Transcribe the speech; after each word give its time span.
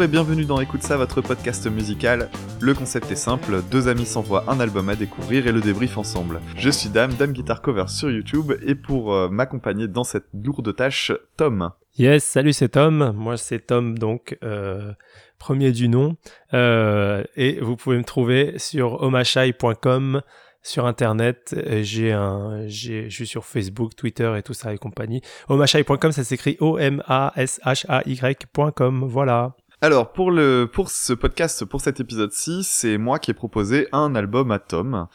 Et 0.00 0.06
bienvenue 0.06 0.44
dans 0.44 0.60
Écoute 0.60 0.82
ça, 0.82 0.96
votre 0.96 1.20
podcast 1.22 1.66
musical. 1.66 2.30
Le 2.60 2.72
concept 2.72 3.10
est 3.10 3.16
simple, 3.16 3.62
deux 3.68 3.88
amis 3.88 4.06
s'envoient 4.06 4.44
un 4.46 4.60
album 4.60 4.88
à 4.90 4.94
découvrir 4.94 5.48
et 5.48 5.52
le 5.52 5.60
débrief 5.60 5.98
ensemble. 5.98 6.40
Je 6.56 6.70
suis 6.70 6.88
Dame, 6.88 7.14
Dame 7.14 7.32
Guitar 7.32 7.62
Cover 7.62 7.86
sur 7.88 8.08
YouTube 8.08 8.52
et 8.64 8.76
pour 8.76 9.12
euh, 9.12 9.28
m'accompagner 9.28 9.88
dans 9.88 10.04
cette 10.04 10.26
lourde 10.32 10.76
tâche, 10.76 11.10
Tom. 11.36 11.72
Yes, 11.96 12.22
salut 12.22 12.52
c'est 12.52 12.68
Tom, 12.68 13.12
moi 13.16 13.36
c'est 13.36 13.66
Tom 13.66 13.98
donc 13.98 14.38
euh, 14.44 14.92
premier 15.40 15.72
du 15.72 15.88
nom 15.88 16.14
euh, 16.54 17.24
et 17.34 17.58
vous 17.60 17.74
pouvez 17.74 17.98
me 17.98 18.04
trouver 18.04 18.56
sur 18.56 19.02
omashai.com 19.02 20.22
sur 20.62 20.86
internet. 20.86 21.56
J'ai 21.80 22.12
un, 22.12 22.68
j'ai, 22.68 23.10
je 23.10 23.24
sur 23.24 23.44
Facebook, 23.44 23.96
Twitter 23.96 24.32
et 24.36 24.42
tout 24.42 24.54
ça 24.54 24.72
et 24.72 24.78
compagnie. 24.78 25.22
Omashai.com, 25.48 26.12
ça 26.12 26.22
s'écrit 26.22 26.56
O-M-A-S-H-A-Y.com. 26.60 29.04
Voilà. 29.08 29.56
Alors 29.80 30.10
pour 30.10 30.32
le 30.32 30.68
pour 30.70 30.90
ce 30.90 31.12
podcast, 31.12 31.64
pour 31.64 31.80
cet 31.80 32.00
épisode-ci, 32.00 32.64
c'est 32.64 32.98
moi 32.98 33.20
qui 33.20 33.30
ai 33.30 33.34
proposé 33.34 33.86
un 33.92 34.16
album 34.16 34.50
à 34.50 34.58
Tom. 34.58 35.06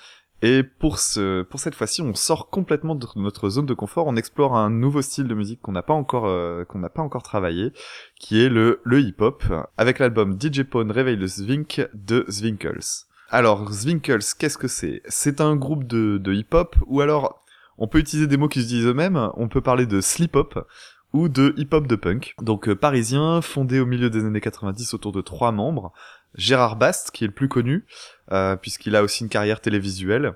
Et 0.41 0.63
pour 0.63 0.99
ce 0.99 1.41
pour 1.41 1.59
cette 1.59 1.75
fois-ci, 1.75 2.01
on 2.01 2.13
sort 2.13 2.49
complètement 2.49 2.95
de 2.95 3.05
notre 3.17 3.49
zone 3.49 3.65
de 3.65 3.73
confort, 3.73 4.07
on 4.07 4.15
explore 4.15 4.55
un 4.55 4.69
nouveau 4.69 5.01
style 5.01 5.27
de 5.27 5.33
musique 5.33 5.61
qu'on 5.61 5.73
n'a 5.73 5.83
pas 5.83 5.93
encore 5.93 6.27
euh, 6.27 6.63
qu'on 6.63 6.79
n'a 6.79 6.89
pas 6.89 7.01
encore 7.01 7.23
travaillé, 7.23 7.73
qui 8.17 8.41
est 8.41 8.47
le 8.47 8.79
le 8.85 9.01
hip-hop, 9.01 9.43
avec 9.75 9.99
l'album 9.99 10.39
DJ 10.39 10.63
Pone 10.63 10.91
Réveille 10.91 11.17
le 11.17 11.27
Zwink 11.27 11.85
de 11.93 12.25
Zwinkels. 12.29 13.03
Alors, 13.29 13.69
Zwinkels, 13.69 14.23
qu'est-ce 14.39 14.57
que 14.57 14.69
c'est? 14.69 15.01
C'est 15.07 15.41
un 15.41 15.57
groupe 15.57 15.85
de, 15.85 16.17
de 16.19 16.33
hip-hop, 16.33 16.77
ou 16.85 17.01
alors, 17.01 17.43
on 17.77 17.87
peut 17.87 17.97
utiliser 17.97 18.27
des 18.27 18.37
mots 18.37 18.47
qui 18.47 18.61
se 18.61 18.67
disent 18.67 18.85
eux-mêmes, 18.85 19.29
on 19.35 19.47
peut 19.47 19.61
parler 19.61 19.85
de 19.85 19.99
slip-hop, 19.99 20.65
ou 21.13 21.29
de 21.29 21.53
hip-hop 21.57 21.87
de 21.87 21.95
punk. 21.95 22.35
Donc 22.41 22.67
euh, 22.67 22.75
parisien, 22.75 23.41
fondé 23.41 23.79
au 23.79 23.85
milieu 23.85 24.09
des 24.09 24.25
années 24.25 24.41
90 24.41 24.93
autour 24.93 25.11
de 25.11 25.21
trois 25.21 25.51
membres. 25.51 25.93
Gérard 26.35 26.75
Bast, 26.75 27.11
qui 27.11 27.23
est 27.23 27.27
le 27.27 27.33
plus 27.33 27.47
connu, 27.47 27.85
euh, 28.31 28.55
puisqu'il 28.55 28.95
a 28.95 29.03
aussi 29.03 29.23
une 29.23 29.29
carrière 29.29 29.61
télévisuelle. 29.61 30.33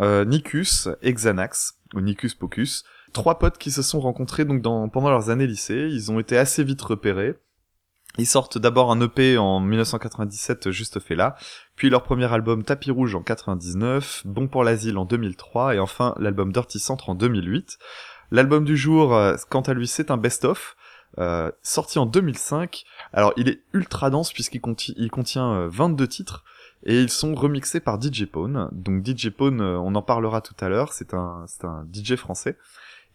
Euh, 0.00 0.24
Nikus 0.24 0.88
et 1.02 1.12
Xanax, 1.12 1.78
ou 1.94 2.00
Nikus 2.00 2.34
Pocus. 2.34 2.84
Trois 3.12 3.38
potes 3.38 3.58
qui 3.58 3.70
se 3.70 3.82
sont 3.82 4.00
rencontrés 4.00 4.44
donc 4.44 4.92
pendant 4.92 5.10
leurs 5.10 5.30
années 5.30 5.46
lycée. 5.46 5.88
Ils 5.90 6.10
ont 6.10 6.18
été 6.18 6.36
assez 6.36 6.64
vite 6.64 6.82
repérés. 6.82 7.34
Ils 8.18 8.26
sortent 8.26 8.58
d'abord 8.58 8.90
un 8.90 9.00
EP 9.00 9.38
en 9.38 9.60
1997, 9.60 10.70
juste 10.70 10.98
fait 10.98 11.14
là, 11.14 11.36
puis 11.76 11.88
leur 11.88 12.02
premier 12.02 12.32
album 12.32 12.64
Tapis 12.64 12.90
Rouge 12.90 13.14
en 13.14 13.22
99, 13.22 14.22
Bon 14.24 14.48
pour 14.48 14.64
l'asile 14.64 14.98
en 14.98 15.04
2003, 15.04 15.76
et 15.76 15.78
enfin 15.78 16.14
l'album 16.18 16.52
Dirty 16.52 16.80
Centre 16.80 17.10
en 17.10 17.14
2008. 17.14 17.78
L'album 18.30 18.64
du 18.64 18.76
jour, 18.76 19.14
euh, 19.14 19.36
quant 19.48 19.62
à 19.62 19.74
lui, 19.74 19.86
c'est 19.86 20.10
un 20.10 20.16
best-of, 20.16 20.76
euh, 21.18 21.50
sorti 21.62 21.98
en 21.98 22.06
2005. 22.06 22.84
Alors 23.12 23.32
il 23.36 23.48
est 23.48 23.62
ultra 23.72 24.10
dense 24.10 24.32
puisqu'il 24.32 24.60
il 24.96 25.10
contient 25.10 25.66
22 25.68 26.04
euh, 26.04 26.06
titres, 26.06 26.44
et 26.84 27.00
ils 27.00 27.10
sont 27.10 27.34
remixés 27.34 27.80
par 27.80 28.00
DJ 28.00 28.26
Pone. 28.26 28.68
Donc 28.72 29.04
DJ 29.04 29.30
Pone, 29.30 29.60
on 29.60 29.94
en 29.94 30.02
parlera 30.02 30.40
tout 30.40 30.54
à 30.60 30.68
l'heure, 30.68 30.92
c'est 30.92 31.14
un, 31.14 31.46
DJ 31.92 32.16
français. 32.16 32.56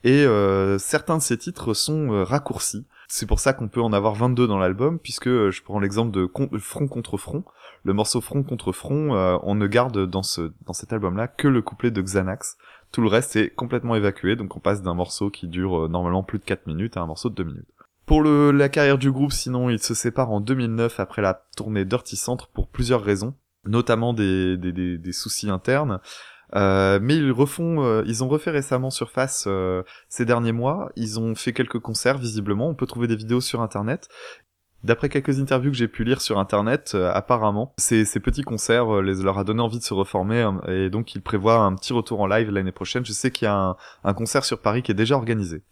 Et 0.03 0.25
certains 0.80 1.17
de 1.17 1.22
ces 1.22 1.38
titres 1.38 1.73
sont 1.73 2.25
raccourcis. 2.25 2.86
C'est 3.08 3.25
pour 3.25 3.39
ça 3.39 3.53
qu'on 3.53 3.69
peut 3.69 3.81
en 3.81 3.94
avoir 3.94 4.16
22 4.16 4.47
dans 4.47 4.58
l'album, 4.58 5.00
puisque 5.00 5.30
je 5.30 5.64
prends 5.64 5.80
l'exemple 5.80 6.11
de 6.11 6.30
Front 6.59 6.89
contre 6.89 7.17
Front. 7.17 7.45
Le 7.86 7.94
morceau 7.94 8.19
Front 8.19 8.44
contre 8.44 8.73
Front, 8.73 9.11
on 9.44 9.56
ne 9.56 9.66
garde 9.66 10.06
dans 10.06 10.23
cet 10.23 10.91
album-là 10.91 11.30
que 11.30 11.47
le 11.47 11.61
couplet 11.61 11.89
de 11.89 12.02
Xanax. 12.02 12.58
Tout 12.94 13.02
le 13.02 13.09
reste 13.09 13.36
est 13.36 13.49
complètement 13.49 13.95
évacué, 13.95 14.38
donc 14.38 14.55
on 14.55 14.59
passe 14.59 14.81
d'un 14.81 14.94
morceau 14.94 15.29
qui 15.29 15.50
dure 15.50 15.85
euh, 15.85 15.88
normalement 15.90 16.23
plus 16.23 16.40
de 16.40 16.45
4 16.45 16.68
minutes 16.68 16.95
à 16.95 17.01
un 17.01 17.07
morceau 17.07 17.29
de 17.29 17.35
2 17.35 17.44
minutes. 17.44 17.68
Pour 18.06 18.23
la 18.23 18.69
carrière 18.69 18.97
du 18.97 19.12
groupe, 19.12 19.34
sinon, 19.34 19.69
il 19.69 19.79
se 19.79 19.94
sépare 19.94 20.31
en 20.31 20.40
2009 20.40 21.00
après 21.00 21.22
la 21.22 21.45
tournée 21.57 21.85
Dirty 21.85 22.16
Centre 22.16 22.47
pour 22.50 22.68
plusieurs 22.68 23.01
raisons, 23.01 23.34
notamment 23.66 24.13
des 24.13 25.00
soucis 25.12 25.50
internes. 25.50 26.00
Euh, 26.56 27.00
mais 27.01 27.16
ils 27.16 27.31
refont, 27.31 27.84
euh, 27.84 28.03
ils 28.06 28.23
ont 28.23 28.28
refait 28.28 28.51
récemment 28.51 28.91
Surface 28.91 29.45
euh, 29.47 29.84
ces 30.09 30.25
derniers 30.25 30.51
mois. 30.51 30.91
Ils 30.95 31.19
ont 31.19 31.35
fait 31.35 31.53
quelques 31.53 31.79
concerts 31.79 32.18
visiblement. 32.18 32.69
On 32.69 32.75
peut 32.75 32.85
trouver 32.85 33.07
des 33.07 33.16
vidéos 33.16 33.41
sur 33.41 33.62
internet. 33.62 34.07
D'après 34.83 35.09
quelques 35.09 35.39
interviews 35.39 35.71
que 35.71 35.77
j'ai 35.77 35.88
pu 35.88 36.03
lire 36.03 36.21
sur 36.21 36.39
internet, 36.39 36.95
apparemment, 37.13 37.73
ces, 37.77 38.05
petits 38.19 38.44
concerts 38.44 39.01
les, 39.01 39.23
leur 39.23 39.38
a 39.39 39.44
donné 39.44 39.61
envie 39.61 39.79
de 39.79 39.83
se 39.83 39.94
reformer 39.94 40.41
hein, 40.41 40.61
et 40.67 40.89
donc 40.89 41.16
ils 41.16 41.21
prévoient 41.21 41.59
un 41.59 41.73
petit 41.75 41.94
retour 41.94 42.21
en 42.21 42.27
live 42.27 42.51
l'année 42.51 42.71
prochaine. 42.71 43.05
Je 43.05 43.13
sais 43.13 43.31
qu'il 43.31 43.45
y 43.45 43.49
a 43.49 43.55
un, 43.55 43.75
un 44.03 44.13
concert 44.13 44.44
sur 44.44 44.59
Paris 44.59 44.83
qui 44.83 44.91
est 44.91 44.95
déjà 44.95 45.16
organisé. 45.16 45.63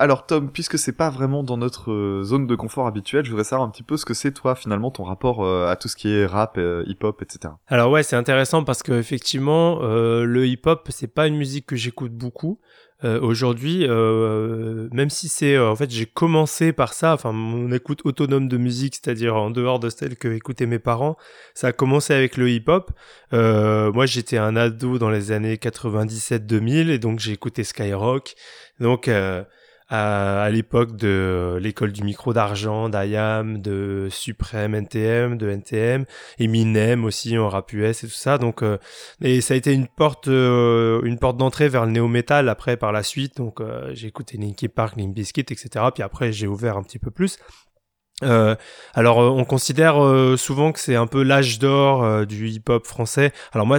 Alors 0.00 0.26
Tom, 0.26 0.52
puisque 0.52 0.78
c'est 0.78 0.92
pas 0.92 1.10
vraiment 1.10 1.42
dans 1.42 1.56
notre 1.56 1.90
euh, 1.90 2.22
zone 2.22 2.46
de 2.46 2.54
confort 2.54 2.86
habituelle, 2.86 3.24
je 3.24 3.30
voudrais 3.30 3.42
savoir 3.42 3.66
un 3.66 3.70
petit 3.70 3.82
peu 3.82 3.96
ce 3.96 4.04
que 4.04 4.14
c'est 4.14 4.30
toi 4.30 4.54
finalement 4.54 4.92
ton 4.92 5.02
rapport 5.02 5.44
euh, 5.44 5.66
à 5.68 5.74
tout 5.74 5.88
ce 5.88 5.96
qui 5.96 6.08
est 6.08 6.24
rap, 6.24 6.56
euh, 6.56 6.84
hip-hop, 6.86 7.20
etc. 7.20 7.54
Alors 7.66 7.90
ouais, 7.90 8.04
c'est 8.04 8.14
intéressant 8.14 8.62
parce 8.62 8.84
que 8.84 8.92
effectivement, 8.92 9.80
le 9.80 10.46
hip-hop 10.46 10.86
c'est 10.90 11.12
pas 11.12 11.26
une 11.26 11.36
musique 11.36 11.66
que 11.66 11.74
j'écoute 11.74 12.12
beaucoup. 12.12 12.60
Aujourd'hui, 13.04 13.86
même 13.86 15.08
si 15.08 15.28
c'est 15.28 15.56
en 15.56 15.76
fait 15.76 15.88
j'ai 15.90 16.06
commencé 16.06 16.72
par 16.72 16.94
ça, 16.94 17.14
enfin 17.14 17.30
mon 17.30 17.70
écoute 17.70 18.00
autonome 18.04 18.48
de 18.48 18.56
musique, 18.56 18.96
c'est-à-dire 18.96 19.36
en 19.36 19.50
dehors 19.50 19.78
de 19.78 19.88
celle 19.88 20.16
que 20.16 20.26
écoutaient 20.28 20.66
mes 20.66 20.80
parents, 20.80 21.16
ça 21.54 21.68
a 21.68 21.72
commencé 21.72 22.12
avec 22.12 22.36
le 22.36 22.50
hip-hop. 22.50 22.90
moi 23.32 24.06
j'étais 24.06 24.38
un 24.38 24.56
ado 24.56 24.98
dans 24.98 25.10
les 25.10 25.30
années 25.30 25.54
97-2000 25.56 26.90
et 26.90 26.98
donc 26.98 27.20
j'ai 27.20 27.32
écouté 27.32 27.62
Skyrock. 27.62 28.34
Donc 28.80 29.08
à, 29.88 30.48
l'époque 30.50 30.96
de 30.96 31.58
l'école 31.60 31.92
du 31.92 32.02
micro 32.02 32.32
d'argent, 32.32 32.88
d'IAM, 32.88 33.60
de 33.60 34.08
Supreme 34.10 34.74
NTM, 34.74 35.38
de 35.38 35.48
NTM, 35.48 36.04
Eminem 36.38 37.04
aussi 37.04 37.38
en 37.38 37.48
rap 37.48 37.72
US 37.72 38.04
et 38.04 38.06
tout 38.06 38.12
ça. 38.12 38.38
Donc, 38.38 38.62
euh, 38.62 38.78
et 39.22 39.40
ça 39.40 39.54
a 39.54 39.56
été 39.56 39.72
une 39.72 39.88
porte, 39.88 40.28
euh, 40.28 41.00
une 41.04 41.18
porte 41.18 41.36
d'entrée 41.38 41.68
vers 41.68 41.86
le 41.86 41.92
néo 41.92 42.08
metal 42.08 42.48
après 42.48 42.76
par 42.76 42.92
la 42.92 43.02
suite. 43.02 43.36
Donc, 43.38 43.60
euh, 43.60 43.90
j'ai 43.94 44.08
écouté 44.08 44.36
Linkin 44.36 44.68
Park, 44.68 44.96
Limp 44.96 45.14
Bizkit, 45.14 45.40
etc. 45.40 45.68
Puis 45.94 46.02
après, 46.02 46.32
j'ai 46.32 46.46
ouvert 46.46 46.76
un 46.76 46.82
petit 46.82 46.98
peu 46.98 47.10
plus. 47.10 47.38
Euh, 48.24 48.56
alors 48.94 49.18
on 49.18 49.44
considère 49.44 49.94
souvent 50.36 50.72
que 50.72 50.80
c'est 50.80 50.96
un 50.96 51.06
peu 51.06 51.22
l'âge 51.22 51.60
d'or 51.60 52.26
du 52.26 52.48
hip-hop 52.48 52.84
français. 52.84 53.32
Alors 53.52 53.64
moi 53.64 53.78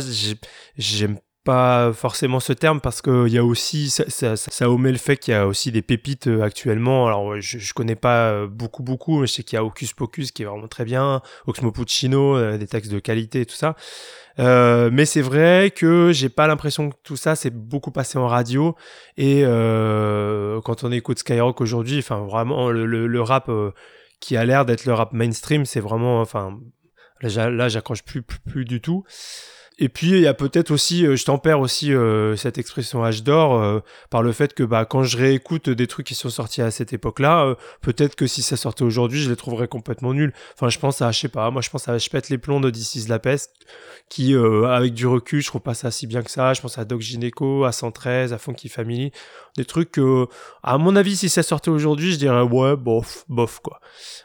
j'aime 0.78 1.18
pas 1.44 1.94
forcément 1.94 2.39
ce 2.39 2.53
terme 2.53 2.81
parce 2.81 3.01
que 3.01 3.25
il 3.27 3.33
y 3.33 3.38
a 3.38 3.44
aussi 3.44 3.89
ça, 3.89 4.03
ça, 4.09 4.35
ça, 4.35 4.69
omet 4.69 4.91
le 4.91 4.97
fait 4.97 5.17
qu'il 5.17 5.33
y 5.33 5.38
a 5.38 5.47
aussi 5.47 5.72
des 5.72 5.81
pépites 5.81 6.27
euh, 6.27 6.41
actuellement. 6.41 7.07
Alors 7.07 7.39
je, 7.39 7.57
je 7.57 7.73
connais 7.73 7.95
pas 7.95 8.29
euh, 8.29 8.47
beaucoup 8.47 8.83
beaucoup 8.83 9.22
mais 9.22 9.27
je 9.27 9.33
sais 9.33 9.44
qu'il 9.44 9.55
y 9.55 9.59
a 9.59 9.63
Ocus 9.63 9.94
Pocus 9.94 10.31
qui 10.31 10.44
est 10.44 10.45
vraiment 10.45 10.67
très 10.67 10.85
bien 10.85 11.22
Oxmo 11.47 11.72
Puccino 11.72 12.35
euh, 12.35 12.57
des 12.57 12.67
textes 12.67 12.91
de 12.91 12.99
qualité 12.99 13.41
et 13.41 13.45
tout 13.45 13.55
ça. 13.55 13.75
Euh, 14.39 14.89
mais 14.91 15.05
c'est 15.05 15.22
vrai 15.22 15.72
que 15.75 16.11
j'ai 16.13 16.29
pas 16.29 16.47
l'impression 16.47 16.89
que 16.89 16.95
tout 17.03 17.17
ça 17.17 17.35
c'est 17.35 17.51
beaucoup 17.53 17.91
passé 17.91 18.17
en 18.17 18.28
radio. 18.28 18.75
Et 19.17 19.41
euh, 19.44 20.59
quand 20.61 20.83
on 20.83 20.91
écoute 20.91 21.19
Skyrock 21.19 21.61
aujourd'hui 21.61 21.99
enfin 21.99 22.25
vraiment 22.25 22.69
le, 22.69 22.85
le, 22.85 23.22
rap 23.22 23.49
qui 24.19 24.35
a 24.35 24.44
l'air 24.44 24.66
d'être 24.66 24.85
le 24.85 24.94
rap 24.94 25.13
mainstream 25.13 25.66
c'est 25.66 25.79
vraiment 25.79 26.22
enfin 26.22 26.59
là 27.22 27.69
j'accroche 27.69 28.03
plus, 28.03 28.22
plus 28.22 28.39
plus 28.39 28.66
du 28.66 28.81
tout 28.81 29.03
et 29.81 29.88
puis 29.88 30.09
il 30.09 30.19
y 30.19 30.28
a 30.28 30.34
peut-être 30.34 30.72
aussi, 30.72 31.06
euh, 31.06 31.16
je 31.16 31.23
tempère 31.23 31.62
aussi 31.62 31.94
euh, 31.94 32.35
cette 32.35 32.57
expression 32.57 33.03
âge 33.03 33.23
d'or 33.23 33.56
euh, 33.56 33.79
par 34.09 34.22
le 34.22 34.34
fait 34.34 34.53
que 34.53 34.63
bah 34.63 34.84
quand 34.84 35.03
je 35.03 35.17
réécoute 35.17 35.69
des 35.69 35.88
trucs 35.88 36.06
qui 36.06 36.16
sont 36.16 36.29
sortis 36.29 36.62
à 36.62 36.69
cette 36.69 36.91
époque-là, 36.91 37.56
peut-être 37.81 38.16
que 38.16 38.28
si 38.28 38.41
ça 38.41 38.57
sortait 38.57 38.84
aujourd'hui, 38.84 39.22
je 39.22 39.29
les 39.29 39.38
trouverais 39.38 39.69
complètement 39.69 40.13
nuls. 40.13 40.34
Enfin, 40.53 40.67
je 40.67 40.78
pense 40.79 41.01
à, 41.01 41.12
je 41.12 41.19
sais 41.19 41.29
pas, 41.29 41.50
moi 41.50 41.62
je 41.62 41.69
pense 41.69 41.88
à 41.88 41.97
Je 41.97 42.09
pète 42.09 42.29
les 42.29 42.37
plombs 42.37 42.59
de 42.59 42.70
This 42.70 43.08
la 43.08 43.20
peste, 43.20 43.53
qui 44.09 44.35
avec 44.35 44.93
du 44.93 45.08
recul, 45.08 45.41
je 45.41 45.47
trouve 45.47 45.61
pas 45.61 45.73
ça 45.73 45.91
si 45.91 46.08
bien 46.08 46.23
que 46.23 46.31
ça. 46.31 46.53
Je 46.53 46.61
pense 46.61 46.78
à 46.78 46.84
Doc 46.84 46.99
Gineco, 46.99 47.64
à 47.64 47.72
113, 47.72 48.34
à 48.34 48.37
Funky 48.37 48.67
Family, 48.67 49.11
des 49.55 49.66
trucs 49.66 49.91
que, 49.91 50.28
à 50.61 50.78
mon 50.78 50.96
avis, 50.97 51.16
si 51.16 51.29
ça 51.29 51.43
sortait 51.43 51.72
aujourd'hui, 51.72 52.11
je 52.11 52.17
dirais 52.17 52.41
ouais, 52.41 52.76
bof, 52.76 53.23
bof 53.29 53.59
quoi. 53.61 53.79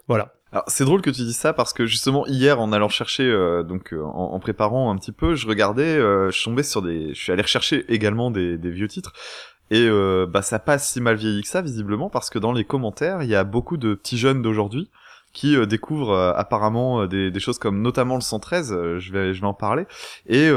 Voilà. 0.09 0.35
Alors 0.55 0.63
c'est 0.69 0.85
drôle 0.85 1.03
que 1.03 1.11
tu 1.11 1.23
dis 1.23 1.33
ça 1.33 1.53
parce 1.53 1.73
que 1.73 1.85
justement 1.85 2.29
hier 2.29 2.61
en 2.61 2.71
allant 2.71 2.89
chercher 2.89 3.25
euh, 3.25 3.65
donc 3.65 3.93
euh, 3.93 4.01
en, 4.05 4.39
préparant 4.39 4.93
un 4.93 4.97
petit 4.97 5.11
peu, 5.11 5.35
je 5.35 5.49
regardais, 5.49 5.83
euh, 5.83 6.31
je 6.31 6.45
tombais 6.45 6.63
sur 6.63 6.81
des, 6.81 7.13
je 7.13 7.21
suis 7.21 7.33
allé 7.33 7.43
rechercher 7.43 7.85
également 7.93 8.31
des, 8.31 8.57
vieux 8.57 8.87
titres. 8.87 9.13
Et 9.73 9.89
bah 10.29 10.43
ça 10.43 10.61
passe 10.61 10.93
si 10.93 11.01
mal 11.01 11.17
vieilli 11.17 11.43
que 11.43 11.49
ça 11.49 11.61
visiblement 11.61 12.09
parce 12.09 12.31
que 12.31 12.39
dans 12.39 12.53
les 12.53 12.65
commentaires 12.65 13.23
il 13.23 13.31
y 13.31 13.35
a 13.35 13.43
beaucoup 13.43 13.79
de 13.79 13.95
petits 13.95 14.19
jeunes 14.19 14.43
d'aujourd'hui 14.43 14.91
qui 15.35 15.57
euh, 15.57 15.67
découvre 15.67 16.13
euh, 16.13 16.33
apparemment 16.35 17.03
euh, 17.03 17.07
des, 17.07 17.31
des, 17.31 17.41
choses 17.41 17.59
comme 17.59 17.83
notamment 17.83 18.15
le 18.15 18.23
113, 18.23 18.71
je 18.99 19.13
vais 19.13 19.35
je 19.35 19.41
vais 19.41 19.47
en 19.47 19.53
parler, 19.53 19.85
et 20.27 20.49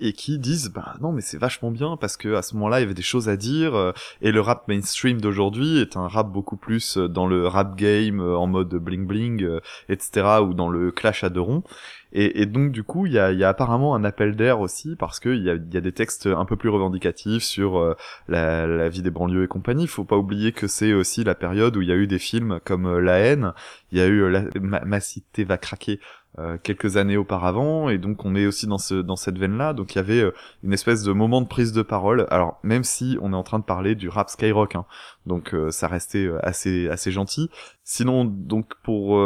et 0.00 0.12
qui 0.12 0.38
disent 0.38 0.70
bah 0.72 0.94
non 1.00 1.12
mais 1.12 1.20
c'est 1.20 1.36
vachement 1.36 1.70
bien 1.70 1.96
parce 1.96 2.16
que 2.16 2.34
à 2.34 2.42
ce 2.42 2.54
moment-là 2.54 2.78
il 2.78 2.82
y 2.82 2.84
avait 2.84 2.94
des 2.94 3.02
choses 3.02 3.28
à 3.28 3.36
dire 3.36 3.92
et 4.20 4.30
le 4.30 4.40
rap 4.40 4.68
mainstream 4.68 5.20
d'aujourd'hui 5.20 5.80
est 5.80 5.96
un 5.96 6.06
rap 6.06 6.30
beaucoup 6.30 6.56
plus 6.56 6.96
dans 6.96 7.26
le 7.26 7.48
rap 7.48 7.76
game 7.76 8.20
en 8.20 8.46
mode 8.46 8.72
bling 8.74 9.06
bling 9.06 9.58
etc 9.88 10.38
ou 10.42 10.54
dans 10.54 10.68
le 10.68 10.92
clash 10.92 11.24
à 11.24 11.30
deux 11.30 11.40
ronds 11.40 11.64
Et, 12.12 12.42
et 12.42 12.46
donc 12.46 12.72
du 12.72 12.84
coup, 12.84 13.06
il 13.06 13.12
y 13.12 13.18
a, 13.18 13.32
y 13.32 13.42
a, 13.42 13.48
apparemment 13.48 13.94
un 13.94 14.04
appel 14.04 14.36
d'air 14.36 14.60
aussi 14.60 14.96
parce 14.96 15.18
que 15.18 15.30
il 15.30 15.42
y 15.42 15.50
a, 15.50 15.54
y 15.54 15.76
a, 15.76 15.80
des 15.80 15.92
textes 15.92 16.26
un 16.26 16.44
peu 16.44 16.56
plus 16.56 16.68
revendicatifs 16.68 17.42
sur 17.42 17.78
euh, 17.78 17.96
la, 18.28 18.66
la, 18.66 18.88
vie 18.88 19.02
des 19.02 19.10
banlieues 19.10 19.44
et 19.44 19.48
compagnie. 19.48 19.86
Faut 19.86 20.04
pas 20.04 20.16
oublier 20.16 20.52
que 20.52 20.66
c'est 20.66 20.92
aussi 20.92 21.24
la 21.24 21.34
période 21.34 21.76
où 21.76 21.82
il 21.82 21.88
y 21.88 21.92
a 21.92 21.96
eu 21.96 22.06
des 22.06 22.18
films 22.18 22.60
comme 22.64 22.86
euh, 22.86 23.00
La 23.00 23.18
haine, 23.18 23.52
il 23.92 23.98
y 23.98 24.00
a 24.02 24.06
eu 24.06 24.30
la, 24.30 24.44
ma, 24.60 25.00
cité 25.00 25.44
va 25.44 25.56
craquer 25.56 26.00
euh, 26.38 26.58
quelques 26.62 26.96
années 26.96 27.16
auparavant 27.16 27.88
et 27.88 27.98
donc 27.98 28.24
on 28.24 28.34
est 28.34 28.46
aussi 28.46 28.66
dans 28.66 28.78
ce 28.78 28.94
dans 28.94 29.16
cette 29.16 29.36
veine 29.38 29.58
là 29.58 29.74
donc 29.74 29.94
il 29.94 29.96
y 29.96 29.98
avait 29.98 30.24
une 30.62 30.72
espèce 30.72 31.02
de 31.02 31.12
moment 31.12 31.40
de 31.40 31.48
prise 31.48 31.72
de 31.72 31.82
parole. 31.82 32.26
Alors 32.30 32.58
même 32.62 32.84
si 32.84 33.16
on 33.22 33.32
est 33.32 33.36
en 33.36 33.42
train 33.42 33.58
de 33.58 33.64
parler 33.64 33.94
du 33.94 34.08
rap 34.08 34.28
skyrock 34.28 34.76
hein, 34.76 34.86
donc 35.26 35.54
ça 35.70 35.88
restait 35.88 36.30
assez 36.42 36.88
assez 36.88 37.10
gentil. 37.10 37.50
Sinon 37.84 38.24
donc 38.24 38.74
pour 38.82 39.18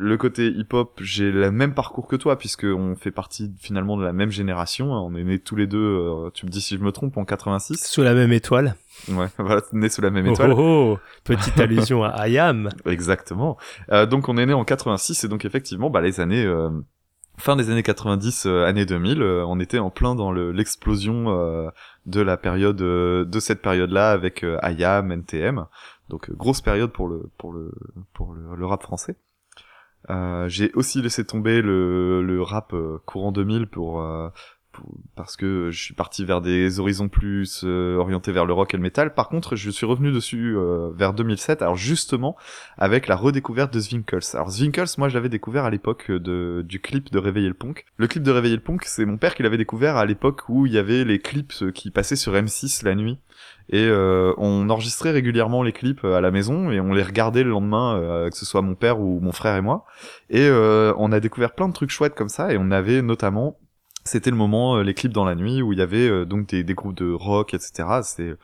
le 0.00 0.16
côté 0.16 0.48
hip-hop, 0.48 1.00
j'ai 1.02 1.30
le 1.32 1.50
même 1.50 1.74
parcours 1.74 2.06
que 2.06 2.16
toi, 2.16 2.38
puisque 2.38 2.64
on 2.64 2.94
fait 2.94 3.10
partie 3.10 3.52
finalement 3.58 3.96
de 3.96 4.04
la 4.04 4.12
même 4.12 4.30
génération. 4.30 4.94
Hein. 4.94 5.00
On 5.00 5.14
est 5.16 5.24
nés 5.24 5.38
tous 5.38 5.56
les 5.56 5.66
deux, 5.66 5.78
euh, 5.78 6.30
tu 6.32 6.46
me 6.46 6.50
dis 6.50 6.60
si 6.60 6.76
je 6.76 6.82
me 6.82 6.92
trompe, 6.92 7.16
en 7.16 7.24
86. 7.24 7.84
Sous 7.84 8.02
la 8.02 8.14
même 8.14 8.32
étoile. 8.32 8.76
Ouais, 9.08 9.26
voilà, 9.38 9.60
nés 9.72 9.88
sous 9.88 10.00
la 10.00 10.10
même 10.10 10.26
étoile. 10.26 10.52
Oh, 10.52 10.58
oh, 10.58 10.96
oh. 10.96 10.98
petite 11.24 11.58
allusion 11.58 12.04
à 12.04 12.10
Ayam. 12.10 12.70
Exactement. 12.86 13.58
Euh, 13.90 14.06
donc 14.06 14.28
on 14.28 14.36
est 14.36 14.46
né 14.46 14.54
en 14.54 14.64
86, 14.64 15.24
et 15.24 15.28
donc 15.28 15.44
effectivement, 15.44 15.90
bah, 15.90 16.00
les 16.00 16.20
années... 16.20 16.44
Euh, 16.44 16.70
fin 17.36 17.54
des 17.54 17.70
années 17.70 17.84
90, 17.84 18.46
euh, 18.46 18.64
années 18.64 18.84
2000, 18.84 19.22
on 19.22 19.60
était 19.60 19.78
en 19.78 19.90
plein 19.90 20.16
dans 20.16 20.32
l'explosion 20.32 21.70
de 22.06 22.20
la 22.20 22.36
période, 22.36 22.76
de 22.76 23.40
cette 23.40 23.62
période-là 23.62 24.10
avec 24.10 24.44
IAM, 24.62 25.12
NTM. 25.12 25.66
Donc 26.08 26.32
grosse 26.32 26.62
période 26.62 26.90
pour 26.90 27.06
le 27.06 27.30
pour 27.38 27.52
le 27.52 27.70
pour 28.12 28.34
le 28.34 28.66
rap 28.66 28.82
français. 28.82 29.14
Euh, 30.10 30.48
j'ai 30.48 30.72
aussi 30.74 31.02
laissé 31.02 31.24
tomber 31.24 31.60
le, 31.62 32.40
rap 32.42 32.72
euh, 32.72 32.98
courant 33.04 33.32
2000 33.32 33.66
pour, 33.66 34.00
euh, 34.00 34.28
pour, 34.72 34.86
parce 35.16 35.36
que 35.36 35.70
je 35.70 35.82
suis 35.82 35.94
parti 35.94 36.24
vers 36.24 36.40
des 36.40 36.80
horizons 36.80 37.08
plus 37.08 37.64
orientés 37.64 38.32
vers 38.32 38.46
le 38.46 38.52
rock 38.52 38.74
et 38.74 38.76
le 38.76 38.82
metal. 38.82 39.14
Par 39.14 39.28
contre, 39.28 39.56
je 39.56 39.70
suis 39.70 39.86
revenu 39.86 40.12
dessus 40.12 40.56
vers 40.94 41.12
2007. 41.12 41.62
Alors 41.62 41.76
justement 41.76 42.36
avec 42.76 43.06
la 43.06 43.16
redécouverte 43.16 43.72
de 43.72 43.80
Zwinkels. 43.80 44.34
Alors 44.34 44.50
Zwinkels, 44.50 44.86
moi 44.98 45.08
je 45.08 45.14
l'avais 45.14 45.28
découvert 45.28 45.64
à 45.64 45.70
l'époque 45.70 46.10
de 46.10 46.64
du 46.66 46.80
clip 46.80 47.10
de 47.10 47.18
Réveiller 47.18 47.48
le 47.48 47.54
Punk. 47.54 47.84
Le 47.96 48.06
clip 48.06 48.22
de 48.22 48.30
Réveiller 48.30 48.56
le 48.56 48.62
Punk, 48.62 48.84
c'est 48.84 49.04
mon 49.04 49.16
père 49.16 49.34
qui 49.34 49.42
l'avait 49.42 49.58
découvert 49.58 49.96
à 49.96 50.06
l'époque 50.06 50.48
où 50.48 50.66
il 50.66 50.72
y 50.72 50.78
avait 50.78 51.04
les 51.04 51.18
clips 51.18 51.72
qui 51.72 51.90
passaient 51.90 52.16
sur 52.16 52.32
M6 52.34 52.84
la 52.84 52.94
nuit 52.94 53.18
et 53.70 53.86
euh, 53.86 54.32
on 54.38 54.70
enregistrait 54.70 55.10
régulièrement 55.10 55.62
les 55.62 55.72
clips 55.72 56.04
euh, 56.04 56.16
à 56.16 56.20
la 56.20 56.30
maison 56.30 56.70
et 56.70 56.80
on 56.80 56.92
les 56.92 57.02
regardait 57.02 57.42
le 57.42 57.50
lendemain, 57.50 58.00
euh, 58.00 58.30
que 58.30 58.36
ce 58.36 58.46
soit 58.46 58.62
mon 58.62 58.74
père 58.74 58.98
ou 59.00 59.20
mon 59.20 59.32
frère 59.32 59.56
et 59.56 59.60
moi. 59.60 59.84
Et 60.30 60.48
on 60.50 61.12
a 61.12 61.20
découvert 61.20 61.54
plein 61.54 61.68
de 61.68 61.72
trucs 61.72 61.90
chouettes 61.90 62.14
comme 62.14 62.28
ça 62.28 62.52
et 62.52 62.58
on 62.58 62.70
avait 62.70 63.02
notamment 63.02 63.58
c'était 64.04 64.30
le 64.30 64.36
moment 64.36 64.78
les 64.80 64.94
clips 64.94 65.12
dans 65.12 65.24
la 65.24 65.34
nuit 65.34 65.60
où 65.60 65.72
il 65.72 65.78
y 65.78 65.82
avait 65.82 66.24
donc 66.24 66.48
des, 66.48 66.64
des, 66.64 66.74
groupes 66.74 66.94
de 66.94 67.12
rock 67.12 67.52
etc 67.52 68.00
c'est 68.02 68.34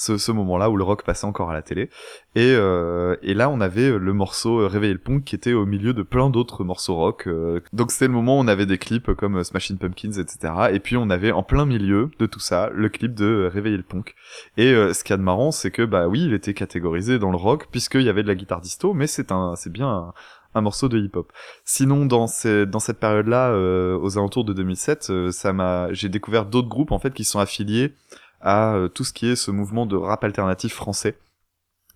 ce, 0.00 0.16
ce 0.16 0.32
moment-là 0.32 0.70
où 0.70 0.78
le 0.78 0.84
rock 0.84 1.04
passait 1.04 1.26
encore 1.26 1.50
à 1.50 1.54
la 1.54 1.60
télé. 1.60 1.90
Et, 2.34 2.54
euh, 2.56 3.16
et 3.22 3.34
là, 3.34 3.50
on 3.50 3.60
avait 3.60 3.98
le 3.98 4.12
morceau 4.14 4.60
euh, 4.60 4.66
Réveiller 4.66 4.94
le 4.94 4.98
Punk 4.98 5.24
qui 5.24 5.34
était 5.34 5.52
au 5.52 5.66
milieu 5.66 5.92
de 5.92 6.02
plein 6.02 6.30
d'autres 6.30 6.64
morceaux 6.64 6.94
rock. 6.94 7.24
Euh. 7.26 7.60
donc 7.74 7.90
c'était 7.90 8.06
le 8.06 8.14
moment 8.14 8.38
où 8.38 8.40
on 8.40 8.48
avait 8.48 8.64
des 8.64 8.78
clips 8.78 9.12
comme 9.12 9.36
euh, 9.36 9.44
Smashing 9.44 9.76
Pumpkins, 9.76 10.12
etc. 10.12 10.70
Et 10.72 10.80
puis 10.80 10.96
on 10.96 11.10
avait 11.10 11.32
en 11.32 11.42
plein 11.42 11.66
milieu 11.66 12.10
de 12.18 12.24
tout 12.24 12.40
ça 12.40 12.70
le 12.72 12.88
clip 12.88 13.14
de 13.14 13.50
Réveiller 13.52 13.76
le 13.76 13.82
Punk. 13.82 14.14
Et 14.56 14.72
ce 14.72 15.04
qu'il 15.04 15.10
y 15.10 15.14
a 15.14 15.18
de 15.18 15.22
marrant, 15.22 15.50
c'est 15.50 15.70
que 15.70 15.82
bah 15.82 16.08
oui, 16.08 16.24
il 16.24 16.32
était 16.32 16.54
catégorisé 16.54 17.18
dans 17.18 17.30
le 17.30 17.36
rock 17.36 17.68
puisqu'il 17.70 18.02
y 18.02 18.08
avait 18.08 18.22
de 18.22 18.28
la 18.28 18.34
guitare 18.34 18.62
disto, 18.62 18.94
mais 18.94 19.06
c'est 19.06 19.32
un, 19.32 19.54
c'est 19.54 19.70
bien 19.70 20.12
un, 20.54 20.60
morceau 20.62 20.88
de 20.88 20.98
hip-hop. 20.98 21.30
Sinon, 21.64 22.06
dans, 22.06 22.26
ces, 22.26 22.64
dans 22.66 22.78
cette 22.78 22.98
période-là, 22.98 23.52
aux 23.96 24.18
alentours 24.18 24.44
de 24.44 24.52
2007, 24.52 25.30
ça 25.30 25.52
m'a, 25.52 25.92
j'ai 25.92 26.08
découvert 26.08 26.46
d'autres 26.46 26.68
groupes 26.68 26.92
en 26.92 26.98
fait 26.98 27.12
qui 27.12 27.24
sont 27.24 27.38
affiliés 27.38 27.92
à 28.40 28.74
euh, 28.74 28.88
tout 28.88 29.04
ce 29.04 29.12
qui 29.12 29.28
est 29.28 29.36
ce 29.36 29.50
mouvement 29.50 29.86
de 29.86 29.96
rap 29.96 30.24
alternatif 30.24 30.74
français 30.74 31.18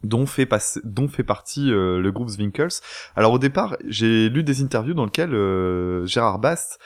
dont 0.02 0.26
fait, 0.26 0.44
partie 0.44 1.72
euh, 1.72 1.98
le 1.98 2.12
groupe 2.12 2.28
Zwinkels. 2.28 2.68
Alors 3.16 3.32
au 3.32 3.38
départ, 3.38 3.78
j'ai 3.86 4.28
lu 4.28 4.42
des 4.42 4.62
interviews 4.62 4.92
dans 4.92 5.06
lesquelles 5.06 5.34
euh, 5.34 6.04
Gérard 6.04 6.38
Bast 6.38 6.78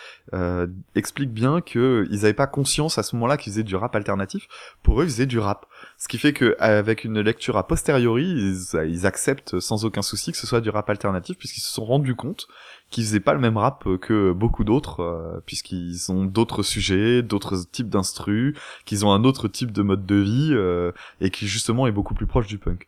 explique 0.94 1.32
bien 1.32 1.60
qu'ils 1.60 2.08
n'avaient 2.12 2.32
pas 2.32 2.46
conscience 2.46 2.96
à 2.96 3.02
ce 3.02 3.16
moment-là 3.16 3.36
qu'ils 3.36 3.52
faisaient 3.52 3.64
du 3.64 3.74
rap 3.74 3.96
alternatif. 3.96 4.46
Pour 4.84 5.00
eux, 5.00 5.04
ils 5.04 5.10
faisaient 5.10 5.26
du 5.26 5.40
rap. 5.40 5.66
Ce 6.00 6.06
qui 6.06 6.16
fait 6.16 6.32
que 6.32 6.54
avec 6.60 7.02
une 7.02 7.20
lecture 7.20 7.56
a 7.56 7.66
posteriori, 7.66 8.24
ils, 8.24 9.04
acceptent 9.04 9.58
sans 9.58 9.84
aucun 9.84 10.02
souci 10.02 10.30
que 10.30 10.38
ce 10.38 10.46
soit 10.46 10.60
du 10.60 10.70
rap 10.70 10.88
alternatif 10.88 11.36
puisqu'ils 11.36 11.60
se 11.60 11.72
sont 11.72 11.84
rendus 11.84 12.14
compte 12.14 12.46
qui 12.90 13.02
faisaient 13.02 13.20
pas 13.20 13.34
le 13.34 13.40
même 13.40 13.56
rap 13.56 13.84
que 14.00 14.32
beaucoup 14.32 14.64
d'autres, 14.64 15.00
euh, 15.00 15.40
puisqu'ils 15.44 16.10
ont 16.10 16.24
d'autres 16.24 16.62
sujets, 16.62 17.22
d'autres 17.22 17.68
types 17.70 17.88
d'instrus, 17.90 18.56
qu'ils 18.86 19.04
ont 19.04 19.12
un 19.12 19.24
autre 19.24 19.48
type 19.48 19.72
de 19.72 19.82
mode 19.82 20.06
de 20.06 20.14
vie, 20.14 20.50
euh, 20.52 20.92
et 21.20 21.30
qui 21.30 21.46
justement 21.46 21.86
est 21.86 21.92
beaucoup 21.92 22.14
plus 22.14 22.26
proche 22.26 22.46
du 22.46 22.58
punk. 22.58 22.86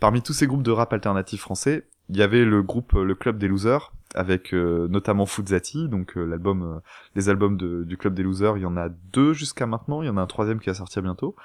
Parmi 0.00 0.22
tous 0.22 0.32
ces 0.32 0.46
groupes 0.46 0.62
de 0.62 0.70
rap 0.70 0.92
alternatif 0.92 1.40
français, 1.40 1.88
il 2.08 2.16
y 2.16 2.22
avait 2.22 2.44
le 2.44 2.62
groupe 2.62 2.92
Le 2.92 3.14
Club 3.14 3.38
des 3.38 3.48
Losers, 3.48 3.92
avec 4.14 4.54
euh, 4.54 4.88
notamment 4.88 5.26
Fuzzati, 5.26 5.88
donc 5.88 6.14
l'album, 6.14 6.80
les 7.14 7.28
albums 7.28 7.56
du 7.56 7.96
Club 7.96 8.14
des 8.14 8.22
Losers, 8.22 8.56
il 8.56 8.62
y 8.62 8.66
en 8.66 8.76
a 8.76 8.88
deux 8.88 9.32
jusqu'à 9.32 9.66
maintenant, 9.66 10.02
il 10.02 10.06
y 10.06 10.08
en 10.08 10.16
a 10.16 10.22
un 10.22 10.26
troisième 10.26 10.60
qui 10.60 10.70
va 10.70 10.74
sortir 10.74 11.02
bientôt. 11.02 11.36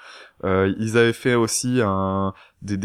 ils 0.44 0.96
avaient 0.96 1.12
fait 1.12 1.34
aussi 1.34 1.80
un, 1.82 2.32
des 2.62 2.78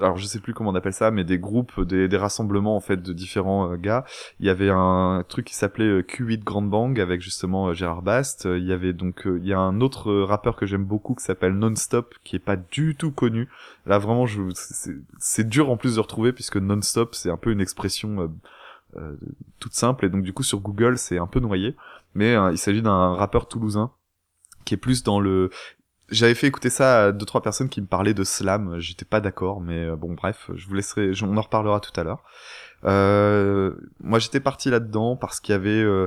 alors 0.00 0.16
je 0.16 0.26
sais 0.26 0.40
plus 0.40 0.54
comment 0.54 0.70
on 0.70 0.74
appelle 0.74 0.92
ça 0.92 1.10
mais 1.10 1.24
des 1.24 1.38
groupes 1.38 1.80
des, 1.80 2.16
rassemblements 2.16 2.76
en 2.76 2.80
fait 2.80 2.96
de 3.02 3.12
différents 3.12 3.72
euh, 3.72 3.76
gars. 3.76 4.04
Il 4.40 4.46
y 4.46 4.50
avait 4.50 4.70
un 4.70 5.24
truc 5.28 5.46
qui 5.46 5.54
s'appelait 5.54 5.84
euh, 5.84 6.02
Q8 6.02 6.42
Grand 6.42 6.62
Bang 6.62 6.98
avec 7.00 7.20
justement 7.20 7.68
euh, 7.68 7.74
Gérard 7.74 8.02
Bast. 8.02 8.46
Il 8.50 8.64
y 8.64 8.72
avait 8.72 8.92
donc 8.92 9.22
il 9.26 9.46
y 9.46 9.52
a 9.52 9.58
un 9.58 9.80
autre 9.80 10.12
rappeur 10.12 10.56
que 10.56 10.66
j'aime 10.66 10.84
beaucoup 10.84 11.14
qui 11.14 11.24
s'appelle 11.24 11.54
Non-Stop 11.54 12.14
qui 12.24 12.36
est 12.36 12.40
pas 12.40 12.56
du 12.56 12.96
tout 12.96 13.10
connu. 13.10 13.48
Là 13.86 13.98
vraiment 13.98 14.26
je 14.26 14.42
c'est 15.18 15.48
dur 15.48 15.70
en 15.70 15.76
plus 15.76 15.96
de 15.96 16.00
retrouver 16.00 16.32
puisque 16.32 16.56
Non-Stop 16.56 17.14
c'est 17.14 17.30
un 17.30 17.36
peu 17.36 17.50
une 17.50 17.60
expression 17.60 18.32
toute 19.60 19.74
simple. 19.74 20.06
Et 20.06 20.08
donc 20.08 20.22
du 20.22 20.32
coup 20.32 20.42
sur 20.42 20.60
Google 20.60 20.98
c'est 20.98 21.18
un 21.18 21.26
peu 21.26 21.40
noyé. 21.40 21.76
Mais 22.14 22.34
il 22.50 22.58
s'agit 22.58 22.82
d'un 22.82 23.14
rappeur 23.14 23.48
toulousain 23.48 23.92
qui 24.64 24.74
est 24.74 24.78
plus 24.78 25.02
dans 25.02 25.18
le 25.18 25.50
j'avais 26.10 26.34
fait 26.34 26.46
écouter 26.46 26.70
ça 26.70 27.04
à 27.06 27.12
deux 27.12 27.26
trois 27.26 27.42
personnes 27.42 27.68
qui 27.68 27.80
me 27.80 27.86
parlaient 27.86 28.14
de 28.14 28.24
slam, 28.24 28.78
j'étais 28.78 29.04
pas 29.04 29.20
d'accord, 29.20 29.60
mais 29.60 29.84
euh, 29.86 29.96
bon 29.96 30.14
bref, 30.14 30.50
je 30.54 30.66
vous 30.66 30.74
laisserai, 30.74 31.12
on 31.22 31.36
en 31.36 31.42
reparlera 31.42 31.80
tout 31.80 31.98
à 32.00 32.04
l'heure. 32.04 32.22
Euh, 32.84 33.74
moi 34.00 34.18
j'étais 34.18 34.40
parti 34.40 34.70
là-dedans 34.70 35.16
parce 35.16 35.40
qu'il 35.40 35.52
y 35.52 35.56
avait 35.56 35.70
euh, 35.70 36.06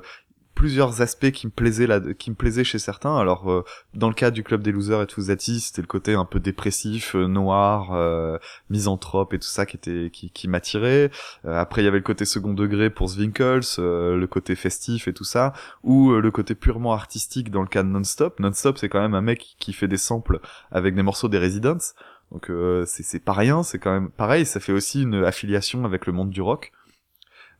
plusieurs 0.61 1.01
aspects 1.01 1.31
qui 1.31 1.47
me 1.47 1.51
plaisaient 1.51 1.87
là, 1.87 1.99
qui 2.19 2.29
me 2.29 2.35
plaisaient 2.35 2.63
chez 2.63 2.77
certains. 2.77 3.17
Alors 3.17 3.51
euh, 3.51 3.65
dans 3.95 4.09
le 4.09 4.13
cas 4.13 4.29
du 4.29 4.43
club 4.43 4.61
des 4.61 4.71
losers 4.71 5.01
et 5.01 5.07
tout 5.07 5.15
Fuzati, 5.15 5.59
c'était 5.59 5.81
le 5.81 5.87
côté 5.87 6.13
un 6.13 6.23
peu 6.23 6.39
dépressif, 6.39 7.15
euh, 7.15 7.25
noir, 7.25 7.93
euh, 7.93 8.37
misanthrope 8.69 9.33
et 9.33 9.39
tout 9.39 9.47
ça 9.47 9.65
qui 9.65 9.75
était 9.77 10.11
qui, 10.13 10.29
qui 10.29 10.47
m'attirait. 10.47 11.09
après 11.45 11.81
il 11.81 11.85
y 11.85 11.87
avait 11.87 11.97
le 11.97 12.03
côté 12.03 12.25
second 12.25 12.53
degré 12.53 12.91
pour 12.91 13.07
Zwinkels, 13.07 13.79
le 13.79 14.25
côté 14.27 14.53
festif 14.55 15.07
et 15.07 15.13
tout 15.13 15.23
ça, 15.23 15.53
ou 15.81 16.11
le 16.11 16.29
côté 16.29 16.53
purement 16.53 16.93
artistique 16.93 17.49
dans 17.49 17.63
le 17.63 17.67
cas 17.67 17.81
de 17.81 17.87
Non-Stop. 17.87 18.39
Non-Stop 18.39 18.77
c'est 18.77 18.87
quand 18.87 19.01
même 19.01 19.15
un 19.15 19.21
mec 19.21 19.55
qui 19.57 19.73
fait 19.73 19.87
des 19.87 19.97
samples 19.97 20.41
avec 20.71 20.93
des 20.93 21.01
morceaux 21.01 21.27
des 21.27 21.39
Residents. 21.39 21.95
Donc 22.31 22.51
c'est 22.85 23.23
pas 23.25 23.33
rien, 23.33 23.63
c'est 23.63 23.79
quand 23.79 23.91
même 23.91 24.11
pareil, 24.11 24.45
ça 24.45 24.59
fait 24.59 24.73
aussi 24.73 25.01
une 25.01 25.25
affiliation 25.25 25.85
avec 25.85 26.05
le 26.05 26.13
monde 26.13 26.29
du 26.29 26.43
rock. 26.43 26.71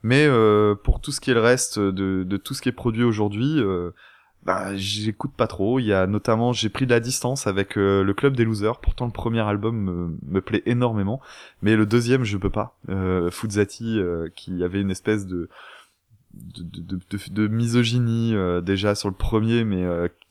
Mais 0.03 0.25
euh, 0.27 0.75
pour 0.75 1.00
tout 1.00 1.12
ce 1.12 1.22
qui 1.22 1.31
est 1.31 1.36
le 1.36 1.41
reste 1.41 1.79
de, 1.79 2.24
de 2.24 2.38
tout 2.38 2.53
ce 2.53 2.62
qui 2.62 2.70
est 2.70 2.74
produit 2.74 3.03
aujourd'hui, 3.03 3.60
euh, 3.60 3.91
bah, 4.43 4.75
j'écoute 4.75 5.34
pas 5.36 5.48
trop. 5.48 5.79
Il 5.79 5.86
y 5.86 5.93
a 5.93 6.08
notamment, 6.08 6.53
j'ai 6.53 6.70
pris 6.70 6.86
de 6.86 6.91
la 6.91 7.00
distance 7.00 7.48
avec 7.48 7.77
euh, 7.77 8.03
le 8.03 8.13
Club 8.13 8.36
des 8.36 8.43
Losers. 8.43 8.79
Pourtant, 8.79 9.05
le 9.05 9.12
premier 9.12 9.41
album 9.41 9.77
me, 9.77 10.17
me, 10.27 10.41
plaît 10.41 10.63
énormément, 10.65 11.22
mais 11.62 11.75
le 11.75 11.86
deuxième, 11.86 12.24
je 12.24 12.38
peux 12.38 12.50
pas. 12.50 12.77
Euh, 12.89 13.29
Fuzzati, 13.29 14.00
euh, 14.00 14.29
qui 14.36 14.63
avait 14.63 14.81
une 14.81 14.91
espèce 14.91 15.25
de 15.27 15.50
de, 16.34 16.63
de, 16.63 17.00
de, 17.29 17.48
misogynie 17.48 18.34
déjà 18.63 18.96
sur 18.96 19.10
le 19.10 19.15
premier, 19.15 19.65
mais 19.65 19.86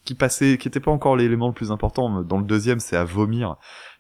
qui 0.07 0.15
passait, 0.15 0.57
qui 0.57 0.67
était 0.67 0.81
pas 0.81 0.91
encore 0.91 1.15
l'élément 1.15 1.49
le 1.49 1.53
plus 1.53 1.73
important. 1.73 2.23
Dans 2.23 2.39
le 2.39 2.45
deuxième, 2.45 2.81
c'est 2.81 2.97
à 2.97 3.05
vomir 3.05 3.57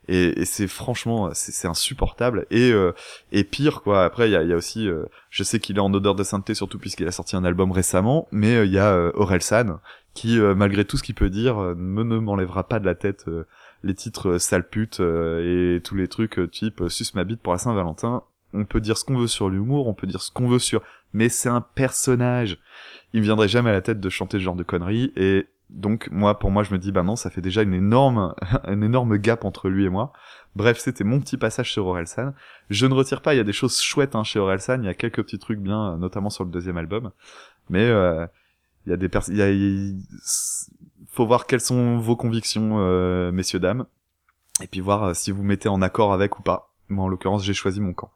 et, 0.09 0.40
et 0.40 0.45
c'est 0.45 0.66
franchement 0.66 1.30
c'est 1.35 1.69
insupportable. 1.69 2.47
Et 2.50 2.73
euh, 2.73 2.92
et 3.33 3.45
pire 3.45 3.83
quoi 3.83 4.04
après 4.04 4.28
il 4.28 4.33
y 4.33 4.37
a, 4.37 4.42
y 4.42 4.52
a, 4.52 4.57
aussi 4.57 4.88
euh, 4.88 5.04
je 5.30 5.42
sais 5.42 5.61
qu'il 5.61 5.76
est 5.76 5.80
en 5.80 5.92
odeur 5.92 6.14
de 6.14 6.23
sainteté 6.23 6.54
surtout 6.54 6.78
puisqu'il 6.78 7.07
a 7.07 7.12
sorti 7.12 7.37
un 7.37 7.45
album 7.45 7.73
récemment 7.73 8.28
mais 8.33 8.57
euh, 8.57 8.64
il 8.64 8.73
y 8.73 8.78
a 8.78 9.11
Aurel 9.14 9.42
San 9.42 9.78
qui 10.12 10.38
malgré 10.40 10.85
tout 10.85 10.97
ce 10.97 11.04
qu'il 11.04 11.14
peut 11.14 11.30
dire 11.30 11.57
ne, 11.76 12.02
ne 12.02 12.19
m'enlèvera 12.19 12.66
pas 12.66 12.80
de 12.80 12.87
la 12.87 12.97
tête 12.97 13.26
les 13.85 13.95
titres 13.95 14.38
sale 14.38 14.69
pute 14.69 14.99
et 14.99 15.80
tous 15.85 15.95
les 15.95 16.09
trucs 16.09 16.40
type 16.50 16.83
sus 16.88 17.14
ma 17.14 17.23
bite 17.23 17.40
pour 17.40 17.52
la 17.52 17.61
Saint-Valentin. 17.61 18.25
On 18.52 18.64
peut 18.64 18.80
dire 18.80 18.99
ce 18.99 19.04
qu'on 19.04 19.16
veut 19.16 19.28
sur 19.28 19.49
l'humour 19.49 19.87
on 19.87 19.95
peut 19.95 20.09
dire 20.09 20.21
ce 20.21 20.33
qu'on 20.33 20.49
veut 20.49 20.59
sur 20.59 20.83
mais 21.12 21.28
c'est 21.28 21.49
un 21.49 21.61
personnage. 21.61 22.59
Il 23.12 23.21
me 23.21 23.25
viendrait 23.25 23.49
jamais 23.49 23.71
à 23.71 23.75
la 23.75 23.83
tête 23.83 24.00
de 24.00 24.09
chanter 24.09 24.38
ce 24.38 24.42
genre 24.42 24.57
de 24.57 24.62
conneries 24.62 25.12
et 25.16 25.47
donc 25.73 26.09
moi, 26.11 26.39
pour 26.39 26.50
moi, 26.50 26.62
je 26.62 26.73
me 26.73 26.79
dis 26.79 26.93
bah 26.93 27.03
non, 27.03 27.17
ça 27.17 27.31
fait 27.31 27.41
déjà 27.41 27.62
une 27.62 27.75
énorme, 27.75 28.35
un 28.65 28.83
énorme 28.83 29.17
gap 29.19 29.45
entre 29.45 29.69
lui 29.69 29.85
et 29.85 29.89
moi. 29.89 30.12
Bref, 30.57 30.79
c'était 30.79 31.05
mon 31.05 31.21
petit 31.21 31.37
passage 31.37 31.71
chez 31.71 31.81
Orelsan. 31.81 32.35
Je 32.71 32.87
ne 32.87 32.95
retire 32.95 33.23
pas, 33.23 33.35
il 33.35 33.37
y 33.37 33.41
a 33.41 33.45
des 33.45 33.53
choses 33.53 33.81
chouettes 33.81 34.17
hein, 34.17 34.25
chez 34.25 34.39
Orelsan, 34.39 34.83
il 34.83 34.87
y 34.87 34.89
a 34.89 34.95
quelques 34.95 35.23
petits 35.23 35.39
trucs 35.39 35.61
bien, 35.61 35.97
notamment 35.97 36.31
sur 36.31 36.45
le 36.45 36.50
deuxième 36.50 36.77
album. 36.77 37.12
Mais 37.69 37.85
euh, 37.85 38.27
il 38.87 38.91
y 38.91 38.93
a 38.93 38.97
des 38.97 39.09
personnes, 39.09 39.37
il 39.37 40.03
faut 41.09 41.27
voir 41.27 41.47
quelles 41.47 41.61
sont 41.61 41.99
vos 41.99 42.17
convictions, 42.17 42.79
euh, 42.81 43.31
messieurs 43.31 43.61
dames, 43.61 43.87
et 44.62 44.67
puis 44.67 44.81
voir 44.81 45.05
euh, 45.05 45.15
si 45.15 45.31
vous 45.31 45.45
mettez 45.45 45.69
en 45.69 45.83
accord 45.83 46.12
avec 46.12 46.39
ou 46.39 46.43
pas. 46.43 46.73
Moi, 46.89 47.05
en 47.05 47.09
l'occurrence, 47.09 47.45
j'ai 47.45 47.55
choisi 47.55 47.81
mon 47.81 47.93
camp. 47.93 48.11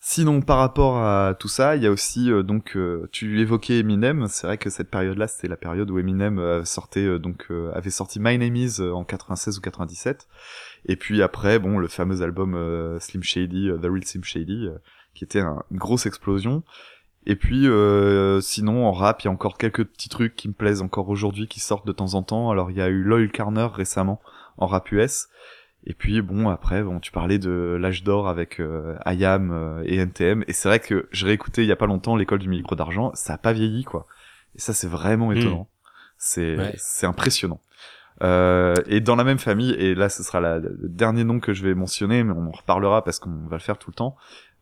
Sinon, 0.00 0.42
par 0.42 0.58
rapport 0.58 0.98
à 0.98 1.34
tout 1.34 1.48
ça, 1.48 1.74
il 1.74 1.82
y 1.82 1.86
a 1.86 1.90
aussi 1.90 2.30
euh, 2.30 2.44
donc 2.44 2.76
euh, 2.76 3.08
tu 3.10 3.40
évoquais 3.40 3.78
Eminem. 3.80 4.28
C'est 4.28 4.46
vrai 4.46 4.56
que 4.56 4.70
cette 4.70 4.90
période-là, 4.90 5.26
c'était 5.26 5.48
la 5.48 5.56
période 5.56 5.90
où 5.90 5.98
Eminem 5.98 6.38
euh, 6.38 6.64
sortait 6.64 7.18
donc 7.18 7.48
avait 7.74 7.90
sorti 7.90 8.20
My 8.20 8.38
Name 8.38 8.54
Is 8.54 8.80
en 8.80 9.04
96 9.04 9.58
ou 9.58 9.60
97. 9.60 10.28
Et 10.86 10.94
puis 10.94 11.20
après, 11.20 11.58
bon, 11.58 11.78
le 11.78 11.88
fameux 11.88 12.22
album 12.22 12.98
Slim 13.00 13.24
Shady, 13.24 13.70
The 13.82 13.86
Real 13.86 14.04
Slim 14.04 14.22
Shady, 14.22 14.68
qui 15.14 15.24
était 15.24 15.40
une 15.40 15.78
grosse 15.78 16.06
explosion. 16.06 16.62
Et 17.26 17.34
puis 17.34 17.66
sinon 18.40 18.86
en 18.86 18.92
rap, 18.92 19.22
il 19.22 19.24
y 19.24 19.28
a 19.28 19.32
encore 19.32 19.58
quelques 19.58 19.84
petits 19.84 20.08
trucs 20.08 20.36
qui 20.36 20.46
me 20.48 20.54
plaisent 20.54 20.80
encore 20.80 21.08
aujourd'hui, 21.08 21.48
qui 21.48 21.58
sortent 21.58 21.86
de 21.86 21.92
temps 21.92 22.14
en 22.14 22.22
temps. 22.22 22.50
Alors 22.50 22.70
il 22.70 22.76
y 22.76 22.80
a 22.80 22.88
eu 22.88 23.02
Loyal 23.02 23.32
Carner 23.32 23.66
récemment 23.74 24.20
en 24.58 24.66
rap 24.66 24.92
US. 24.92 25.28
Et 25.88 25.94
puis 25.94 26.20
bon 26.20 26.50
après 26.50 26.82
bon 26.82 27.00
tu 27.00 27.10
parlais 27.10 27.38
de 27.38 27.78
l'âge 27.80 28.04
d'or 28.04 28.28
avec 28.28 28.60
euh, 28.60 28.96
IAM 29.06 29.50
euh, 29.50 29.82
et 29.86 29.96
NTM 29.96 30.44
et 30.46 30.52
c'est 30.52 30.68
vrai 30.68 30.80
que 30.80 31.08
j'ai 31.12 31.26
réécouté 31.26 31.62
il 31.62 31.66
y 31.66 31.72
a 31.72 31.76
pas 31.76 31.86
longtemps 31.86 32.14
l'école 32.14 32.40
du 32.40 32.48
micro 32.50 32.76
d'argent. 32.76 33.10
Ça 33.14 33.32
a 33.32 33.38
pas 33.38 33.54
vieilli 33.54 33.84
quoi. 33.84 34.06
Et 34.54 34.60
ça 34.60 34.74
c'est 34.74 34.86
vraiment 34.86 35.30
hmm. 35.30 35.36
étonnant. 35.38 35.68
C'est 36.18 36.74
c'est 36.76 37.06
impressionnant. 37.06 37.60
Euh, 38.22 38.74
et 38.86 39.00
dans 39.00 39.16
la 39.16 39.24
même 39.24 39.38
famille 39.38 39.70
et 39.70 39.94
là 39.94 40.10
ce 40.10 40.22
sera 40.22 40.40
la, 40.40 40.58
le 40.58 40.76
dernier 40.88 41.24
nom 41.24 41.40
que 41.40 41.54
je 41.54 41.62
vais 41.62 41.74
mentionner 41.74 42.22
mais 42.22 42.32
on 42.32 42.48
en 42.48 42.50
reparlera 42.50 43.02
parce 43.02 43.18
qu'on 43.18 43.46
va 43.48 43.56
le 43.56 43.62
faire 43.62 43.78
tout 43.78 43.90
le 43.90 43.94
temps. 43.94 44.16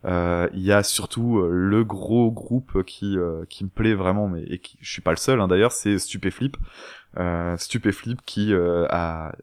Euh, 0.04 0.48
il 0.52 0.60
y 0.60 0.70
a 0.70 0.84
surtout 0.84 1.38
euh, 1.38 1.50
le 1.50 1.82
gros 1.82 2.30
groupe 2.30 2.84
qui 2.84 3.16
qui 3.48 3.64
me 3.64 3.68
plaît 3.68 3.94
vraiment 3.94 4.28
mais 4.28 4.44
et 4.44 4.60
qui 4.60 4.78
je 4.80 4.92
suis 4.92 5.02
pas 5.02 5.10
le 5.10 5.16
seul 5.16 5.40
hein, 5.40 5.48
d'ailleurs 5.48 5.72
c'est 5.72 5.98
Stupéflip. 5.98 6.56
Euh, 7.16 7.56
Stupéflip 7.56 8.20
qui 8.24 8.54
a 8.54 9.34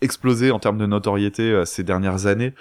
explosé 0.00 0.50
en 0.50 0.58
termes 0.58 0.78
de 0.78 0.86
notoriété 0.86 1.50
euh, 1.50 1.64
ces 1.64 1.82
dernières 1.82 2.26
années. 2.26 2.54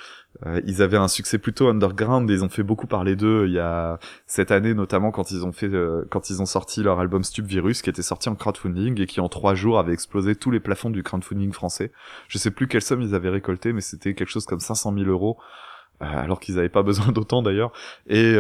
Euh, 0.46 0.62
ils 0.66 0.82
avaient 0.82 0.98
un 0.98 1.08
succès 1.08 1.38
plutôt 1.38 1.68
underground 1.68 2.30
et 2.30 2.34
ils 2.34 2.44
ont 2.44 2.50
fait 2.50 2.64
beaucoup 2.64 2.88
parler 2.88 3.16
d'eux 3.16 3.46
il 3.48 3.54
y 3.54 3.60
a 3.60 4.00
cette 4.26 4.50
année 4.50 4.74
notamment 4.74 5.12
quand 5.12 5.30
ils 5.30 5.46
ont 5.46 5.52
fait 5.52 5.68
euh, 5.68 6.06
quand 6.10 6.32
ils 6.32 6.42
ont 6.42 6.48
sorti 6.48 6.82
leur 6.82 7.00
album 7.00 7.24
Stup 7.24 7.46
Virus 7.46 7.84
qui 7.84 7.92
était 7.92 8.02
sorti 8.02 8.30
en 8.30 8.36
crowdfunding 8.36 9.00
et 9.00 9.06
qui 9.06 9.20
en 9.20 9.30
trois 9.30 9.54
jours 9.54 9.78
avait 9.78 9.94
explosé 9.94 10.36
tous 10.36 10.50
les 10.50 10.60
plafonds 10.60 10.90
du 10.90 11.04
crowdfunding 11.04 11.52
français. 11.54 11.92
Je 12.30 12.40
sais 12.40 12.50
plus 12.50 12.68
quelle 12.68 12.82
somme 12.82 13.02
ils 13.02 13.14
avaient 13.14 13.30
récolté 13.30 13.74
mais 13.74 13.82
c'était 13.82 14.16
quelque 14.16 14.30
chose 14.30 14.46
comme 14.46 14.60
500 14.60 14.94
000 14.98 15.08
euros 15.08 15.38
alors 16.00 16.40
qu'ils 16.40 16.56
n'avaient 16.56 16.70
pas 16.70 16.84
besoin 16.84 17.12
d'autant 17.12 17.44
d'ailleurs 17.44 17.72
et 18.08 18.36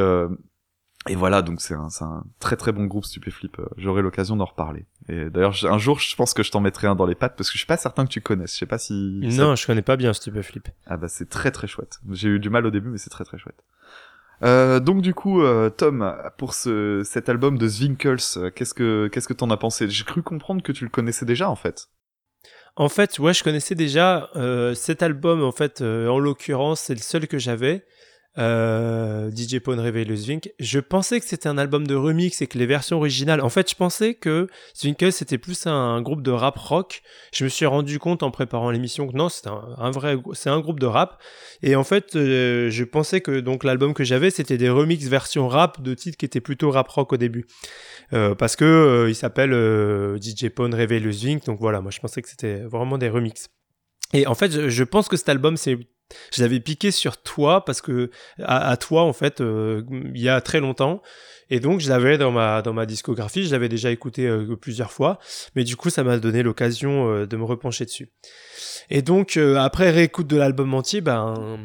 et 1.10 1.16
voilà, 1.16 1.42
donc 1.42 1.62
c'est 1.62 1.74
un, 1.74 1.88
un, 2.02 2.24
très 2.40 2.56
très 2.56 2.72
bon 2.72 2.86
groupe 2.86 3.06
Stupéflip. 3.06 3.60
Euh, 3.60 3.66
j'aurai 3.78 4.02
l'occasion 4.02 4.36
d'en 4.36 4.46
reparler. 4.46 4.86
Et 5.10 5.30
d'ailleurs, 5.30 5.54
un 5.66 5.78
jour, 5.78 6.00
je 6.00 6.16
pense 6.16 6.34
que 6.34 6.44
je 6.44 6.52
t'en 6.52 6.62
mettrai 6.62 6.88
un 6.88 6.96
dans 6.96 7.06
les 7.06 7.16
pattes 7.16 7.36
parce 7.36 7.50
que 7.50 7.54
je 7.54 7.60
suis 7.60 7.68
pas 7.68 7.78
certain 7.78 8.06
que 8.06 8.12
tu 8.12 8.22
connaisses. 8.22 8.54
Je 8.54 8.60
sais 8.60 8.66
pas 8.66 8.78
si. 8.78 9.20
Non, 9.22 9.56
je 9.56 9.66
connais 9.66 9.82
pas 9.82 9.98
bien 9.98 10.14
Stupéflip. 10.14 10.70
Ah 10.86 10.98
bah 10.98 11.08
c'est 11.08 11.30
très 11.30 11.52
très 11.52 11.68
chouette. 11.68 12.00
J'ai 12.12 12.30
eu 12.30 12.40
du 12.40 12.50
mal 12.50 12.66
au 12.66 12.72
début, 12.72 12.90
mais 12.90 12.98
c'est 12.98 13.10
très 13.10 13.26
très 13.26 13.38
chouette. 13.38 13.64
Euh, 14.44 14.80
donc 14.80 15.02
du 15.02 15.14
coup, 15.14 15.42
euh, 15.42 15.70
Tom, 15.70 16.16
pour 16.38 16.54
ce, 16.54 17.02
cet 17.06 17.30
album 17.30 17.58
de 17.58 17.68
Zwinkels, 17.68 18.18
euh, 18.38 18.50
qu'est-ce 18.50 18.74
que 18.74 19.08
qu'est-ce 19.08 19.28
que 19.28 19.34
t'en 19.34 19.50
as 19.50 19.58
pensé? 19.58 19.90
J'ai 19.90 20.04
cru 20.04 20.22
comprendre 20.22 20.62
que 20.62 20.72
tu 20.72 20.84
le 20.84 20.90
connaissais 20.90 21.26
déjà 21.26 21.50
en 21.50 21.56
fait. 21.56 21.88
En 22.76 22.90
fait, 22.90 23.20
ouais, 23.20 23.34
je 23.34 23.44
connaissais 23.44 23.76
déjà 23.76 24.32
cet 24.74 25.04
album. 25.04 25.44
En 25.44 25.52
fait, 25.52 25.82
en 25.82 26.18
l'occurrence, 26.18 26.80
c'est 26.82 26.96
le 26.96 27.02
seul 27.02 27.28
que 27.28 27.38
j'avais. 27.38 27.86
Euh, 28.40 29.30
DJ 29.30 29.60
Pone 29.60 29.80
réveille 29.80 30.06
le 30.06 30.16
Zwink. 30.16 30.52
Je 30.60 30.80
pensais 30.80 31.20
que 31.20 31.26
c'était 31.26 31.48
un 31.48 31.58
album 31.58 31.86
de 31.86 31.94
remix 31.94 32.42
et 32.42 32.48
que 32.48 32.58
les 32.58 32.66
versions 32.66 32.98
originales. 32.98 33.42
En 33.42 33.50
fait, 33.50 33.70
je 33.70 33.76
pensais 33.76 34.16
que 34.16 34.48
Zwinkels 34.76 35.14
c'était 35.14 35.38
plus 35.38 35.68
un, 35.68 36.02
groupe 36.02 36.24
de 36.24 36.32
rap 36.32 36.58
rock. 36.58 37.04
Je 37.32 37.44
me 37.44 37.50
suis 37.50 37.66
rendu 37.66 38.00
compte 38.00 38.24
en 38.24 38.32
préparant 38.32 38.72
l'émission 38.72 39.08
que 39.08 39.16
non, 39.16 39.30
c'est 39.30 39.48
un, 39.48 39.92
vrai, 39.92 40.18
c'est 40.34 40.50
un 40.50 40.60
groupe 40.60 40.80
de 40.80 40.88
rap. 40.88 41.22
Et 41.62 41.76
en 41.76 41.84
fait, 41.84 42.16
euh, 42.16 42.72
je 42.72 42.84
pensais 42.84 43.22
que 43.22 43.40
donc 43.40 43.64
l'album 43.64 43.94
que 43.94 44.04
j'avais 44.04 44.32
c'était 44.32 44.58
des 44.58 44.70
remix 44.70 45.06
versions 45.08 45.48
rap 45.48 45.82
de 45.82 45.94
titres 45.94 46.18
qui 46.18 46.26
étaient 46.26 46.42
plutôt 46.42 46.72
rap 46.72 46.88
rock 46.88 47.14
au 47.14 47.18
début, 47.18 47.46
euh, 48.14 48.34
parce 48.34 48.56
que 48.56 49.06
il 49.08 49.16
s'appelle 49.16 49.52
DJ 50.20 50.50
Pone 50.50 50.74
réveille 50.74 51.02
le 51.02 51.12
Zwink. 51.12 51.46
Donc 51.46 51.60
voilà, 51.60 51.82
moi 51.82 51.92
je 51.92 52.00
pensais 52.00 52.22
que 52.22 52.30
c'était 52.30 52.62
vraiment 52.62 52.98
des 52.98 53.10
remixes. 53.10 53.50
Et 54.14 54.28
en 54.28 54.36
fait, 54.36 54.70
je 54.70 54.84
pense 54.84 55.08
que 55.10 55.18
cet 55.18 55.30
album, 55.30 55.58
c'est 55.58 55.78
je 56.32 56.42
l'avais 56.42 56.60
piqué 56.60 56.92
sur 56.92 57.18
toi 57.22 57.66
parce 57.66 57.82
que 57.82 58.10
à, 58.40 58.76
toi 58.78 59.04
en 59.04 59.14
fait 59.14 59.42
euh, 59.42 59.84
il 60.14 60.22
y 60.22 60.30
a 60.30 60.42
très 60.42 60.60
longtemps. 60.60 61.02
Et 61.50 61.60
donc 61.60 61.82
je 61.82 61.90
l'avais 61.90 62.18
dans 62.18 62.32
ma 62.32 62.62
dans 62.62 62.74
ma 62.74 62.86
discographie. 62.86 63.46
Je 63.46 63.52
l'avais 63.52 63.70
déjà 63.70 63.92
écouté 63.92 64.28
euh, 64.28 64.56
plusieurs 64.56 64.92
fois. 64.92 65.20
Mais 65.56 65.64
du 65.64 65.76
coup 65.76 65.90
ça 65.90 66.04
m'a 66.04 66.18
donné 66.18 66.44
l'occasion 66.44 67.10
euh, 67.10 67.28
de 67.28 67.38
me 67.38 67.44
repencher 67.44 67.86
dessus. 67.86 68.12
Et 68.90 69.02
donc 69.02 69.38
après 69.38 69.92
réécoute 69.92 70.28
de 70.28 70.38
l'album 70.38 70.74
entier 70.74 71.02
ben 71.02 71.60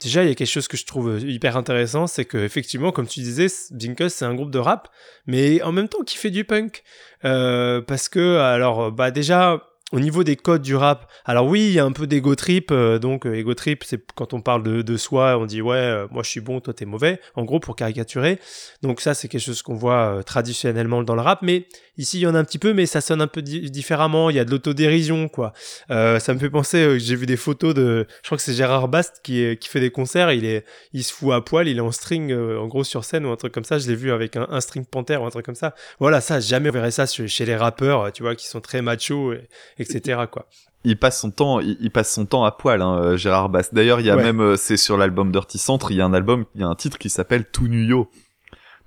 déjà 0.00 0.22
il 0.22 0.28
y 0.28 0.32
a 0.32 0.34
quelque 0.34 0.48
chose 0.48 0.68
que 0.68 0.76
je 0.76 0.86
trouve 0.86 1.20
hyper 1.20 1.56
intéressant 1.56 2.06
c'est 2.06 2.24
que 2.24 2.38
effectivement 2.38 2.90
comme 2.90 3.06
tu 3.06 3.20
disais 3.20 3.48
Zinkus 3.48 4.14
c'est 4.14 4.24
un 4.24 4.34
groupe 4.34 4.50
de 4.50 4.58
rap 4.58 4.88
mais 5.26 5.60
en 5.62 5.72
même 5.72 5.88
temps 5.88 6.04
qui 6.04 6.16
fait 6.16 6.30
du 6.30 6.44
punk. 6.44 6.82
Parce 7.22 8.08
que 8.08 8.38
alors 8.38 8.92
bah 8.92 9.10
déjà 9.10 9.69
au 9.92 9.98
niveau 9.98 10.22
des 10.22 10.36
codes 10.36 10.62
du 10.62 10.76
rap, 10.76 11.10
alors 11.24 11.46
oui, 11.46 11.66
il 11.66 11.72
y 11.72 11.80
a 11.80 11.84
un 11.84 11.92
peu 11.92 12.06
d'ego 12.06 12.34
trip. 12.34 12.70
Euh, 12.70 12.98
donc, 12.98 13.26
euh, 13.26 13.34
ego 13.34 13.54
trip, 13.54 13.82
c'est 13.84 14.00
quand 14.14 14.32
on 14.32 14.40
parle 14.40 14.62
de, 14.62 14.82
de 14.82 14.96
soi, 14.96 15.36
on 15.38 15.46
dit 15.46 15.60
ouais, 15.62 15.76
euh, 15.76 16.06
moi 16.10 16.22
je 16.22 16.30
suis 16.30 16.40
bon, 16.40 16.60
toi 16.60 16.72
t'es 16.72 16.84
mauvais. 16.84 17.20
En 17.34 17.44
gros, 17.44 17.58
pour 17.58 17.74
caricaturer. 17.74 18.38
Donc 18.82 19.00
ça, 19.00 19.14
c'est 19.14 19.28
quelque 19.28 19.42
chose 19.42 19.62
qu'on 19.62 19.74
voit 19.74 20.22
traditionnellement 20.24 21.02
dans 21.02 21.16
le 21.16 21.22
rap. 21.22 21.40
Mais 21.42 21.66
ici, 21.98 22.18
il 22.18 22.22
y 22.22 22.26
en 22.26 22.34
a 22.34 22.38
un 22.38 22.44
petit 22.44 22.58
peu, 22.58 22.72
mais 22.72 22.86
ça 22.86 23.00
sonne 23.00 23.20
un 23.20 23.26
peu 23.26 23.42
différemment. 23.42 24.30
Il 24.30 24.36
y 24.36 24.38
a 24.38 24.44
de 24.44 24.50
l'autodérision, 24.50 25.28
quoi. 25.28 25.52
ça 25.88 26.34
me 26.34 26.38
fait 26.38 26.50
penser. 26.50 26.98
j'ai 27.00 27.16
vu 27.16 27.26
des 27.26 27.36
photos 27.36 27.74
de. 27.74 28.06
Je 28.22 28.28
crois 28.28 28.38
que 28.38 28.44
c'est 28.44 28.54
Gérard 28.54 28.88
Bast 28.88 29.20
qui, 29.22 29.58
fait 29.62 29.80
des 29.80 29.90
concerts. 29.90 30.32
Il 30.32 30.44
est, 30.44 30.64
il 30.92 31.02
se 31.04 31.12
fout 31.12 31.32
à 31.32 31.40
poil. 31.40 31.68
Il 31.68 31.78
est 31.78 31.80
en 31.80 31.92
string, 31.92 32.32
en 32.32 32.66
gros 32.68 32.84
sur 32.84 33.04
scène 33.04 33.26
ou 33.26 33.30
un 33.30 33.36
truc 33.36 33.52
comme 33.52 33.64
ça. 33.64 33.78
Je 33.78 33.88
l'ai 33.88 33.96
vu 33.96 34.12
avec 34.12 34.36
un, 34.36 34.60
string 34.60 34.84
panthère 34.84 35.22
ou 35.22 35.26
un 35.26 35.30
truc 35.30 35.44
comme 35.44 35.54
ça. 35.54 35.74
Voilà, 35.98 36.20
ça, 36.20 36.40
jamais 36.40 36.70
on 36.70 36.72
verrait 36.72 36.90
ça 36.90 37.06
chez, 37.06 37.44
les 37.44 37.56
rappeurs, 37.56 38.12
tu 38.12 38.22
vois, 38.22 38.34
qui 38.34 38.46
sont 38.46 38.60
très 38.60 38.82
machos. 38.82 39.34
Etc. 39.80 40.22
Quoi. 40.30 40.46
Il 40.84 40.98
passe 40.98 41.20
son 41.20 41.30
temps, 41.30 41.60
il, 41.60 41.90
passe 41.90 42.12
son 42.12 42.26
temps 42.26 42.44
à 42.44 42.52
poil, 42.52 42.80
hein, 42.82 42.98
euh, 42.98 43.16
Gérard 43.16 43.48
Bass. 43.48 43.74
D'ailleurs, 43.74 44.00
il 44.00 44.06
y 44.06 44.10
a 44.10 44.16
même, 44.16 44.40
euh, 44.40 44.56
c'est 44.56 44.76
sur 44.76 44.96
l'album 44.96 45.32
Dirty 45.32 45.58
Centre, 45.58 45.90
il 45.90 45.96
y 45.96 46.00
a 46.00 46.04
un 46.04 46.14
album, 46.14 46.44
il 46.54 46.60
y 46.60 46.64
a 46.64 46.68
un 46.68 46.74
titre 46.74 46.98
qui 46.98 47.10
s'appelle 47.10 47.44
Tout 47.46 47.68
Nuyo. 47.68 48.10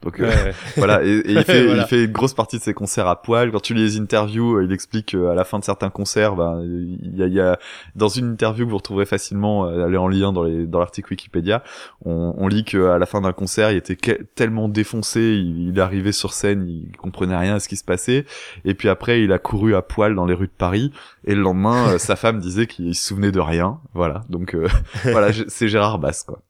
Donc 0.03 0.19
euh, 0.19 0.51
voilà, 0.77 1.03
et, 1.03 1.21
il, 1.25 1.43
fait, 1.43 1.65
il 1.65 1.81
fait 1.83 2.03
une 2.03 2.11
grosse 2.11 2.33
partie 2.33 2.57
de 2.57 2.63
ses 2.63 2.73
concerts 2.73 3.07
à 3.07 3.21
poil. 3.21 3.51
Quand 3.51 3.61
tu 3.61 3.73
lis 3.73 3.83
les 3.83 3.99
interviews, 3.99 4.57
euh, 4.57 4.65
il 4.65 4.73
explique 4.73 5.15
à 5.15 5.33
la 5.33 5.45
fin 5.45 5.59
de 5.59 5.63
certains 5.63 5.89
concerts, 5.89 6.35
ben, 6.35 6.61
il 6.63 7.15
y 7.15 7.23
a, 7.23 7.27
il 7.27 7.33
y 7.33 7.39
a 7.39 7.57
dans 7.95 8.09
une 8.09 8.31
interview 8.31 8.65
que 8.65 8.71
vous 8.71 8.77
retrouverez 8.77 9.05
facilement, 9.05 9.65
euh, 9.65 9.85
allez 9.85 9.97
en 9.97 10.07
lien 10.07 10.33
dans 10.33 10.43
les 10.43 10.67
dans 10.67 10.79
l'article 10.79 11.11
Wikipédia, 11.11 11.63
on, 12.03 12.35
on 12.37 12.47
lit 12.47 12.65
qu'à 12.65 12.97
la 12.97 13.05
fin 13.05 13.21
d'un 13.21 13.33
concert, 13.33 13.71
il 13.71 13.77
était 13.77 13.97
tellement 14.35 14.67
défoncé, 14.67 15.21
il, 15.21 15.69
il, 15.69 15.77
est 15.77 15.81
arrivé 15.81 16.11
sur 16.11 16.33
scène, 16.33 16.67
il 16.67 16.95
comprenait 16.97 17.37
rien 17.37 17.55
à 17.55 17.59
ce 17.59 17.69
qui 17.69 17.77
se 17.77 17.85
passait, 17.85 18.25
et 18.65 18.73
puis 18.73 18.89
après 18.89 19.23
il 19.23 19.31
a 19.31 19.39
couru 19.39 19.75
à 19.75 19.81
poil 19.81 20.15
dans 20.15 20.25
les 20.25 20.33
rues 20.33 20.47
de 20.47 20.51
Paris, 20.57 20.91
et 21.25 21.33
le 21.33 21.41
lendemain, 21.41 21.97
sa 21.97 22.15
femme 22.17 22.39
disait 22.39 22.67
qu'il 22.67 22.93
se 22.93 23.07
souvenait 23.07 23.31
de 23.31 23.39
rien. 23.39 23.79
Voilà, 23.93 24.21
donc 24.29 24.55
voilà, 25.03 25.29
c'est 25.47 25.69
Gérard 25.69 25.99
Basse 25.99 26.23
quoi. 26.23 26.41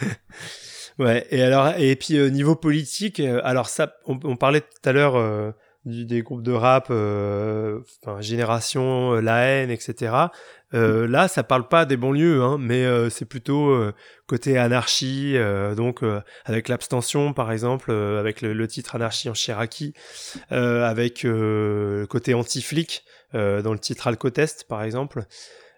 Ouais, 0.98 1.24
et 1.30 1.42
alors, 1.42 1.74
et 1.78 1.94
puis 1.94 2.16
euh, 2.18 2.28
niveau 2.28 2.56
politique, 2.56 3.20
euh, 3.20 3.40
alors 3.44 3.68
ça, 3.68 3.94
on, 4.06 4.36
parlait 4.36 4.62
tout 4.62 4.66
à 4.84 4.92
l'heure 4.92 5.14
euh, 5.14 5.52
des 5.84 6.22
groupes 6.22 6.42
de 6.42 6.50
rap, 6.50 6.86
enfin, 6.86 8.20
Génération, 8.20 9.12
La 9.14 9.42
haine, 9.44 9.70
etc. 9.70 10.12
là, 10.72 11.28
ça 11.28 11.44
parle 11.44 11.68
pas 11.68 11.86
des 11.86 11.96
banlieues, 11.96 12.42
hein, 12.42 12.58
mais 12.58 12.84
c'est 13.10 13.24
plutôt 13.24 13.74
côté 14.26 14.58
anarchie, 14.58 15.36
donc 15.76 16.02
avec 16.44 16.68
l'abstention 16.68 17.32
par 17.32 17.52
exemple, 17.52 17.90
avec 17.92 18.42
le, 18.42 18.68
titre 18.68 18.96
Anarchie 18.96 19.30
en 19.30 19.34
Cheraki, 19.34 19.94
avec 20.50 21.26
côté 22.10 22.34
anti-flic 22.34 23.04
dans 23.32 23.72
le 23.72 23.78
titre 23.78 24.08
Alcotest 24.08 24.66
par 24.68 24.82
exemple. 24.82 25.24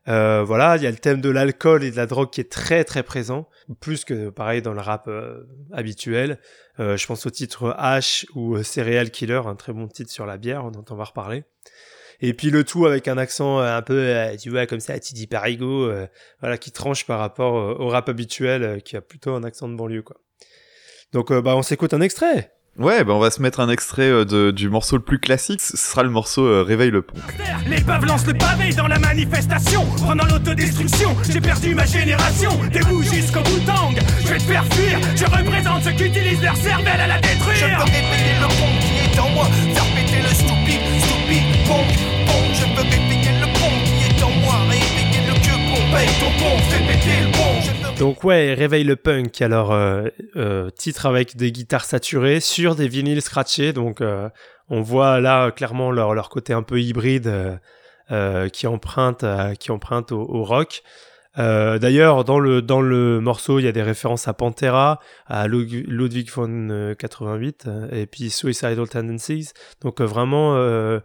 Euh, 0.08 0.42
voilà, 0.44 0.76
il 0.76 0.82
y 0.82 0.86
a 0.86 0.90
le 0.90 0.96
thème 0.96 1.20
de 1.20 1.28
l'alcool 1.28 1.84
et 1.84 1.90
de 1.90 1.96
la 1.96 2.06
drogue 2.06 2.30
qui 2.30 2.40
est 2.40 2.50
très 2.50 2.84
très 2.84 3.02
présent, 3.02 3.48
plus 3.80 4.04
que 4.04 4.30
pareil 4.30 4.62
dans 4.62 4.72
le 4.72 4.80
rap 4.80 5.06
euh, 5.08 5.44
habituel. 5.72 6.38
Euh, 6.78 6.96
je 6.96 7.06
pense 7.06 7.26
au 7.26 7.30
titre 7.30 7.76
H 7.78 8.26
ou 8.34 8.62
Serial 8.62 9.10
Killer, 9.10 9.42
un 9.46 9.54
très 9.54 9.72
bon 9.72 9.88
titre 9.88 10.10
sur 10.10 10.26
la 10.26 10.38
bière 10.38 10.70
dont 10.70 10.84
on 10.90 10.94
va 10.94 11.04
reparler. 11.04 11.44
Et 12.22 12.34
puis 12.34 12.50
le 12.50 12.64
tout 12.64 12.86
avec 12.86 13.08
un 13.08 13.16
accent 13.16 13.60
un 13.60 13.80
peu, 13.80 14.14
tu 14.38 14.50
vois, 14.50 14.66
comme 14.66 14.80
ça, 14.80 14.98
Tidi 14.98 15.26
Parigo, 15.26 15.90
voilà, 16.40 16.58
qui 16.58 16.70
tranche 16.70 17.06
par 17.06 17.18
rapport 17.18 17.80
au 17.80 17.88
rap 17.88 18.10
habituel, 18.10 18.82
qui 18.82 18.94
a 18.94 19.00
plutôt 19.00 19.34
un 19.34 19.42
accent 19.42 19.68
de 19.68 19.74
banlieue, 19.74 20.02
quoi. 20.02 20.18
Donc, 21.12 21.32
bah, 21.32 21.56
on 21.56 21.62
s'écoute 21.62 21.94
un 21.94 22.02
extrait. 22.02 22.52
Ouais, 22.78 23.02
bah 23.04 23.12
on 23.14 23.18
va 23.18 23.30
se 23.30 23.42
mettre 23.42 23.58
un 23.60 23.68
extrait 23.68 24.08
euh, 24.08 24.24
de, 24.24 24.52
du 24.52 24.70
morceau 24.70 24.96
le 24.96 25.02
plus 25.02 25.18
classique, 25.18 25.60
ce 25.60 25.76
sera 25.76 26.02
le 26.04 26.08
morceau 26.08 26.44
euh, 26.46 26.62
Réveille 26.62 26.90
le 26.90 27.02
pont. 27.02 27.16
Les 27.68 27.80
peuples 27.80 28.06
lancent 28.06 28.26
le 28.26 28.34
pavé 28.34 28.72
dans 28.72 28.86
la 28.86 28.98
manifestation 28.98 29.84
Pendant 30.06 30.24
l'autodestruction, 30.24 31.14
j'ai 31.28 31.40
perdu 31.40 31.74
ma 31.74 31.84
génération 31.84 32.52
Des 32.72 32.80
bougies 32.80 33.22
jusqu'au 33.22 33.40
bout 33.40 33.60
Je 34.24 34.28
vais 34.28 34.38
te 34.38 34.42
faire 34.44 34.64
fuir 34.72 34.98
Je 35.16 35.24
représente 35.24 35.82
ceux 35.82 35.92
qui 35.92 36.04
utilisent 36.04 36.42
leur 36.42 36.56
cervelle 36.56 37.00
à 37.00 37.06
la 37.08 37.20
détruire. 37.20 37.56
Je 37.56 37.66
peux 37.66 37.82
répéter 37.82 38.34
le 38.40 38.46
pont 38.46 38.72
qui 38.80 39.16
est 39.16 39.20
en 39.20 39.28
moi 39.30 39.46
Faire 39.74 39.84
péter 39.94 40.22
le 40.22 40.34
stupide, 40.34 40.84
stupide 41.02 41.66
pont, 41.66 41.84
pont 42.26 42.54
Je 42.54 42.64
peux 42.74 42.82
répéter 42.88 43.32
le 43.40 43.46
pont 43.58 43.76
qui 43.84 44.04
est 44.08 44.22
en 44.22 44.30
moi 44.30 44.54
Répéter 44.70 45.26
le 45.26 45.34
que 45.34 45.54
pont, 45.68 45.82
paye 45.92 46.08
ton 46.20 46.30
pont, 46.38 46.58
fais 46.70 46.86
péter 46.86 47.20
le 47.26 47.32
pont 47.32 47.79
Donc 48.00 48.24
ouais, 48.24 48.54
Réveille 48.54 48.84
le 48.84 48.96
punk. 48.96 49.42
Alors 49.42 49.72
euh, 49.72 50.08
euh, 50.36 50.70
titre 50.70 51.04
avec 51.06 51.36
des 51.36 51.52
guitares 51.52 51.84
saturées 51.84 52.40
sur 52.40 52.74
des 52.74 52.88
vinyles 52.88 53.20
scratchés. 53.20 53.72
Donc 53.74 54.00
euh, 54.00 54.30
on 54.70 54.80
voit 54.80 55.20
là 55.20 55.50
clairement 55.50 55.90
leur, 55.90 56.14
leur 56.14 56.30
côté 56.30 56.54
un 56.54 56.62
peu 56.62 56.80
hybride 56.80 57.26
euh, 57.26 57.56
euh, 58.10 58.48
qui 58.48 58.66
emprunte 58.66 59.22
euh, 59.22 59.54
qui 59.54 59.70
emprunte 59.70 60.12
au, 60.12 60.20
au 60.22 60.44
rock. 60.44 60.82
Euh, 61.38 61.78
D'ailleurs, 61.78 62.24
dans 62.24 62.40
le 62.40 62.62
dans 62.62 62.80
le 62.80 63.20
morceau, 63.20 63.58
il 63.58 63.64
y 63.66 63.68
a 63.68 63.72
des 63.72 63.82
références 63.82 64.26
à 64.28 64.32
Pantera, 64.32 64.98
à 65.26 65.46
Lud- 65.46 65.84
Ludwig 65.86 66.30
von 66.30 66.68
euh, 66.70 66.94
88 66.94 67.64
euh, 67.66 67.88
et 67.92 68.06
puis 68.06 68.30
Suicidal 68.30 68.88
Tendencies. 68.88 69.52
Donc 69.82 70.00
euh, 70.00 70.04
vraiment, 70.06 70.56
euh, 70.56 70.98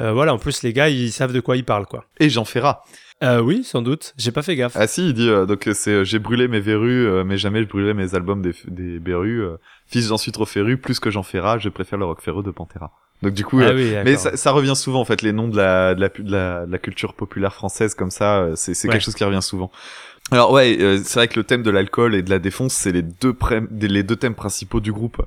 euh, 0.00 0.12
voilà. 0.12 0.32
En 0.32 0.38
plus, 0.38 0.62
les 0.62 0.72
gars, 0.72 0.88
ils 0.88 1.10
savent 1.12 1.32
de 1.32 1.40
quoi 1.40 1.56
ils 1.56 1.64
parlent, 1.64 1.86
quoi. 1.86 2.04
Et 2.20 2.30
Jean 2.30 2.44
Ferrat. 2.44 2.84
Euh, 3.22 3.40
oui, 3.40 3.64
sans 3.64 3.80
doute. 3.80 4.12
J'ai 4.18 4.30
pas 4.30 4.42
fait 4.42 4.56
gaffe. 4.56 4.76
Ah 4.76 4.86
si, 4.86 5.08
il 5.08 5.14
dit 5.14 5.28
euh, 5.28 5.46
donc 5.46 5.68
c'est 5.72 5.90
euh, 5.90 6.04
j'ai 6.04 6.18
brûlé 6.18 6.48
mes 6.48 6.60
verrues, 6.60 7.06
euh, 7.06 7.24
mais 7.24 7.38
jamais 7.38 7.62
je 7.62 7.68
brûlerai 7.68 7.94
mes 7.94 8.14
albums 8.14 8.42
des, 8.42 8.54
des 8.66 8.98
berrues. 8.98 9.42
euh, 9.42 9.56
fils 9.86 10.08
j'en 10.08 10.18
suis 10.18 10.32
trop 10.32 10.44
féru, 10.44 10.76
plus 10.76 11.00
que 11.00 11.10
Jean 11.10 11.22
Ferrat, 11.22 11.58
je 11.58 11.68
préfère 11.70 11.98
le 11.98 12.04
rock 12.04 12.20
ferreux 12.20 12.42
de 12.42 12.50
Pantera. 12.50 12.92
Donc 13.22 13.32
du 13.32 13.42
coup, 13.46 13.58
Ah 13.62 13.68
euh, 13.68 13.74
oui, 13.74 13.94
mais 14.04 14.16
ça, 14.18 14.36
ça 14.36 14.50
revient 14.50 14.76
souvent 14.76 15.00
en 15.00 15.06
fait 15.06 15.22
les 15.22 15.32
noms 15.32 15.48
de 15.48 15.56
la 15.56 15.94
de 15.94 16.00
la, 16.02 16.08
de 16.10 16.30
la, 16.30 16.66
de 16.66 16.72
la 16.72 16.78
culture 16.78 17.14
populaire 17.14 17.54
française 17.54 17.94
comme 17.94 18.10
ça, 18.10 18.40
euh, 18.40 18.52
c'est 18.54 18.74
c'est 18.74 18.88
Ouais. 18.88 18.92
quelque 18.92 19.04
chose 19.04 19.14
qui 19.14 19.24
revient 19.24 19.40
souvent. 19.40 19.70
Alors 20.32 20.50
ouais, 20.50 20.76
euh, 20.80 21.00
c'est 21.04 21.20
vrai 21.20 21.28
que 21.28 21.38
le 21.38 21.44
thème 21.44 21.62
de 21.62 21.70
l'alcool 21.70 22.16
et 22.16 22.22
de 22.22 22.30
la 22.30 22.40
défonce, 22.40 22.72
c'est 22.72 22.90
les 22.90 23.02
deux 23.02 23.32
les 23.80 24.02
deux 24.02 24.16
thèmes 24.16 24.34
principaux 24.34 24.80
du 24.80 24.92
groupe. 24.92 25.22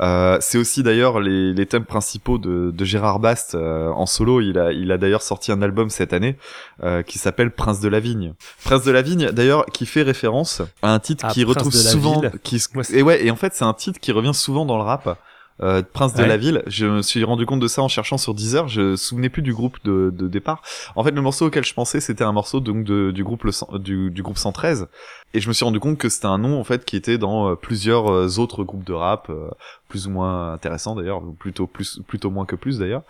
Euh, 0.00 0.38
c'est 0.40 0.58
aussi 0.58 0.84
d'ailleurs 0.84 1.18
les, 1.18 1.52
les 1.52 1.66
thèmes 1.66 1.84
principaux 1.84 2.38
de, 2.38 2.70
de 2.72 2.84
Gérard 2.84 3.18
Bast 3.18 3.56
euh, 3.56 3.88
en 3.88 4.06
solo. 4.06 4.40
Il 4.40 4.58
a 4.60 4.70
il 4.70 4.92
a 4.92 4.98
d'ailleurs 4.98 5.22
sorti 5.22 5.50
un 5.50 5.60
album 5.60 5.90
cette 5.90 6.12
année 6.12 6.36
euh, 6.84 7.02
qui 7.02 7.18
s'appelle 7.18 7.50
Prince 7.50 7.80
de 7.80 7.88
la 7.88 7.98
Vigne. 7.98 8.34
Prince 8.64 8.84
de 8.84 8.92
la 8.92 9.02
Vigne, 9.02 9.30
d'ailleurs, 9.32 9.66
qui 9.66 9.86
fait 9.86 10.02
référence 10.02 10.62
à 10.82 10.94
un 10.94 11.00
titre 11.00 11.24
Ah, 11.28 11.32
qui 11.32 11.44
Prince 11.44 11.56
retrouve 11.56 11.72
souvent, 11.74 12.20
ville. 12.20 12.30
qui 12.44 12.62
et 12.92 13.02
ouais, 13.02 13.26
et 13.26 13.32
en 13.32 13.36
fait 13.36 13.54
c'est 13.54 13.64
un 13.64 13.74
titre 13.74 13.98
qui 13.98 14.12
revient 14.12 14.34
souvent 14.34 14.64
dans 14.66 14.76
le 14.76 14.84
rap. 14.84 15.18
Euh, 15.62 15.82
Prince 15.92 16.14
de 16.14 16.22
Ouais. 16.22 16.26
la 16.28 16.36
ville, 16.36 16.62
je 16.66 16.84
me 16.86 17.00
suis 17.02 17.22
rendu 17.22 17.46
compte 17.46 17.60
de 17.60 17.68
ça 17.68 17.80
en 17.82 17.88
cherchant 17.88 18.18
sur 18.18 18.34
Deezer, 18.34 18.66
je 18.68 18.80
me 18.80 18.96
souvenais 18.96 19.28
plus 19.28 19.42
du 19.42 19.54
groupe 19.54 19.78
de, 19.84 20.10
de 20.12 20.26
départ. 20.26 20.62
En 20.96 21.04
fait, 21.04 21.12
le 21.12 21.20
morceau 21.22 21.46
auquel 21.46 21.64
je 21.64 21.72
pensais, 21.74 22.00
c'était 22.00 22.24
un 22.24 22.32
morceau 22.32 22.58
donc 22.60 22.84
de, 22.84 23.12
du 23.12 23.22
groupe 23.22 23.44
le, 23.44 23.78
du, 23.78 24.10
du 24.10 24.22
groupe 24.22 24.36
113 24.38 24.88
et 25.34 25.40
je 25.40 25.48
me 25.48 25.52
suis 25.52 25.64
rendu 25.64 25.80
compte 25.80 25.98
que 25.98 26.08
c'était 26.08 26.26
un 26.26 26.38
nom 26.38 26.58
en 26.58 26.64
fait 26.64 26.84
qui 26.84 26.96
était 26.96 27.18
dans 27.18 27.50
euh, 27.50 27.54
plusieurs 27.56 28.10
euh, 28.10 28.38
autres 28.38 28.62
groupes 28.62 28.84
de 28.84 28.92
rap 28.92 29.28
euh, 29.28 29.50
plus 29.94 30.08
ou 30.08 30.10
moins 30.10 30.52
intéressants 30.52 30.96
d'ailleurs, 30.96 31.22
plutôt 31.38 31.68
plus 31.68 32.00
plutôt 32.08 32.28
moins 32.28 32.46
que 32.46 32.56
plus 32.56 32.80
d'ailleurs. 32.80 33.02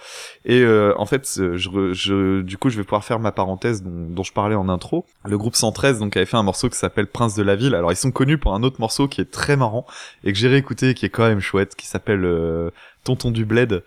Et 0.45 0.61
euh, 0.61 0.93
en 0.99 1.07
fait, 1.07 1.27
je, 1.55 1.93
je 1.95 2.43
du 2.43 2.59
coup, 2.59 2.69
je 2.69 2.77
vais 2.77 2.85
pouvoir 2.85 3.05
faire 3.05 3.19
ma 3.19 3.33
parenthèse 3.33 3.83
dont, 3.83 4.07
dont 4.11 4.23
je 4.23 4.35
parlais 4.35 4.55
en 4.55 4.69
intro. 4.69 5.07
Le 5.25 5.39
groupe 5.39 5.55
113 5.55 5.99
donc 6.01 6.15
avait 6.17 6.27
fait 6.27 6.37
un 6.37 6.43
morceau 6.43 6.69
qui 6.69 6.77
s'appelle 6.77 7.07
Prince 7.07 7.35
de 7.37 7.43
la 7.43 7.57
ville. 7.57 7.75
Alors 7.75 7.91
ils 7.91 7.97
sont 7.97 8.11
connus 8.11 8.37
pour 8.37 8.55
un 8.55 8.63
autre 8.63 8.81
morceau 8.81 9.09
qui 9.09 9.23
est 9.23 9.31
très 9.31 9.57
marrant 9.57 9.87
et 10.25 10.33
que 10.35 10.39
j'ai 10.39 10.49
réécouté 10.49 10.93
qui 10.93 11.07
est 11.07 11.11
quand 11.11 11.27
même 11.27 11.41
chouette 11.41 11.75
qui 11.75 11.87
s'appelle 11.87 12.27
euh, 12.27 12.71
Tonton 13.05 13.31
du 13.31 13.45
bled. 13.45 13.83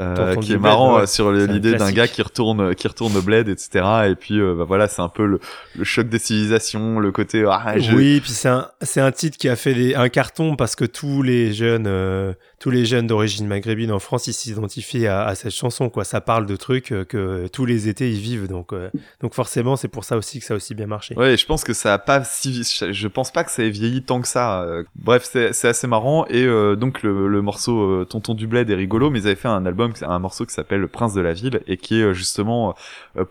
euh, 0.00 0.14
Tonton 0.16 0.40
qui 0.40 0.46
du 0.48 0.52
est 0.54 0.56
bled, 0.56 0.62
marrant 0.62 0.96
ouais. 0.96 1.02
euh, 1.02 1.06
sur 1.06 1.30
l'idée 1.30 1.74
d'un 1.74 1.92
gars 1.92 2.08
qui 2.08 2.22
retourne 2.22 2.74
qui 2.74 2.88
retourne 2.88 3.14
au 3.16 3.20
bled 3.22 3.48
etc 3.48 3.84
et 4.10 4.14
puis 4.14 4.40
euh, 4.40 4.54
bah 4.56 4.64
voilà 4.66 4.88
c'est 4.88 5.02
un 5.02 5.08
peu 5.10 5.26
le, 5.26 5.38
le 5.76 5.84
choc 5.84 6.08
des 6.08 6.18
civilisations 6.18 6.98
le 6.98 7.12
côté 7.12 7.44
ah, 7.46 7.74
je- 7.78 7.92
Oui, 7.94 8.20
puis 8.20 8.30
c'est 8.32 8.48
un, 8.48 8.68
c'est 8.80 9.00
un 9.02 9.12
titre 9.12 9.36
qui 9.36 9.48
a 9.50 9.56
fait 9.56 9.74
des- 9.74 9.94
un 9.94 10.08
carton 10.08 10.56
parce 10.56 10.74
que 10.76 10.86
tous 10.86 11.22
les 11.22 11.52
jeunes, 11.52 11.86
euh, 11.86 12.32
tous 12.62 12.70
les 12.70 12.84
jeunes 12.84 13.08
d'origine 13.08 13.48
maghrébine 13.48 13.90
en 13.90 13.98
France, 13.98 14.28
ils 14.28 14.32
s'identifient 14.32 15.08
à, 15.08 15.24
à 15.26 15.34
cette 15.34 15.50
chanson, 15.50 15.90
quoi. 15.90 16.04
Ça 16.04 16.20
parle 16.20 16.46
de 16.46 16.54
trucs 16.54 16.92
euh, 16.92 17.04
que 17.04 17.48
tous 17.48 17.64
les 17.66 17.88
étés 17.88 18.08
ils 18.08 18.20
vivent, 18.20 18.46
donc, 18.46 18.72
euh, 18.72 18.88
donc 19.20 19.34
forcément, 19.34 19.74
c'est 19.74 19.88
pour 19.88 20.04
ça 20.04 20.16
aussi 20.16 20.38
que 20.38 20.44
ça 20.44 20.54
a 20.54 20.56
aussi 20.56 20.76
bien 20.76 20.86
marché. 20.86 21.16
Ouais, 21.16 21.36
je 21.36 21.44
pense 21.44 21.64
que 21.64 21.72
ça 21.72 21.92
a 21.94 21.98
pas 21.98 22.22
si, 22.22 22.62
je 22.62 23.08
pense 23.08 23.32
pas 23.32 23.42
que 23.42 23.50
ça 23.50 23.64
ait 23.64 23.70
vieilli 23.70 24.04
tant 24.04 24.20
que 24.20 24.28
ça. 24.28 24.62
euh. 24.62 24.84
Bref, 24.94 25.28
c'est 25.32 25.64
assez 25.66 25.88
marrant 25.88 26.24
et 26.28 26.44
euh, 26.44 26.76
donc 26.76 27.02
le, 27.02 27.26
le 27.26 27.42
morceau 27.42 27.80
euh, 27.80 28.04
Tonton 28.04 28.34
du 28.34 28.46
bled 28.46 28.70
est 28.70 28.76
rigolo, 28.76 29.10
mais 29.10 29.18
ils 29.18 29.26
avaient 29.26 29.34
fait 29.34 29.48
un 29.48 29.66
album, 29.66 29.92
un 30.00 30.18
morceau 30.20 30.46
qui 30.46 30.54
s'appelle 30.54 30.80
Le 30.80 30.86
Prince 30.88 31.14
de 31.14 31.20
la 31.20 31.32
ville 31.32 31.62
et 31.66 31.76
qui 31.76 31.98
est 31.98 32.04
euh, 32.04 32.12
justement 32.12 32.76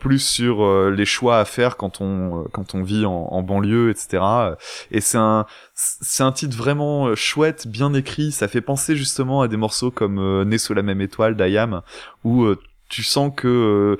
plus 0.01 0.19
sur 0.19 0.89
les 0.91 1.05
choix 1.05 1.39
à 1.39 1.45
faire 1.45 1.77
quand 1.77 2.01
on 2.01 2.43
quand 2.51 2.75
on 2.75 2.83
vit 2.83 3.05
en, 3.05 3.11
en 3.31 3.41
banlieue, 3.43 3.91
etc. 3.91 4.21
Et 4.91 4.99
c'est 4.99 5.17
un 5.17 5.45
c'est 6.01 6.23
un 6.23 6.31
titre 6.31 6.55
vraiment 6.55 7.07
euh, 7.07 7.15
chouette, 7.15 7.67
bien 7.67 7.93
écrit. 7.93 8.31
Ça 8.31 8.47
fait 8.47 8.61
penser 8.61 8.95
justement 8.95 9.41
à 9.41 9.47
des 9.47 9.57
morceaux 9.57 9.91
comme 9.91 10.19
euh, 10.19 10.45
Né 10.45 10.57
sous 10.57 10.73
la 10.73 10.83
même 10.83 11.01
étoile 11.01 11.35
d'Ayam, 11.35 11.81
où 12.23 12.43
euh, 12.43 12.59
tu 12.89 13.03
sens 13.03 13.31
que 13.35 13.97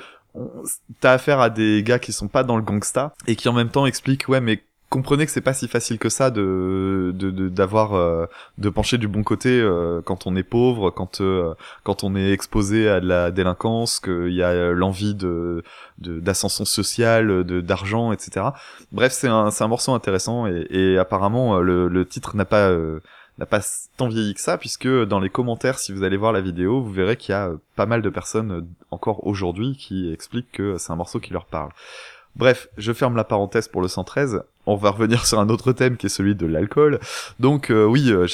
t'as 1.00 1.14
affaire 1.14 1.40
à 1.40 1.50
des 1.50 1.84
gars 1.84 2.00
qui 2.00 2.14
sont 2.14 2.28
pas 2.28 2.44
dans 2.44 2.56
le 2.56 2.62
gangsta 2.62 3.14
et 3.28 3.36
qui 3.36 3.50
en 3.50 3.54
même 3.54 3.70
temps 3.70 3.86
expliquent 3.86 4.30
ouais 4.30 4.40
mais 4.40 4.64
comprenez 4.92 5.26
que 5.26 5.32
c'est 5.32 5.40
pas 5.40 5.54
si 5.54 5.70
facile 5.70 5.98
que 5.98 6.10
ça 6.10 6.30
de 6.32 7.14
de 7.16 7.52
euh, 7.94 8.28
de 8.58 8.70
pencher 8.70 8.98
du 8.98 9.08
bon 9.08 9.24
côté 9.24 9.50
euh, 9.50 10.02
quand 10.04 10.28
on 10.28 10.36
est 10.36 10.44
pauvre 10.44 10.92
quand 10.92 11.22
euh, 11.22 11.54
quand 11.84 12.04
on 12.04 12.14
est 12.14 12.32
exposé 12.32 12.90
à 12.90 13.00
de 13.00 13.08
la 13.08 13.32
délinquance 13.32 14.02
qu'il 14.02 14.34
y 14.34 14.44
a 14.44 14.50
euh, 14.50 14.74
l'envie 14.74 15.16
de 15.16 15.64
d'ascension 15.98 16.66
sociale 16.66 17.46
de 17.46 17.62
d'argent 17.62 18.12
etc 18.12 18.48
bref 18.92 19.14
c'est 19.14 19.30
un 19.30 19.50
c'est 19.50 19.64
un 19.64 19.70
morceau 19.70 19.94
intéressant 19.94 20.46
et, 20.46 20.68
et 20.70 20.98
apparemment 20.98 21.56
euh, 21.56 21.62
le 21.62 21.88
le 21.88 22.06
titre 22.06 22.36
n'a 22.36 22.46
pas 22.46 22.68
euh, 22.70 23.00
n'a 23.40 23.46
pas 23.46 23.62
tant 23.96 24.10
vieilli 24.10 24.34
que 24.34 24.42
ça 24.42 24.58
puisque 24.58 24.90
dans 24.90 25.22
les 25.22 25.30
commentaires 25.30 25.80
si 25.80 25.94
vous 25.94 26.04
allez 26.04 26.18
voir 26.18 26.34
la 26.34 26.42
vidéo 26.42 26.82
vous 26.82 26.92
verrez 26.92 27.16
qu'il 27.16 27.32
y 27.32 27.36
a 27.36 27.52
pas 27.78 27.86
mal 27.86 28.02
de 28.02 28.10
personnes 28.10 28.68
encore 28.92 29.26
aujourd'hui 29.26 29.78
qui 29.78 30.12
expliquent 30.12 30.52
que 30.52 30.78
c'est 30.78 30.92
un 30.92 30.98
morceau 30.98 31.22
qui 31.22 31.32
leur 31.32 31.46
parle 31.46 31.70
Bref, 32.36 32.70
je 32.78 32.94
ferme 32.94 33.16
la 33.16 33.24
parenthèse 33.24 33.68
pour 33.68 33.82
le 33.82 33.88
113. 33.88 34.44
On 34.68 34.76
va 34.76 34.92
revenir 34.92 35.26
sur 35.26 35.40
un 35.40 35.50
autre 35.50 35.74
thème 35.74 35.98
qui 35.98 36.06
est 36.06 36.10
celui 36.10 36.36
de 36.36 36.46
l'alcool. 36.46 37.00
Donc 37.40 37.72
euh, 37.72 37.86
oui, 37.86 38.12
euh, 38.12 38.28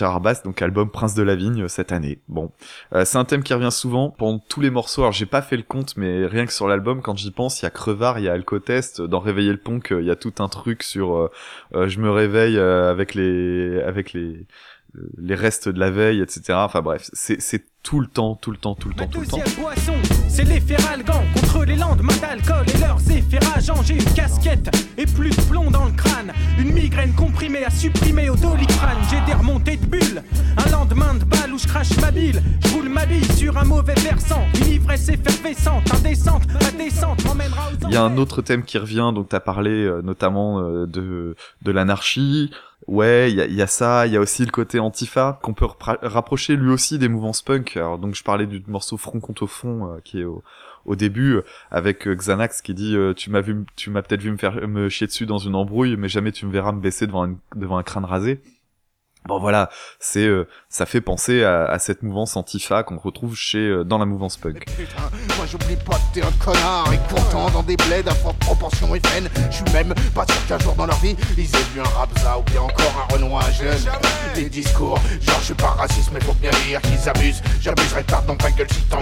donc 0.43 0.61
album 0.61 0.89
Prince 0.89 1.15
de 1.15 1.23
la 1.23 1.35
Vigne 1.35 1.63
euh, 1.63 1.67
cette 1.67 1.91
année. 1.91 2.19
Bon, 2.27 2.51
Euh, 2.93 3.05
c'est 3.05 3.17
un 3.17 3.25
thème 3.25 3.43
qui 3.43 3.53
revient 3.53 3.71
souvent 3.71 4.09
pendant 4.09 4.39
tous 4.39 4.61
les 4.61 4.69
morceaux. 4.69 5.01
Alors 5.01 5.13
j'ai 5.13 5.25
pas 5.25 5.41
fait 5.41 5.57
le 5.57 5.63
compte, 5.63 5.95
mais 5.97 6.25
rien 6.25 6.45
que 6.45 6.53
sur 6.53 6.67
l'album, 6.67 7.01
quand 7.01 7.15
j'y 7.15 7.31
pense, 7.31 7.61
il 7.61 7.65
y 7.65 7.67
a 7.67 7.69
Crevard, 7.69 8.19
il 8.19 8.25
y 8.25 8.29
a 8.29 8.33
Alcotest. 8.33 9.01
Dans 9.01 9.19
Réveiller 9.19 9.51
le 9.51 9.57
Ponk, 9.57 9.91
euh, 9.91 10.01
il 10.01 10.07
y 10.07 10.11
a 10.11 10.15
tout 10.15 10.33
un 10.39 10.49
truc 10.49 10.83
sur 10.83 11.29
je 11.73 11.99
me 11.99 12.09
réveille 12.09 12.57
avec 12.59 13.13
les 13.15 13.81
avec 13.81 14.13
les 14.13 14.45
les 15.17 15.35
restes 15.35 15.69
de 15.69 15.79
la 15.79 15.91
veille, 15.91 16.21
etc. 16.21 16.53
Enfin 16.53 16.81
bref, 16.81 17.09
c'est 17.13 17.63
tout 17.83 18.01
le 18.01 18.07
temps, 18.07 18.35
tout 18.35 18.51
le 18.51 18.57
temps, 18.57 18.75
tout 18.75 18.89
le 18.89 18.95
temps, 18.95 19.07
tout 19.07 19.21
le 19.21 19.27
temps. 19.27 19.37
boisson, 19.57 19.93
c'est 20.27 20.43
les 20.43 20.59
feralgans 20.59 21.23
contre 21.33 21.63
les 21.63 21.75
lendemains 21.75 22.17
d'alcool 22.17 22.65
et 22.73 22.77
leurs 22.79 22.99
effets 23.11 23.39
rageants. 23.39 23.81
J'ai 23.83 23.95
une 23.95 24.13
casquette 24.13 24.69
et 24.97 25.05
plus 25.05 25.29
de 25.29 25.41
plomb 25.43 25.71
dans 25.71 25.85
le 25.85 25.93
crâne. 25.93 26.33
Une 26.59 26.73
migraine 26.73 27.13
comprimée 27.13 27.63
à 27.63 27.69
supprimer 27.69 28.29
au 28.29 28.35
doliprane. 28.35 28.97
J'ai 29.09 29.21
des 29.25 29.33
remontées 29.37 29.77
de 29.77 29.85
bulles, 29.85 30.21
un 30.57 30.69
lendemain 30.69 31.13
de 31.13 31.23
balle 31.23 31.53
où 31.53 31.57
je 31.57 31.67
crache 31.67 31.95
ma 32.01 32.11
bile. 32.11 32.41
Je 32.65 32.73
roule 32.73 32.89
ma 32.89 33.05
bille 33.05 33.23
sur 33.37 33.57
un 33.57 33.63
mauvais 33.63 33.95
versant. 33.95 34.45
Une 34.59 34.73
ivresse 34.73 35.07
effervescente, 35.07 35.93
indécente, 35.93 36.43
ma 36.61 36.71
descente 36.71 37.23
m'emmènera 37.23 37.69
Il 37.87 37.93
y 37.93 37.97
a 37.97 38.03
un 38.03 38.17
autre 38.17 38.41
thème 38.41 38.63
qui 38.63 38.77
revient, 38.77 39.11
donc 39.15 39.29
t'as 39.29 39.39
parlé 39.39 39.71
euh, 39.71 40.01
notamment 40.01 40.59
euh, 40.59 40.85
de 40.87 41.35
de 41.61 41.71
l'anarchie. 41.71 42.51
Ouais, 42.87 43.29
il 43.33 43.53
y 43.53 43.61
a, 43.61 43.67
ça, 43.67 44.07
il 44.07 44.13
y 44.13 44.17
a 44.17 44.21
aussi 44.21 44.45
le 44.45 44.51
côté 44.51 44.79
antifa 44.79 45.39
qu'on 45.43 45.53
peut 45.53 45.65
rapprocher 45.81 46.55
lui 46.55 46.71
aussi 46.71 46.97
des 46.97 47.09
mouvances 47.09 47.41
punk. 47.41 47.75
Alors 47.75 47.97
donc 47.99 48.15
je 48.15 48.23
parlais 48.23 48.45
du 48.45 48.63
morceau 48.67 48.95
Front 48.95 49.19
contre 49.19 49.45
fond 49.45 49.91
euh, 49.91 49.99
qui 50.05 50.21
est 50.21 50.23
au, 50.23 50.41
au 50.85 50.95
début 50.95 51.33
euh, 51.35 51.41
avec 51.69 52.07
euh, 52.07 52.15
Xanax 52.15 52.61
qui 52.61 52.73
dit 52.73 52.95
euh, 52.95 53.13
tu 53.13 53.29
m'as 53.29 53.41
vu, 53.41 53.65
tu 53.75 53.89
m'as 53.89 54.01
peut-être 54.03 54.21
vu 54.21 54.31
me 54.31 54.37
faire 54.37 54.65
me 54.69 54.87
chier 54.87 55.05
dessus 55.07 55.25
dans 55.25 55.37
une 55.37 55.55
embrouille, 55.55 55.97
mais 55.97 56.07
jamais 56.07 56.31
tu 56.31 56.45
me 56.45 56.51
verras 56.53 56.71
me 56.71 56.79
baisser 56.79 57.07
devant 57.07 57.25
une- 57.25 57.37
devant 57.57 57.77
un 57.77 57.83
crâne 57.83 58.05
rasé. 58.05 58.39
Bon 59.27 59.39
voilà, 59.39 59.69
c'est 59.99 60.25
euh, 60.25 60.47
ça 60.69 60.85
fait 60.85 61.01
penser 61.01 61.43
à, 61.43 61.65
à 61.65 61.79
cette 61.79 62.01
mouvance 62.01 62.37
antifa 62.37 62.83
qu'on 62.83 62.97
retrouve 62.97 63.35
chez 63.35 63.57
euh, 63.57 63.83
dans 63.83 63.97
la 63.97 64.05
mouvance 64.05 64.37
punk. 64.37 64.65
Putain, 64.77 65.01
moi 65.35 65.45
j'oublie 65.45 65.75
pas 65.75 65.95
que 65.95 66.13
t'es 66.13 66.21
un 66.23 66.31
connard. 66.43 66.91
Et 66.93 66.99
pourtant 67.09 67.49
dans 67.49 67.63
des 67.63 67.75
bleds 67.75 68.07
à 68.07 68.15
forte 68.15 68.37
proportion 68.39 68.87
FN 68.87 69.27
Je 69.51 69.55
suis 69.55 69.73
même 69.73 69.93
pas 70.15 70.25
sûr 70.25 70.47
qu'un 70.47 70.59
jour 70.59 70.75
dans 70.75 70.85
leur 70.85 70.97
vie 70.99 71.15
Ils 71.37 71.43
aient 71.43 71.73
vu 71.73 71.81
un 71.81 71.83
Rabza 71.83 72.39
ou 72.39 72.43
bien 72.43 72.61
encore 72.61 73.05
un 73.09 73.13
Renoir 73.13 73.51
jeune. 73.51 73.77
Des 74.33 74.49
discours, 74.49 74.99
genre 75.21 75.39
je 75.39 75.45
suis 75.45 75.53
pas 75.53 75.71
raciste 75.71 76.11
mais 76.13 76.21
faut 76.21 76.33
bien 76.33 76.51
dire 76.65 76.81
qu'ils 76.81 77.09
abusent. 77.09 77.41
J'abuserai 77.59 78.03
tard 78.05 78.23
dans 78.23 78.37
ta 78.37 78.49
gueule 78.51 78.67
si 78.71 78.81
t'en 78.83 78.99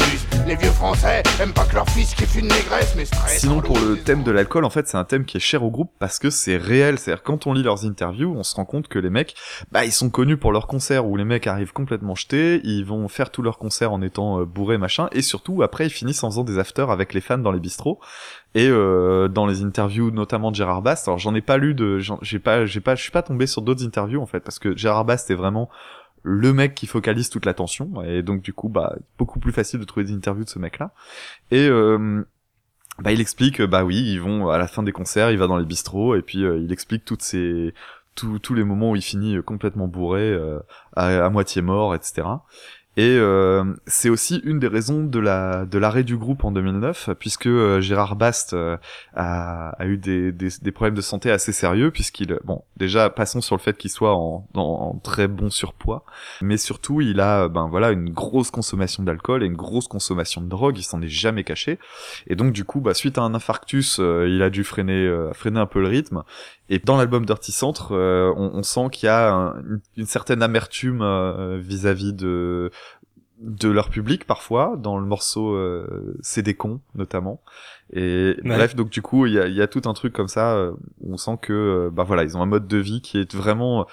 Les 0.47 0.55
vieux 0.55 0.71
français 0.71 1.21
aiment 1.39 1.53
pas 1.53 1.65
que 1.65 1.75
leur 1.75 1.87
fils 1.89 2.15
kiffe 2.15 2.35
une 2.35 2.47
négresse 2.47 2.95
mais 2.95 3.05
stress 3.05 3.39
Sinon, 3.41 3.61
pour 3.61 3.77
le 3.77 3.97
thème 3.97 4.23
de 4.23 4.31
l'alcool, 4.31 4.65
en 4.65 4.69
fait, 4.69 4.87
c'est 4.87 4.97
un 4.97 5.03
thème 5.03 5.25
qui 5.25 5.37
est 5.37 5.41
cher 5.41 5.63
au 5.63 5.69
groupe 5.69 5.91
parce 5.99 6.17
que 6.17 6.29
c'est 6.29 6.57
réel. 6.57 6.97
C'est-à-dire, 6.97 7.23
quand 7.23 7.45
on 7.47 7.53
lit 7.53 7.63
leurs 7.63 7.85
interviews, 7.85 8.33
on 8.35 8.43
se 8.43 8.55
rend 8.55 8.65
compte 8.65 8.87
que 8.87 8.97
les 8.97 9.09
mecs, 9.09 9.35
bah, 9.71 9.85
ils 9.85 9.91
sont 9.91 10.09
connus 10.15 10.37
pour 10.37 10.53
leurs 10.53 10.67
concerts 10.67 11.05
où 11.05 11.17
les 11.17 11.25
mecs 11.25 11.45
arrivent 11.45 11.73
complètement 11.73 12.15
jetés, 12.15 12.61
ils 12.63 12.85
vont 12.85 13.09
faire 13.09 13.31
tous 13.31 13.41
leurs 13.41 13.57
concerts 13.57 13.91
en 13.91 14.01
étant 14.01 14.39
euh, 14.39 14.45
bourrés 14.45 14.77
machin, 14.77 15.09
et 15.11 15.21
surtout 15.21 15.61
après 15.61 15.87
ils 15.87 15.89
finissent 15.89 16.23
en 16.23 16.29
faisant 16.29 16.45
des 16.45 16.57
afters 16.57 16.89
avec 16.89 17.13
les 17.13 17.19
fans 17.19 17.37
dans 17.37 17.51
les 17.51 17.59
bistrots. 17.59 17.99
Et 18.53 18.69
euh, 18.69 19.27
dans 19.27 19.45
les 19.45 19.61
interviews 19.61 20.11
notamment 20.11 20.51
de 20.51 20.55
Gérard 20.55 20.81
Bast, 20.81 21.09
alors 21.09 21.17
j'en 21.17 21.35
ai 21.35 21.41
pas 21.41 21.57
lu 21.57 21.73
de, 21.73 21.99
j'ai 22.21 22.39
pas, 22.39 22.65
j'ai 22.65 22.79
pas, 22.79 22.95
je 22.95 23.01
suis 23.01 23.11
pas 23.11 23.23
tombé 23.23 23.45
sur 23.45 23.61
d'autres 23.61 23.85
interviews 23.85 24.21
en 24.21 24.25
fait 24.25 24.39
parce 24.39 24.57
que 24.57 24.73
Gérard 24.77 25.03
Bast 25.03 25.29
est 25.31 25.35
vraiment 25.35 25.69
le 26.23 26.53
mec 26.53 26.75
qui 26.75 26.87
focalise 26.87 27.29
toute 27.29 27.45
l'attention 27.45 28.01
et 28.01 28.23
donc 28.23 28.41
du 28.41 28.53
coup 28.53 28.69
bah 28.69 28.95
beaucoup 29.17 29.41
plus 29.41 29.51
facile 29.51 29.81
de 29.81 29.85
trouver 29.85 30.05
des 30.05 30.13
interviews 30.13 30.45
de 30.45 30.49
ce 30.49 30.59
mec 30.59 30.79
là. 30.79 30.93
Et 31.51 31.67
euh, 31.67 32.25
bah 32.99 33.11
il 33.11 33.19
explique, 33.19 33.61
bah 33.61 33.83
oui, 33.83 33.97
ils 33.97 34.21
vont 34.21 34.47
à 34.47 34.57
la 34.57 34.67
fin 34.67 34.81
des 34.81 34.93
concerts, 34.93 35.31
il 35.31 35.37
va 35.37 35.47
dans 35.47 35.57
les 35.57 35.65
bistrots 35.65 36.15
et 36.15 36.21
puis 36.21 36.39
il 36.39 36.71
explique 36.71 37.03
toutes 37.03 37.21
ces 37.21 37.73
tous 38.15 38.53
les 38.53 38.63
moments 38.63 38.91
où 38.91 38.95
il 38.95 39.01
finit 39.01 39.37
euh, 39.37 39.41
complètement 39.41 39.87
bourré, 39.87 40.29
euh, 40.31 40.59
à, 40.95 41.25
à 41.25 41.29
moitié 41.29 41.61
mort, 41.61 41.95
etc. 41.95 42.27
Et 42.97 43.17
euh, 43.19 43.65
c'est 43.87 44.09
aussi 44.09 44.37
une 44.45 44.57
des 44.59 44.69
raisons 44.69 45.03
de 45.03 45.19
la 45.19 45.65
de 45.65 45.77
l'arrêt 45.77 46.05
du 46.05 46.15
groupe 46.15 46.45
en 46.45 46.51
2009, 46.51 47.09
puisque 47.19 47.47
euh, 47.47 47.81
Gérard 47.81 48.15
Bast 48.15 48.53
euh, 48.53 48.77
a, 49.15 49.69
a 49.71 49.85
eu 49.85 49.97
des, 49.97 50.31
des, 50.31 50.47
des 50.61 50.71
problèmes 50.71 50.95
de 50.95 51.01
santé 51.01 51.29
assez 51.29 51.51
sérieux, 51.51 51.91
puisqu'il 51.91 52.39
bon 52.45 52.63
déjà 52.77 53.09
passons 53.09 53.41
sur 53.41 53.57
le 53.57 53.61
fait 53.61 53.77
qu'il 53.77 53.89
soit 53.91 54.15
en, 54.15 54.47
en, 54.53 54.97
très 55.03 55.27
bon 55.27 55.49
surpoids, 55.49 56.05
mais 56.41 56.55
surtout 56.55 57.01
il 57.01 57.19
a 57.19 57.49
ben 57.49 57.67
voilà 57.69 57.91
une 57.91 58.11
grosse 58.11 58.49
consommation 58.49 59.03
d'alcool 59.03 59.43
et 59.43 59.45
une 59.45 59.57
grosse 59.57 59.89
consommation 59.89 60.39
de 60.41 60.47
drogue, 60.47 60.77
il 60.77 60.83
s'en 60.83 61.01
est 61.01 61.09
jamais 61.09 61.43
caché, 61.43 61.79
et 62.27 62.35
donc 62.37 62.53
du 62.53 62.63
coup 62.63 62.79
bah 62.79 62.93
suite 62.93 63.17
à 63.17 63.23
un 63.23 63.33
infarctus, 63.35 63.97
euh, 63.99 64.25
il 64.29 64.41
a 64.41 64.49
dû 64.49 64.63
freiner 64.63 65.13
freiner 65.33 65.59
un 65.59 65.65
peu 65.65 65.81
le 65.81 65.87
rythme. 65.87 66.23
Et 66.67 66.79
dans 66.79 66.97
l'album 66.97 67.27
Dirty 67.27 67.51
Centre, 67.51 67.91
on, 67.93 68.51
on 68.55 68.63
sent 68.63 68.87
qu'il 68.91 69.05
y 69.05 69.09
a 69.09 69.31
un- 69.31 69.55
une, 69.95 70.05
certaine 70.07 70.41
amertume 70.41 71.03
vis-à-vis 71.59 72.11
de 72.13 72.71
de 73.39 73.69
leur 73.69 73.89
public 73.89 74.25
parfois 74.25 74.75
dans 74.77 74.97
le 74.97 75.05
morceau 75.05 75.53
euh, 75.55 76.17
c'est 76.21 76.41
des 76.41 76.53
cons 76.55 76.79
notamment. 76.95 77.41
Et 77.93 78.35
Ouais. 78.43 78.55
bref 78.55 78.75
donc 78.75 78.89
du 78.89 79.01
coup 79.01 79.25
il 79.25 79.33
y 79.33 79.39
a, 79.39 79.47
y 79.47 79.61
a 79.61 79.67
tout 79.67 79.81
un 79.85 79.93
truc 79.93 80.13
comme 80.13 80.27
ça 80.29 80.55
euh, 80.55 80.71
où 81.01 81.13
on 81.13 81.17
sent 81.17 81.37
que 81.41 81.53
euh, 81.53 81.89
bah 81.91 82.03
voilà 82.03 82.23
ils 82.23 82.37
ont 82.37 82.41
un 82.41 82.45
mode 82.45 82.67
de 82.67 82.77
vie 82.77 83.01
qui 83.01 83.17
est 83.19 83.35
vraiment 83.35 83.85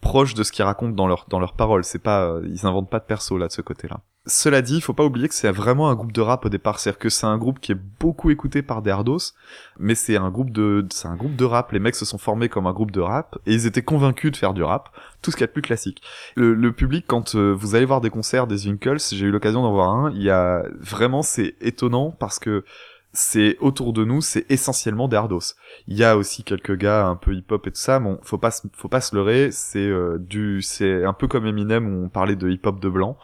proche 0.00 0.34
de 0.34 0.42
ce 0.42 0.52
qu'ils 0.52 0.64
racontent 0.64 0.94
dans 0.94 1.06
leur 1.06 1.26
dans 1.28 1.38
leurs 1.40 1.54
paroles. 1.54 1.84
C'est 1.84 1.98
pas 2.02 2.24
euh, 2.28 2.42
ils 2.46 2.66
inventent 2.66 2.90
pas 2.90 2.98
de 2.98 3.04
perso 3.04 3.38
là 3.38 3.46
de 3.46 3.52
ce 3.52 3.62
côté 3.62 3.88
là 3.88 4.00
cela 4.26 4.62
dit, 4.62 4.76
il 4.76 4.80
faut 4.80 4.92
pas 4.92 5.04
oublier 5.04 5.28
que 5.28 5.34
c'est 5.34 5.50
vraiment 5.50 5.88
un 5.88 5.94
groupe 5.96 6.12
de 6.12 6.20
rap 6.20 6.44
au 6.44 6.48
départ, 6.48 6.78
c'est-à-dire 6.78 6.98
que 7.00 7.08
c'est 7.08 7.26
un 7.26 7.38
groupe 7.38 7.58
qui 7.58 7.72
est 7.72 7.80
beaucoup 7.98 8.30
écouté 8.30 8.62
par 8.62 8.80
des 8.80 8.90
hardos, 8.90 9.32
mais 9.78 9.96
c'est 9.96 10.16
un 10.16 10.30
groupe 10.30 10.50
de, 10.50 10.86
c'est 10.90 11.08
un 11.08 11.16
groupe 11.16 11.34
de 11.34 11.44
rap. 11.44 11.72
Les 11.72 11.80
mecs 11.80 11.96
se 11.96 12.04
sont 12.04 12.18
formés 12.18 12.48
comme 12.48 12.66
un 12.68 12.72
groupe 12.72 12.92
de 12.92 13.00
rap 13.00 13.38
et 13.46 13.52
ils 13.54 13.66
étaient 13.66 13.82
convaincus 13.82 14.30
de 14.30 14.36
faire 14.36 14.54
du 14.54 14.62
rap, 14.62 14.90
tout 15.22 15.32
ce 15.32 15.36
qu'il 15.36 15.42
y 15.42 15.44
a 15.44 15.48
de 15.48 15.52
plus 15.52 15.62
classique. 15.62 16.02
Le, 16.36 16.54
le 16.54 16.72
public, 16.72 17.04
quand 17.08 17.34
euh, 17.34 17.52
vous 17.52 17.74
allez 17.74 17.84
voir 17.84 18.00
des 18.00 18.10
concerts 18.10 18.46
des 18.46 18.66
Winkles, 18.66 18.98
j'ai 19.10 19.26
eu 19.26 19.30
l'occasion 19.32 19.62
d'en 19.62 19.72
voir 19.72 19.90
un, 19.90 20.12
il 20.12 20.22
y 20.22 20.30
a 20.30 20.62
vraiment 20.78 21.22
c'est 21.22 21.56
étonnant 21.60 22.12
parce 22.12 22.38
que 22.38 22.64
c'est 23.12 23.58
autour 23.60 23.92
de 23.92 24.04
nous, 24.04 24.22
c'est 24.22 24.50
essentiellement 24.50 25.06
des 25.06 25.16
hardos. 25.16 25.54
Il 25.86 25.96
y 25.96 26.04
a 26.04 26.16
aussi 26.16 26.44
quelques 26.44 26.76
gars 26.76 27.06
un 27.06 27.16
peu 27.16 27.34
hip-hop 27.34 27.66
et 27.66 27.70
tout 27.70 27.78
ça, 27.78 27.98
bon, 27.98 28.18
faut 28.22 28.38
pas, 28.38 28.50
faut 28.74 28.88
pas 28.88 29.00
se 29.00 29.14
leurrer, 29.14 29.50
c'est 29.50 29.78
euh, 29.78 30.16
du, 30.18 30.62
c'est 30.62 31.04
un 31.04 31.12
peu 31.12 31.28
comme 31.28 31.46
Eminem 31.46 31.94
où 31.94 32.04
on 32.04 32.08
parlait 32.08 32.36
de 32.36 32.48
hip-hop 32.48 32.80
de 32.80 32.88
blanc. 32.88 33.18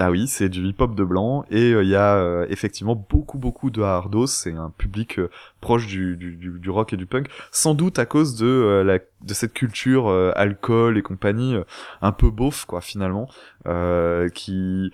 Bah 0.00 0.10
oui, 0.10 0.28
c'est 0.28 0.48
du 0.48 0.66
hip-hop 0.66 0.94
de 0.94 1.04
blanc 1.04 1.44
et 1.50 1.74
euh, 1.74 1.82
il 1.82 1.90
y 1.90 1.94
a 1.94 2.16
euh, 2.16 2.46
effectivement 2.48 2.94
beaucoup 2.96 3.36
beaucoup 3.36 3.68
de 3.68 3.82
hardos. 3.82 4.28
C'est 4.28 4.54
un 4.54 4.70
public 4.70 5.18
euh, 5.18 5.28
proche 5.60 5.86
du, 5.86 6.16
du, 6.16 6.36
du, 6.36 6.70
rock 6.70 6.94
et 6.94 6.96
du 6.96 7.04
punk, 7.04 7.28
sans 7.52 7.74
doute 7.74 7.98
à 7.98 8.06
cause 8.06 8.34
de 8.34 8.46
euh, 8.46 8.82
la 8.82 8.98
de 8.98 9.34
cette 9.34 9.52
culture 9.52 10.08
euh, 10.08 10.32
alcool 10.36 10.96
et 10.96 11.02
compagnie 11.02 11.54
euh, 11.54 11.64
un 12.00 12.12
peu 12.12 12.30
beauf 12.30 12.64
quoi 12.64 12.80
finalement, 12.80 13.28
euh, 13.66 14.30
qui 14.30 14.90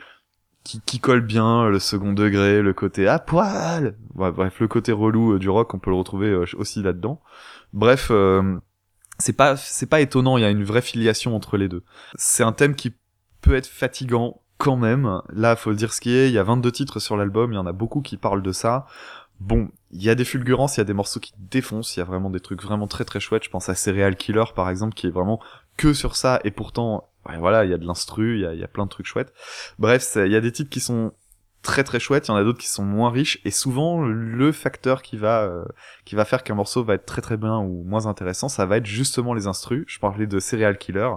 qui, 0.64 0.80
qui 0.80 0.98
colle 0.98 1.20
bien 1.20 1.68
le 1.68 1.78
second 1.78 2.12
degré, 2.12 2.60
le 2.60 2.72
côté 2.72 3.06
à 3.06 3.20
poil. 3.20 3.94
Ouais, 4.16 4.32
bref, 4.32 4.58
le 4.58 4.66
côté 4.66 4.90
relou 4.90 5.34
euh, 5.34 5.38
du 5.38 5.48
rock, 5.48 5.72
on 5.72 5.78
peut 5.78 5.90
le 5.90 5.96
retrouver 5.96 6.30
euh, 6.30 6.46
aussi 6.56 6.82
là-dedans. 6.82 7.20
Bref, 7.72 8.08
euh, 8.10 8.58
c'est 9.18 9.36
pas 9.36 9.56
c'est 9.56 9.88
pas 9.88 10.00
étonnant, 10.00 10.36
il 10.36 10.40
y 10.40 10.44
a 10.44 10.50
une 10.50 10.64
vraie 10.64 10.82
filiation 10.82 11.36
entre 11.36 11.56
les 11.58 11.68
deux. 11.68 11.84
C'est 12.16 12.42
un 12.42 12.50
thème 12.50 12.74
qui 12.74 12.92
peut 13.40 13.54
être 13.54 13.68
fatigant 13.68 14.42
quand 14.58 14.76
même. 14.76 15.20
Là, 15.32 15.56
faut 15.56 15.72
dire 15.72 15.92
ce 15.92 16.00
qui 16.00 16.14
est, 16.14 16.28
il 16.28 16.32
y 16.32 16.38
a 16.38 16.42
22 16.42 16.72
titres 16.72 17.00
sur 17.00 17.16
l'album, 17.16 17.52
il 17.52 17.56
y 17.56 17.58
en 17.58 17.66
a 17.66 17.72
beaucoup 17.72 18.00
qui 18.00 18.16
parlent 18.16 18.42
de 18.42 18.52
ça. 18.52 18.86
Bon, 19.38 19.68
il 19.90 20.02
y 20.02 20.08
a 20.08 20.14
des 20.14 20.24
fulgurances, 20.24 20.76
il 20.76 20.80
y 20.80 20.82
a 20.82 20.84
des 20.84 20.94
morceaux 20.94 21.20
qui 21.20 21.32
défoncent, 21.38 21.96
il 21.96 22.00
y 22.00 22.02
a 22.02 22.06
vraiment 22.06 22.30
des 22.30 22.40
trucs 22.40 22.62
vraiment 22.62 22.86
très 22.86 23.04
très 23.04 23.20
chouettes. 23.20 23.44
Je 23.44 23.50
pense 23.50 23.68
à 23.68 23.74
Serial 23.74 24.16
Killer 24.16 24.44
par 24.54 24.70
exemple, 24.70 24.94
qui 24.94 25.06
est 25.06 25.10
vraiment 25.10 25.40
que 25.76 25.92
sur 25.92 26.16
ça, 26.16 26.40
et 26.44 26.50
pourtant, 26.50 27.10
voilà, 27.38 27.64
il 27.64 27.70
y 27.70 27.74
a 27.74 27.78
de 27.78 27.86
l'instru, 27.86 28.36
il 28.36 28.40
y 28.40 28.46
a, 28.46 28.54
y 28.54 28.64
a 28.64 28.68
plein 28.68 28.84
de 28.84 28.90
trucs 28.90 29.06
chouettes. 29.06 29.34
Bref, 29.78 30.16
il 30.16 30.32
y 30.32 30.36
a 30.36 30.40
des 30.40 30.52
titres 30.52 30.70
qui 30.70 30.80
sont 30.80 31.12
très 31.66 31.84
très 31.84 32.00
chouettes, 32.00 32.28
il 32.28 32.30
y 32.30 32.34
en 32.34 32.36
a 32.36 32.44
d'autres 32.44 32.60
qui 32.60 32.68
sont 32.68 32.84
moins 32.84 33.10
riches, 33.10 33.40
et 33.44 33.50
souvent 33.50 34.00
le 34.06 34.52
facteur 34.52 35.02
qui 35.02 35.16
va 35.16 35.42
euh, 35.42 35.64
qui 36.04 36.14
va 36.14 36.24
faire 36.24 36.44
qu'un 36.44 36.54
morceau 36.54 36.84
va 36.84 36.94
être 36.94 37.04
très 37.04 37.20
très 37.20 37.36
bien 37.36 37.58
ou 37.58 37.82
moins 37.84 38.06
intéressant, 38.06 38.48
ça 38.48 38.64
va 38.64 38.78
être 38.78 38.86
justement 38.86 39.34
les 39.34 39.48
instrus. 39.48 39.84
Je 39.88 39.98
parlais 39.98 40.26
de 40.26 40.38
Serial 40.38 40.78
Killer. 40.78 41.10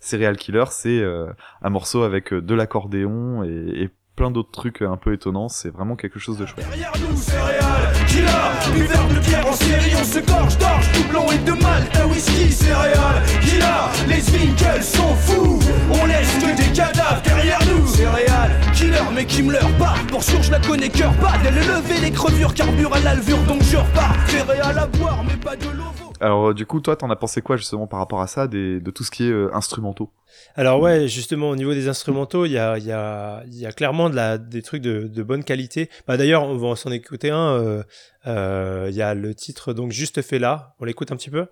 Serial 0.00 0.36
Killer, 0.36 0.64
c'est 0.70 0.98
euh, 0.98 1.26
un 1.62 1.70
morceau 1.70 2.02
avec 2.02 2.32
euh, 2.32 2.40
de 2.40 2.54
l'accordéon 2.54 3.44
et, 3.44 3.82
et 3.82 3.90
plein 4.16 4.30
d'autres 4.30 4.50
trucs 4.50 4.82
un 4.82 4.96
peu 4.96 5.12
étonnants. 5.12 5.48
C'est 5.48 5.70
vraiment 5.70 5.96
quelque 5.96 6.18
chose 6.18 6.36
de 6.38 6.46
chouette. 6.46 6.66
Derrière 6.68 6.92
nous, 7.08 7.16
céréales, 7.16 7.92
killer, 8.06 8.74
buveur 8.74 9.08
de 9.08 9.20
bière 9.20 9.46
en 9.46 9.52
série, 9.52 9.92
on 10.00 10.04
se 10.04 10.18
gorge 10.20 10.58
d'orge, 10.58 10.92
doublon 10.92 11.30
et 11.32 11.38
de 11.38 11.52
malt, 11.52 11.96
un 11.96 12.06
whisky, 12.06 12.50
céréales, 12.50 13.22
killer, 13.42 14.08
les 14.08 14.38
Winkles 14.38 14.82
sont 14.82 15.14
fous, 15.16 15.58
on 15.90 16.06
laisse 16.06 16.34
que 16.34 16.56
des 16.56 16.72
cadavres 16.72 17.22
derrière 17.22 17.60
nous, 17.70 17.86
céréales, 17.86 18.58
killer, 18.74 18.98
mais 19.14 19.24
qui 19.24 19.42
me 19.42 19.52
leurre 19.52 19.76
pas, 19.78 19.94
pour 20.08 20.22
sûr 20.22 20.42
je 20.42 20.50
la 20.50 20.60
connais 20.60 20.88
cœur 20.88 21.12
pas, 21.14 21.38
d'elle 21.42 21.54
lever 21.54 22.00
les 22.02 22.10
crevures, 22.10 22.54
carbure 22.54 22.94
à 22.94 23.00
l'alvure, 23.00 23.38
donc 23.44 23.62
je 23.62 23.76
repars, 23.76 24.16
céréales 24.28 24.78
à 24.78 24.86
boire, 24.86 25.24
mais 25.26 25.36
pas 25.36 25.56
de 25.56 25.64
l'ovo. 25.64 26.09
Alors 26.20 26.48
euh, 26.48 26.54
du 26.54 26.66
coup, 26.66 26.80
toi, 26.80 26.96
t'en 26.96 27.08
as 27.10 27.16
pensé 27.16 27.40
quoi 27.42 27.56
justement 27.56 27.86
par 27.86 27.98
rapport 27.98 28.20
à 28.20 28.26
ça, 28.26 28.46
des, 28.46 28.80
de 28.80 28.90
tout 28.90 29.04
ce 29.04 29.10
qui 29.10 29.24
est 29.24 29.30
euh, 29.30 29.50
instrumentaux 29.54 30.10
Alors 30.54 30.80
ouais, 30.80 31.08
justement 31.08 31.50
au 31.50 31.56
niveau 31.56 31.72
des 31.72 31.88
instrumentaux, 31.88 32.44
il 32.44 32.52
y 32.52 32.58
a, 32.58 32.76
y 32.78 32.92
a, 32.92 33.42
y 33.46 33.66
a 33.66 33.72
clairement 33.72 34.10
de 34.10 34.16
la, 34.16 34.36
des 34.38 34.62
trucs 34.62 34.82
de, 34.82 35.08
de 35.08 35.22
bonne 35.22 35.44
qualité. 35.44 35.88
Bah 36.06 36.16
d'ailleurs, 36.16 36.44
on 36.44 36.56
va 36.56 36.76
s'en 36.76 36.90
écouter 36.90 37.30
un. 37.30 37.82
euh, 38.26 38.86
Il 38.90 38.94
y 38.94 39.02
a 39.02 39.14
le 39.14 39.34
titre 39.34 39.72
donc 39.72 39.92
juste 39.92 40.20
fait 40.22 40.38
là. 40.38 40.74
On 40.78 40.84
l'écoute 40.84 41.10
un 41.12 41.16
petit 41.16 41.30
peu? 41.30 41.46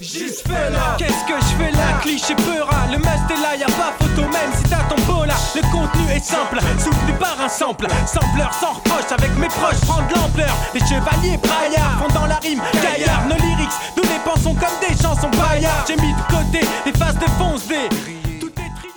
Juste 0.00 0.46
fait 0.46 0.70
là, 0.70 0.94
Qu'est-ce 0.98 1.24
que 1.26 1.34
je 1.40 1.56
fais 1.56 1.72
là 1.72 1.98
Cliché 2.02 2.34
peura, 2.36 2.86
le 2.92 2.98
must 2.98 3.30
est 3.30 3.42
là, 3.42 3.56
y 3.56 3.62
a 3.62 3.66
pas 3.66 3.92
photo 3.98 4.22
même 4.28 4.52
si 4.56 4.62
t'as 4.70 4.84
ton 4.88 4.94
beau 5.10 5.24
là. 5.24 5.34
Le 5.56 5.62
contenu 5.72 6.08
est 6.14 6.22
simple, 6.24 6.58
soutenu 6.78 7.12
par 7.18 7.40
un 7.40 7.48
sample. 7.48 7.86
Sampleur 8.06 8.52
sans 8.54 8.74
reproche, 8.74 9.10
avec 9.10 9.36
mes 9.38 9.48
proches 9.48 9.80
prendre 9.80 10.08
l'ampleur. 10.14 10.54
Les 10.74 10.80
chevaliers 10.80 11.36
braillards 11.38 11.98
font 11.98 12.14
dans 12.14 12.26
la 12.26 12.36
rime 12.36 12.60
gaillard 12.82 13.26
Nos 13.26 13.34
lyrics, 13.36 13.74
nous 13.96 14.02
les 14.04 14.20
pensons 14.24 14.54
comme 14.54 14.78
des 14.80 14.94
chansons 15.02 15.30
baillards 15.30 15.84
J'ai 15.88 15.96
mis 15.96 16.12
de 16.12 16.20
côté 16.30 16.66
les 16.86 16.92
phases 16.92 17.18
de 17.18 17.26
fonce 17.38 17.66
des 17.66 17.88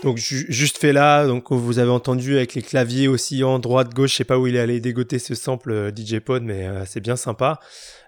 Donc 0.04 0.18
ju- 0.18 0.46
juste 0.50 0.78
fait 0.78 0.94
là. 0.94 1.26
Donc 1.26 1.52
vous 1.52 1.80
avez 1.80 1.90
entendu 1.92 2.36
avec 2.36 2.54
les 2.54 2.62
claviers 2.62 3.08
oscillant 3.08 3.58
droite 3.58 3.94
gauche. 3.96 4.12
Je 4.12 4.16
sais 4.18 4.24
pas 4.26 4.38
où 4.38 4.46
il 4.46 4.56
est 4.56 4.60
allé 4.60 4.80
dégoter 4.80 5.18
ce 5.18 5.34
sample 5.34 5.72
euh, 5.72 5.92
DJ 5.96 6.20
Pod, 6.20 6.44
mais 6.44 6.68
euh, 6.68 6.84
c'est 6.86 7.00
bien 7.02 7.16
sympa. 7.16 7.60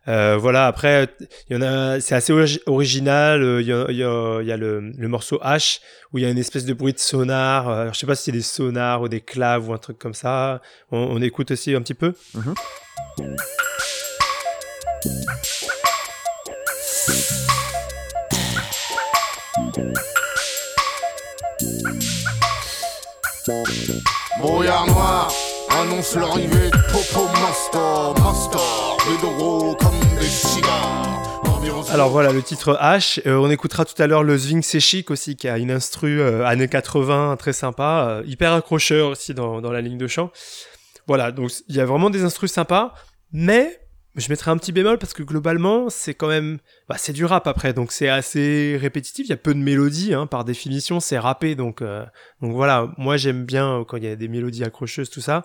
Euh, 0.07 0.37
voilà. 0.37 0.67
Après, 0.67 1.07
il 1.49 1.55
y 1.55 1.57
en 1.57 1.61
a. 1.61 1.99
C'est 2.01 2.15
assez 2.15 2.33
ori- 2.33 2.59
original. 2.65 3.41
euh, 3.41 3.61
Il 3.61 3.67
y 3.67 3.73
a, 3.73 3.85
il 3.89 3.95
y 3.97 4.03
a- 4.03 4.39
il 4.41 4.47
y 4.47 4.51
a 4.51 4.57
le, 4.57 4.79
le 4.97 5.07
morceau 5.07 5.39
H 5.43 5.79
où 6.11 6.17
il 6.17 6.23
y 6.23 6.27
a 6.27 6.29
une 6.29 6.37
espèce 6.37 6.65
de 6.65 6.73
bruit 6.73 6.93
de 6.93 6.99
sonar. 6.99 7.69
euh, 7.69 7.89
je 7.93 7.99
sais 7.99 8.05
pas 8.07 8.15
si 8.15 8.23
c'est 8.25 8.31
des 8.31 8.41
sonars 8.41 9.01
ou 9.01 9.07
des 9.07 9.21
claves 9.21 9.69
ou 9.69 9.73
un 9.73 9.77
truc 9.77 9.97
comme 9.97 10.13
ça. 10.13 10.61
On, 10.91 10.97
on 10.97 11.21
écoute 11.21 11.51
aussi 11.51 11.73
un 11.73 11.81
petit 11.81 11.93
peu. 11.93 12.13
Brouillard 24.39 24.87
noir 24.87 25.31
annonce 25.69 26.15
l'arrivée 26.15 26.69
de 26.71 26.77
Popo 26.91 27.27
Master, 27.41 28.13
Master, 28.23 28.61
Alors 31.91 32.09
voilà 32.09 32.31
le 32.31 32.41
titre 32.41 32.77
H. 32.81 33.21
Euh, 33.27 33.35
on 33.35 33.49
écoutera 33.49 33.83
tout 33.83 34.01
à 34.01 34.07
l'heure 34.07 34.23
le 34.23 34.37
Zwing 34.37 34.61
C'est 34.61 34.79
Chic 34.79 35.11
aussi 35.11 35.35
qui 35.35 35.49
a 35.49 35.57
une 35.57 35.71
instru 35.71 36.21
euh, 36.21 36.45
années 36.45 36.69
80 36.69 37.35
très 37.37 37.51
sympa, 37.51 38.07
euh, 38.09 38.23
hyper 38.25 38.53
accrocheur 38.53 39.09
aussi 39.09 39.33
dans, 39.33 39.59
dans 39.59 39.71
la 39.73 39.81
ligne 39.81 39.97
de 39.97 40.07
chant. 40.07 40.31
Voilà 41.05 41.33
donc 41.33 41.51
il 41.67 41.75
y 41.75 41.81
a 41.81 41.85
vraiment 41.85 42.09
des 42.09 42.23
instrus 42.23 42.51
sympas, 42.51 42.93
mais 43.33 43.77
je 44.15 44.29
mettrai 44.29 44.51
un 44.51 44.57
petit 44.57 44.71
bémol 44.71 44.97
parce 44.97 45.13
que 45.13 45.23
globalement 45.23 45.89
c'est 45.89 46.13
quand 46.13 46.27
même 46.27 46.59
bah, 46.87 46.95
c'est 46.97 47.13
du 47.13 47.25
rap 47.25 47.45
après 47.47 47.73
donc 47.73 47.91
c'est 47.91 48.09
assez 48.09 48.77
répétitif. 48.79 49.25
Il 49.25 49.29
y 49.31 49.33
a 49.33 49.37
peu 49.37 49.53
de 49.53 49.59
mélodies 49.59 50.13
hein, 50.13 50.27
par 50.27 50.45
définition 50.45 51.01
c'est 51.01 51.19
rappé 51.19 51.55
donc 51.55 51.81
euh, 51.81 52.05
donc 52.41 52.53
voilà 52.53 52.89
moi 52.97 53.17
j'aime 53.17 53.43
bien 53.43 53.83
quand 53.85 53.97
il 53.97 54.05
y 54.05 54.07
a 54.07 54.15
des 54.15 54.29
mélodies 54.29 54.63
accrocheuses 54.63 55.09
tout 55.09 55.21
ça. 55.21 55.43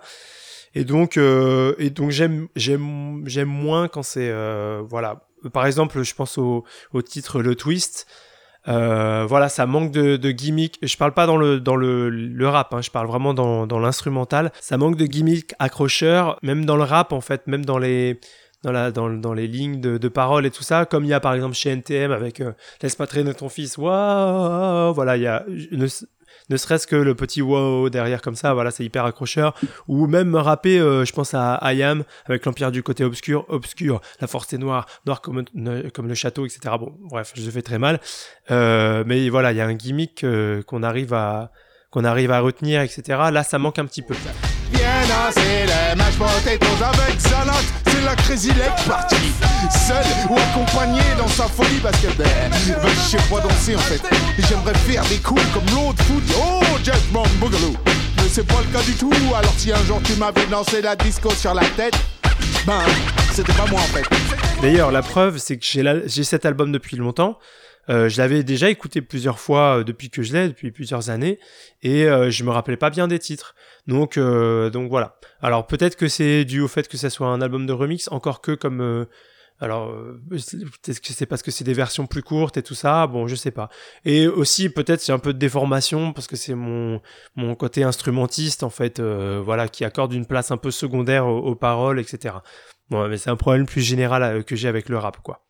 Et 0.75 0.83
donc, 0.83 1.17
euh, 1.17 1.73
et 1.77 1.89
donc 1.89 2.11
j'aime, 2.11 2.47
j'aime, 2.55 3.23
j'aime 3.27 3.49
moins 3.49 3.87
quand 3.87 4.03
c'est, 4.03 4.29
euh, 4.29 4.81
voilà. 4.87 5.25
Par 5.53 5.65
exemple, 5.65 6.03
je 6.03 6.13
pense 6.13 6.37
au, 6.37 6.65
au 6.93 7.01
titre 7.01 7.41
Le 7.41 7.55
Twist. 7.55 8.07
Euh, 8.67 9.25
voilà, 9.27 9.47
ça 9.49 9.65
manque 9.65 9.91
de, 9.91 10.17
de 10.17 10.31
gimmick. 10.31 10.79
Je 10.83 10.97
parle 10.97 11.13
pas 11.13 11.25
dans 11.25 11.37
le 11.37 11.59
dans 11.59 11.75
le, 11.75 12.09
le 12.09 12.47
rap, 12.47 12.73
hein, 12.73 12.81
je 12.81 12.91
parle 12.91 13.07
vraiment 13.07 13.33
dans, 13.33 13.65
dans 13.65 13.79
l'instrumental. 13.79 14.51
Ça 14.59 14.77
manque 14.77 14.97
de 14.97 15.05
gimmick 15.05 15.53
accrocheur, 15.59 16.37
même 16.43 16.65
dans 16.65 16.75
le 16.75 16.83
rap 16.83 17.13
en 17.13 17.21
fait, 17.21 17.47
même 17.47 17.63
dans 17.65 17.77
les 17.77 18.19
dans, 18.63 18.73
la, 18.73 18.91
dans, 18.91 19.09
dans 19.09 19.33
les 19.33 19.47
lignes 19.47 19.79
de, 19.79 19.97
de 19.97 20.07
parole 20.09 20.45
et 20.45 20.51
tout 20.51 20.63
ça, 20.63 20.85
comme 20.85 21.05
il 21.05 21.07
y 21.09 21.13
a 21.13 21.21
par 21.21 21.33
exemple 21.33 21.55
chez 21.55 21.69
NTM 21.69 22.11
avec 22.11 22.41
euh, 22.41 22.51
Laisse 22.81 22.95
pas 22.95 23.07
traîner 23.07 23.33
ton 23.33 23.47
fils, 23.47 23.77
waouh, 23.77 24.93
voilà, 24.93 25.15
il 25.15 25.23
y 25.23 25.27
a 25.27 25.45
ne 26.49 26.57
serait-ce 26.57 26.87
que 26.87 26.95
le 26.95 27.15
petit 27.15 27.41
wow 27.41 27.89
derrière 27.89 28.21
comme 28.21 28.35
ça, 28.35 28.53
voilà, 28.53 28.71
c'est 28.71 28.83
hyper 28.83 29.05
accrocheur. 29.05 29.53
Ou 29.87 30.07
même 30.07 30.35
rapper, 30.35 30.79
euh, 30.79 31.05
je 31.05 31.13
pense 31.13 31.33
à 31.33 31.59
IAM 31.73 32.03
avec 32.25 32.45
l'Empire 32.45 32.71
du 32.71 32.83
côté 32.83 33.03
obscur, 33.03 33.45
obscur, 33.49 34.01
la 34.19 34.27
force 34.27 34.53
est 34.53 34.57
noire, 34.57 34.85
noire 35.05 35.21
comme, 35.21 35.43
le 35.55 36.15
château, 36.15 36.45
etc. 36.45 36.75
Bon, 36.79 36.95
bref, 36.99 37.33
je 37.35 37.49
fais 37.49 37.61
très 37.61 37.79
mal. 37.79 37.99
Euh, 38.51 39.03
mais 39.05 39.29
voilà, 39.29 39.51
il 39.51 39.57
y 39.57 39.61
a 39.61 39.65
un 39.65 39.75
gimmick 39.75 40.23
euh, 40.23 40.61
qu'on 40.63 40.83
arrive 40.83 41.13
à 41.13 41.51
retenir, 41.93 42.81
etc. 42.81 43.01
Là, 43.31 43.43
ça 43.43 43.59
manque 43.59 43.79
un 43.79 43.85
petit 43.85 44.01
peu. 44.01 44.15
Leg 48.35 48.71
party. 48.87 49.15
Seul 49.87 50.05
ou 50.29 50.37
accompagné 50.37 51.01
dans 51.17 51.27
sa 51.27 51.45
folie 51.45 51.79
parce 51.81 51.97
que 51.97 52.07
ben, 52.17 52.27
ben 52.51 52.89
je 52.89 53.17
sais 53.17 53.17
pas 53.29 53.39
danser 53.41 53.75
en 53.75 53.79
fait. 53.79 54.01
J'aimerais 54.37 54.75
faire 54.75 55.03
des 55.05 55.17
coups 55.17 55.41
comme 55.53 55.65
l'autre 55.75 56.03
foot. 56.03 56.23
Oh, 56.37 56.61
Jackman 56.83 57.25
Boogaloo. 57.39 57.75
Mais 58.17 58.29
c'est 58.29 58.45
pas 58.45 58.61
le 58.61 58.71
cas 58.71 58.83
du 58.83 58.93
tout. 58.93 59.11
Alors 59.35 59.53
si 59.57 59.71
un 59.71 59.83
jour 59.85 59.99
tu 60.03 60.13
m'avais 60.15 60.45
lancé 60.45 60.81
la 60.81 60.95
disco 60.95 61.31
sur 61.31 61.53
la 61.55 61.65
tête, 61.75 61.95
ben 62.67 62.79
c'était 63.31 63.53
pas 63.53 63.65
moi 63.65 63.79
en 63.79 63.93
fait. 63.93 64.05
D'ailleurs, 64.61 64.91
la 64.91 65.01
preuve, 65.01 65.37
c'est 65.37 65.57
que 65.57 65.65
j'ai 66.05 66.23
cet 66.23 66.45
album 66.45 66.71
depuis 66.71 66.97
longtemps. 66.97 67.39
Euh, 67.89 68.09
je 68.09 68.17
l'avais 68.17 68.43
déjà 68.43 68.69
écouté 68.69 69.01
plusieurs 69.01 69.39
fois 69.39 69.79
euh, 69.79 69.83
depuis 69.83 70.09
que 70.09 70.21
je 70.21 70.33
l'ai, 70.33 70.47
depuis 70.47 70.71
plusieurs 70.71 71.09
années, 71.09 71.39
et 71.81 72.05
euh, 72.05 72.29
je 72.29 72.43
me 72.43 72.51
rappelais 72.51 72.77
pas 72.77 72.89
bien 72.89 73.07
des 73.07 73.19
titres. 73.19 73.55
Donc, 73.87 74.17
euh, 74.17 74.69
donc 74.69 74.89
voilà. 74.89 75.17
Alors 75.41 75.65
peut-être 75.67 75.95
que 75.95 76.07
c'est 76.07 76.45
dû 76.45 76.61
au 76.61 76.67
fait 76.67 76.87
que 76.87 76.97
ça 76.97 77.09
soit 77.09 77.27
un 77.27 77.41
album 77.41 77.65
de 77.65 77.73
remix, 77.73 78.07
encore 78.11 78.41
que 78.41 78.51
comme 78.51 78.81
euh, 78.81 79.05
alors 79.61 79.93
peut-être 80.29 81.01
que 81.01 81.11
c'est 81.11 81.25
parce 81.25 81.41
que 81.41 81.51
c'est 81.51 81.65
des 81.65 81.73
versions 81.73 82.07
plus 82.07 82.23
courtes 82.23 82.57
et 82.57 82.63
tout 82.63 82.75
ça. 82.75 83.07
Bon, 83.07 83.27
je 83.27 83.35
sais 83.35 83.51
pas. 83.51 83.69
Et 84.05 84.27
aussi 84.27 84.69
peut-être 84.69 85.01
c'est 85.01 85.11
un 85.11 85.19
peu 85.19 85.33
de 85.33 85.39
déformation 85.39 86.13
parce 86.13 86.27
que 86.27 86.37
c'est 86.37 86.55
mon 86.55 87.01
mon 87.35 87.55
côté 87.55 87.83
instrumentiste 87.83 88.63
en 88.63 88.69
fait, 88.69 88.99
euh, 88.99 89.41
voilà, 89.43 89.67
qui 89.67 89.83
accorde 89.83 90.13
une 90.13 90.25
place 90.25 90.51
un 90.51 90.57
peu 90.57 90.71
secondaire 90.71 91.27
aux, 91.27 91.55
paroles, 91.55 91.99
etc. 91.99 92.35
Bon, 92.89 93.07
mais 93.09 93.17
c'est 93.17 93.29
un 93.29 93.35
problème 93.35 93.65
plus 93.65 93.81
général 93.81 94.43
que 94.45 94.55
j'ai 94.55 94.67
avec 94.67 94.87
le 94.89 94.97
rap, 94.97 95.17
quoi. 95.21 95.48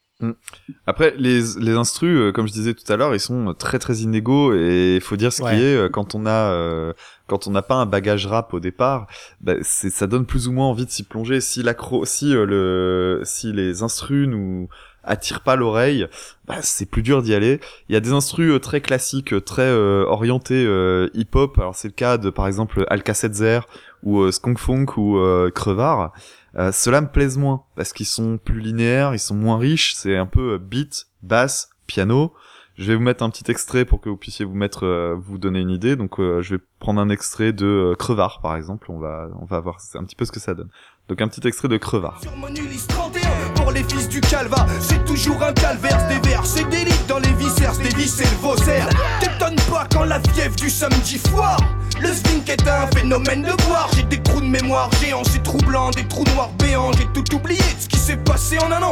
Après, 0.86 1.13
les, 1.17 1.41
les 1.60 1.71
instrus, 1.73 2.17
euh, 2.19 2.32
comme 2.32 2.47
je 2.47 2.51
disais 2.53 2.73
tout 2.73 2.91
à 2.91 2.97
l'heure, 2.97 3.13
ils 3.15 3.19
sont 3.21 3.53
très 3.53 3.79
très 3.79 3.97
inégaux 3.99 4.53
et 4.53 4.95
il 4.95 5.01
faut 5.01 5.15
dire 5.15 5.32
ce 5.32 5.41
Ouais. 5.41 5.55
qui 5.55 5.62
est 5.63 5.75
euh, 5.75 5.89
quand 5.89 6.13
on 6.15 6.25
a 6.25 6.51
euh, 6.51 6.93
quand 7.27 7.47
on 7.47 7.51
n'a 7.51 7.62
pas 7.62 7.75
un 7.75 7.86
bagage 7.86 8.25
rap 8.27 8.53
au 8.53 8.60
départ, 8.60 9.08
bah, 9.39 9.53
c'est 9.62 9.89
ça 9.89 10.08
donne 10.08 10.25
plus 10.25 10.47
ou 10.47 10.51
moins 10.51 10.65
envie 10.67 10.86
de 10.86 10.91
s'y 10.91 11.03
plonger. 11.03 11.39
Si 11.39 11.63
l'accro, 11.63 12.03
si 12.05 12.36
euh, 12.36 12.45
le, 12.45 13.21
si 13.23 13.53
les 13.53 13.82
instrus 13.82 14.27
nous 14.27 14.67
attirent 15.05 15.41
pas 15.41 15.55
l'oreille, 15.55 16.05
bah, 16.45 16.58
c'est 16.62 16.86
plus 16.86 17.01
dur 17.01 17.21
d'y 17.21 17.34
aller. 17.34 17.62
Il 17.88 17.93
y 17.93 17.95
a 17.95 18.01
des 18.01 18.12
instrus 18.12 18.60
très 18.60 18.82
classiques, 18.82 19.34
très 19.45 19.62
euh, 19.62 20.03
orientés 20.05 20.65
euh, 20.67 21.08
hip-hop. 21.13 21.58
Alors 21.60 21.75
c'est 21.75 21.88
le 21.88 21.93
cas 21.93 22.17
de 22.17 22.29
par 22.29 22.45
exemple 22.47 22.84
Alka-Seltzer 22.89 23.62
ou 24.03 24.19
euh, 24.19 24.32
Skunk 24.34 24.58
Funk 24.60 24.97
ou 24.97 25.17
euh, 25.17 25.49
Crevard. 25.49 26.12
Euh, 26.57 26.71
Ceux-là 26.71 27.01
me 27.01 27.07
plaisent 27.07 27.38
moins 27.38 27.63
parce 27.75 27.93
qu'ils 27.93 28.05
sont 28.05 28.38
plus 28.38 28.59
linéaires, 28.59 29.13
ils 29.13 29.19
sont 29.19 29.35
moins 29.35 29.57
riches. 29.57 29.93
C'est 29.95 30.15
un 30.17 30.25
peu 30.25 30.53
euh, 30.53 30.57
beat, 30.57 31.07
basse, 31.21 31.69
piano. 31.88 32.33
Je 32.77 32.85
vais 32.85 32.95
vous 32.95 33.01
mettre 33.01 33.23
un 33.23 33.29
petit 33.29 33.51
extrait 33.51 33.83
pour 33.83 33.99
que 33.99 34.07
vous 34.07 34.15
puissiez 34.15 34.45
vous 34.45 34.55
mettre, 34.55 34.85
euh, 34.85 35.13
vous 35.19 35.38
donner 35.38 35.59
une 35.59 35.69
idée. 35.69 35.97
Donc, 35.97 36.17
euh, 36.19 36.41
je 36.41 36.55
vais 36.55 36.62
prendre 36.79 37.01
un 37.01 37.09
extrait 37.09 37.51
de 37.51 37.65
euh, 37.65 37.95
Crevard, 37.95 38.39
par 38.41 38.55
exemple. 38.55 38.89
On 38.89 38.99
va, 38.99 39.27
on 39.41 39.43
va 39.43 39.59
voir 39.59 39.79
un 39.95 40.03
petit 40.05 40.15
peu 40.15 40.23
ce 40.23 40.31
que 40.31 40.39
ça 40.39 40.53
donne. 40.53 40.69
Donc, 41.09 41.19
un 41.21 41.27
petit 41.27 41.45
extrait 41.45 41.67
de 41.67 41.75
Crevard. 41.75 42.21
Sur 42.21 42.38
mon 42.38 42.47
Ulysse 42.47 42.88
31, 42.88 43.19
pour 43.55 43.71
les 43.71 43.83
fils 43.83 44.07
du 44.07 44.21
calva, 44.21 44.65
c'est 44.79 45.03
toujours 45.03 45.43
un 45.43 45.51
calvaire, 45.51 46.07
des 46.07 46.29
vers, 46.29 46.45
c'est 46.45 46.69
des 46.69 46.85
lits 46.85 47.05
dans 47.09 47.19
les 47.19 47.33
viscères, 47.33 47.75
des 47.79 47.89
vis 47.89 48.21
et 48.21 48.23
le 48.23 48.38
vaussaire. 48.41 48.88
T'étonnes 49.19 49.59
pas 49.69 49.85
quand 49.91 50.05
la 50.05 50.21
fièvre 50.21 50.55
du 50.55 50.69
samedi 50.69 51.17
foire. 51.17 51.59
Le 52.01 52.09
est 52.51 52.67
un 52.67 52.88
phénomène 52.88 53.43
de. 53.43 53.49
J'ai 53.95 54.03
des 54.03 54.21
trous 54.23 54.41
de 54.41 54.45
mémoire 54.45 54.89
géants, 55.01 55.23
c'est 55.23 55.43
troublant, 55.43 55.89
des 55.91 56.07
trous 56.07 56.23
noirs 56.33 56.49
béants. 56.57 56.91
J'ai 56.93 57.05
tout 57.13 57.35
oublié 57.35 57.59
ce 57.77 57.88
qui 57.88 57.97
s'est 57.97 58.17
passé 58.17 58.57
en 58.59 58.71
un 58.71 58.81
an. 58.81 58.91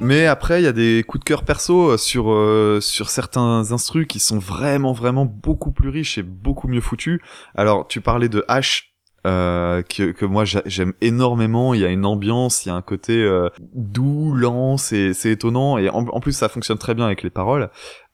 Mais 0.00 0.26
après, 0.26 0.60
il 0.60 0.64
y 0.64 0.68
a 0.68 0.72
des 0.72 1.04
coups 1.06 1.20
de 1.22 1.28
cœur 1.28 1.44
perso 1.44 1.90
euh, 1.90 1.96
sur 1.96 2.32
euh, 2.32 2.80
sur 2.80 3.10
certains 3.10 3.70
instrus 3.72 4.06
qui 4.06 4.18
sont 4.18 4.38
vraiment 4.38 4.92
vraiment 4.92 5.24
beaucoup 5.26 5.70
plus 5.70 5.88
riches 5.90 6.18
et 6.18 6.22
beaucoup 6.22 6.66
mieux 6.68 6.80
foutus. 6.80 7.20
Alors, 7.54 7.86
tu 7.86 8.00
parlais 8.00 8.28
de 8.28 8.44
H. 8.48 8.84
Euh, 9.26 9.80
que, 9.80 10.12
que 10.12 10.26
moi 10.26 10.44
j'a- 10.44 10.60
j'aime 10.66 10.92
énormément, 11.00 11.72
il 11.72 11.80
y 11.80 11.84
a 11.86 11.88
une 11.88 12.04
ambiance, 12.04 12.66
il 12.66 12.68
y 12.68 12.70
a 12.70 12.74
un 12.74 12.82
côté 12.82 13.14
euh, 13.22 13.48
doux, 13.72 14.34
lent, 14.34 14.76
c'est 14.76 15.14
étonnant 15.24 15.78
et 15.78 15.88
en 15.88 16.20
plus 16.20 16.32
ça 16.32 16.50
fonctionne 16.50 16.76
très 16.76 16.92
bien 16.94 17.06
avec 17.06 17.22
les 17.22 17.30
paroles. 17.30 17.70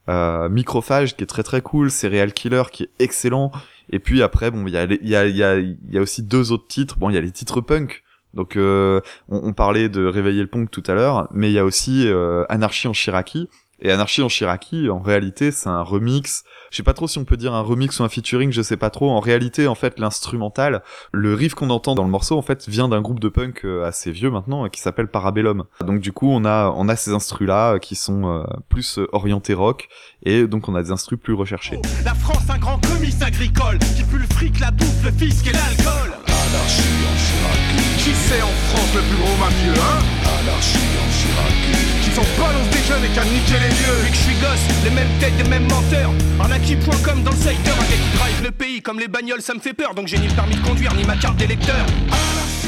Euh, 0.09 0.49
Microphage 0.49 1.17
qui 1.17 1.23
est 1.25 1.27
très 1.27 1.43
très 1.43 1.61
cool, 1.61 1.91
Serial 1.91 2.33
Killer 2.33 2.65
qui 2.73 2.85
est 2.85 2.91
excellent. 2.99 3.53
Et 3.91 3.99
puis 3.99 4.23
après 4.23 4.51
bon 4.51 4.67
il 4.67 4.73
y 4.73 4.77
a 4.77 4.85
il 4.85 5.09
y 5.09 5.15
a 5.45 5.59
il 5.59 5.77
y 5.91 5.99
aussi 5.99 6.23
deux 6.23 6.53
autres 6.53 6.67
titres, 6.67 6.99
bon 6.99 7.11
il 7.11 7.15
y 7.15 7.19
a 7.19 7.21
les 7.21 7.31
titres 7.31 7.61
punk. 7.61 8.03
Donc 8.35 8.57
euh, 8.57 9.01
on, 9.29 9.49
on 9.49 9.53
parlait 9.53 9.89
de 9.89 10.05
réveiller 10.05 10.43
le 10.43 10.47
punk 10.47 10.71
tout 10.71 10.85
à 10.87 10.95
l'heure, 10.95 11.29
mais 11.33 11.51
il 11.51 11.55
y 11.55 11.59
a 11.59 11.65
aussi 11.65 12.07
euh, 12.07 12.45
Anarchie 12.49 12.89
en 12.89 12.93
Chiraki. 12.93 13.49
Et 13.83 13.91
Anarchie 13.91 14.23
en 14.23 14.29
Chiraki, 14.29 14.91
en 14.91 15.01
réalité, 15.01 15.51
c'est 15.51 15.69
un 15.69 15.83
remix. 15.83 16.45
Je 16.71 16.77
sais 16.77 16.83
pas 16.83 16.93
trop 16.93 17.09
si 17.09 17.19
on 17.19 17.25
peut 17.25 17.37
dire 17.37 17.55
un 17.55 17.63
remix 17.63 17.99
ou 17.99 18.05
un 18.05 18.09
featuring, 18.09 18.53
je 18.53 18.63
sais 18.63 18.77
pas 18.77 18.91
trop. 18.91 19.11
En 19.11 19.21
réalité, 19.21 19.67
en 19.67 19.75
fait, 19.75 19.99
l'instrumental, 19.99 20.83
le 21.13 21.35
riff 21.35 21.55
qu'on 21.55 21.71
entend 21.71 21.95
dans 21.95 22.05
le 22.05 22.11
morceau, 22.11 22.37
en 22.37 22.43
fait, 22.43 22.69
vient 22.69 22.89
d'un 22.89 23.01
groupe 23.01 23.21
de 23.21 23.29
punk 23.29 23.65
euh, 23.65 23.87
assez 23.87 24.11
vieux 24.13 24.31
maintenant, 24.31 24.67
euh, 24.67 24.69
qui 24.69 24.81
s'appelle 24.81 25.09
Parabellum. 25.09 25.65
Donc 25.87 26.01
du 26.01 26.13
coup, 26.13 26.31
on 26.31 26.45
a 26.45 26.73
on 26.77 26.89
a 26.89 26.97
ces 26.97 27.13
instrus 27.13 27.49
là 27.49 27.79
qui 27.79 27.95
sont 27.97 28.27
euh, 28.29 28.45
plus 28.69 28.99
euh, 28.99 29.09
orientés 29.13 29.55
rock, 29.55 29.89
et 30.25 30.47
donc 30.47 30.69
on 30.69 30.75
a 30.75 30.83
des 30.83 30.91
instrus 30.91 31.19
plus 31.19 31.35
recherchés. 31.35 31.81
La 32.05 32.15
France, 32.15 32.49
un 32.49 32.59
grand 32.59 32.79
comice 32.87 33.23
agricole 33.23 33.79
qui 33.97 34.05
pue 34.05 34.19
le 34.19 34.27
fric, 34.35 34.61
la 34.61 34.71
bouffe, 34.71 35.05
le 35.05 35.13
fisc 35.13 35.47
et 35.47 35.53
l'alcool. 35.53 36.30
Anarchie 36.51 36.83
en 37.07 37.17
Chiraki, 37.17 37.85
Qui 37.99 38.11
c'est 38.27 38.43
en 38.43 38.51
France 38.71 38.91
le 38.97 39.03
plus 39.03 39.17
gros 39.19 39.37
mafieux, 39.37 39.81
hein 39.81 40.03
anarchie 40.41 40.79
en 40.99 41.11
Chiraki. 41.15 41.79
Qui 42.03 42.11
s'en 42.11 42.27
balance 42.43 42.69
des 42.71 42.83
jeunes 42.83 43.05
et 43.05 43.09
qui 43.09 43.19
a 43.21 43.25
niqué 43.25 43.55
les 43.55 43.73
vieux. 43.73 43.99
Depuis 43.99 44.11
que 44.11 44.17
je 44.17 44.23
suis 44.23 44.35
gosse, 44.35 44.85
les 44.85 44.91
mêmes 44.91 45.19
têtes, 45.21 45.35
les 45.39 45.49
mêmes 45.49 45.69
menteurs. 45.69 46.11
Arnaki.com 46.41 47.23
dans 47.23 47.31
le 47.31 47.37
secteur, 47.37 47.77
un 47.77 47.83
gars 47.83 48.03
qui 48.03 48.19
drive 48.19 48.43
le 48.43 48.51
pays 48.51 48.83
comme 48.83 48.99
les 48.99 49.07
bagnoles, 49.07 49.43
ça 49.43 49.55
me 49.55 49.61
fait 49.61 49.75
peur. 49.75 49.95
Donc 49.95 50.09
j'ai 50.09 50.19
ni 50.19 50.27
le 50.27 50.35
permis 50.35 50.57
de 50.57 50.63
conduire, 50.67 50.93
ni 50.95 51.05
ma 51.05 51.15
carte 51.15 51.37
d'électeur. 51.37 51.87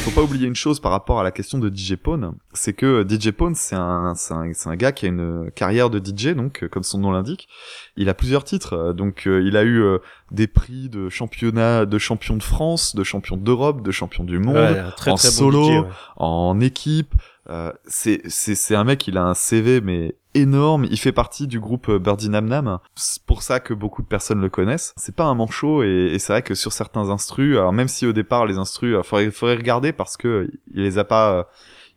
Faut 0.02 0.10
pas 0.10 0.22
oublier 0.22 0.48
une 0.48 0.56
chose 0.56 0.80
par 0.80 0.90
rapport 0.90 1.20
à 1.20 1.22
la 1.22 1.30
question 1.30 1.58
de 1.58 1.72
DJ 1.72 1.94
Pone, 1.94 2.34
c'est 2.52 2.72
que 2.72 3.06
DJ 3.08 3.30
Pone 3.30 3.54
c'est 3.54 3.76
un, 3.76 4.14
c'est 4.16 4.34
un 4.34 4.52
c'est 4.52 4.68
un 4.68 4.74
gars 4.74 4.90
qui 4.90 5.06
a 5.06 5.08
une 5.08 5.50
carrière 5.54 5.90
de 5.90 6.00
DJ 6.04 6.34
donc 6.34 6.64
euh, 6.64 6.68
comme 6.68 6.82
son 6.82 6.98
nom 6.98 7.12
l'indique, 7.12 7.48
il 7.96 8.08
a 8.08 8.14
plusieurs 8.14 8.42
titres 8.42 8.72
euh, 8.72 8.92
donc 8.92 9.28
euh, 9.28 9.40
il 9.46 9.56
a 9.56 9.62
eu 9.62 9.80
euh, 9.80 9.98
des 10.32 10.48
prix 10.48 10.88
de 10.88 11.08
championnat 11.08 11.86
de 11.86 11.98
champion 11.98 12.36
de 12.36 12.42
France, 12.42 12.96
de 12.96 13.04
champion 13.04 13.36
d'Europe, 13.36 13.82
de 13.82 13.92
champion 13.92 14.24
du 14.24 14.40
monde, 14.40 14.56
Ouais, 14.56 14.78
un 14.80 14.90
très, 14.90 15.12
en 15.12 15.14
très 15.14 15.28
bon 15.28 15.34
solo, 15.34 15.64
DJ, 15.64 15.68
ouais. 15.68 15.84
en 16.16 16.60
équipe. 16.60 17.14
Euh, 17.52 17.72
c'est 17.86 18.74
un 18.74 18.84
mec 18.84 19.06
il 19.06 19.18
a 19.18 19.24
un 19.24 19.34
CV 19.34 19.80
mais 19.80 20.16
énorme. 20.34 20.86
Il 20.90 20.98
fait 20.98 21.12
partie 21.12 21.46
du 21.46 21.60
groupe 21.60 21.88
euh, 21.90 21.98
Birdie 21.98 22.30
Nam 22.30 22.46
Nam. 22.46 22.78
C'est 22.94 23.22
pour 23.24 23.42
ça 23.42 23.60
que 23.60 23.74
beaucoup 23.74 24.02
de 24.02 24.06
personnes 24.06 24.40
le 24.40 24.48
connaissent. 24.48 24.94
C'est 24.96 25.14
pas 25.14 25.24
un 25.24 25.34
manchot 25.34 25.82
et, 25.82 26.16
c'est 26.18 26.32
vrai 26.32 26.42
que 26.42 26.54
sur 26.54 26.72
certains 26.72 27.10
instrus, 27.10 27.56
alors 27.56 27.72
même 27.72 27.88
si 27.88 28.06
au 28.06 28.12
départ 28.12 28.46
les 28.46 28.56
instrus, 28.56 28.96
euh, 28.96 29.02
faudrait 29.02 29.30
faudrait 29.30 29.56
regarder 29.56 29.92
parce 29.92 30.16
que 30.16 30.50
il 30.72 30.82
les 30.82 30.98
a 30.98 31.04
pas. 31.04 31.48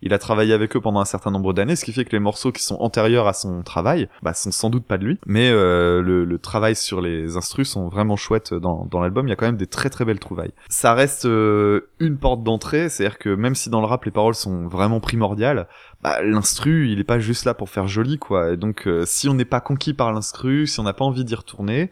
Il 0.02 0.14
a 0.14 0.20
travaillé 0.20 0.54
avec 0.54 0.76
eux 0.76 0.82
pendant 0.82 1.00
un 1.00 1.06
certain 1.06 1.32
nombre 1.32 1.54
d'années, 1.54 1.76
ce 1.76 1.86
qui 1.86 1.94
fait 1.94 2.06
que 2.06 2.12
les 2.12 2.20
morceaux 2.20 2.52
qui 2.52 2.64
sont 2.64 2.76
antérieurs 2.76 3.28
à 3.28 3.34
son 3.34 3.64
travail, 3.64 4.08
bah, 4.22 4.34
sont 4.34 4.52
sans 4.52 4.70
doute 4.70 4.86
pas 4.86 4.98
de 4.98 5.06
lui. 5.06 5.20
Mais 5.26 5.50
euh, 5.50 6.02
le, 6.02 6.38
travail 6.38 6.76
sur 6.76 7.02
les 7.02 7.38
instrus 7.38 7.70
sont 7.70 7.88
vraiment 7.88 8.18
chouettes 8.18 8.54
dans, 8.54 8.86
dans 8.86 9.00
l'album. 9.00 9.26
Il 9.26 9.30
y 9.30 9.34
a 9.34 9.36
quand 9.36 9.46
même 9.46 9.58
des 9.58 9.68
très 9.68 9.90
très 9.90 10.06
belles 10.06 10.20
trouvailles. 10.20 10.52
Ça 10.70 10.94
reste 10.94 11.26
euh, 11.26 11.90
une 12.00 12.18
porte 12.18 12.44
d'entrée, 12.44 12.90
c'est-à-dire 12.90 13.18
que 13.18 13.30
même 13.30 13.56
si 13.56 13.70
dans 13.70 13.80
le 13.80 13.88
rap 13.88 14.06
les 14.06 14.12
paroles 14.12 14.36
sont 14.36 14.68
vraiment 14.68 15.00
primordiales, 15.00 15.68
bah, 16.02 16.22
l'instru 16.22 16.90
il 16.90 17.00
est 17.00 17.04
pas 17.04 17.20
juste 17.20 17.46
là 17.46 17.54
pour 17.54 17.70
faire 17.70 17.88
joli 17.88 18.18
quoi. 18.20 18.54
Et 18.54 18.58
donc 18.58 18.88
euh, 18.88 19.04
si 19.06 19.28
on 19.30 19.34
n'est 19.34 19.46
pas 19.46 19.62
conquis 19.62 19.94
par 19.94 20.14
l'instru, 20.14 20.68
si 20.68 20.80
on 20.80 20.84
n'a 20.84 20.94
pas 20.94 21.06
envie 21.06 21.26
d'y 21.26 21.36
retourner, 21.36 21.90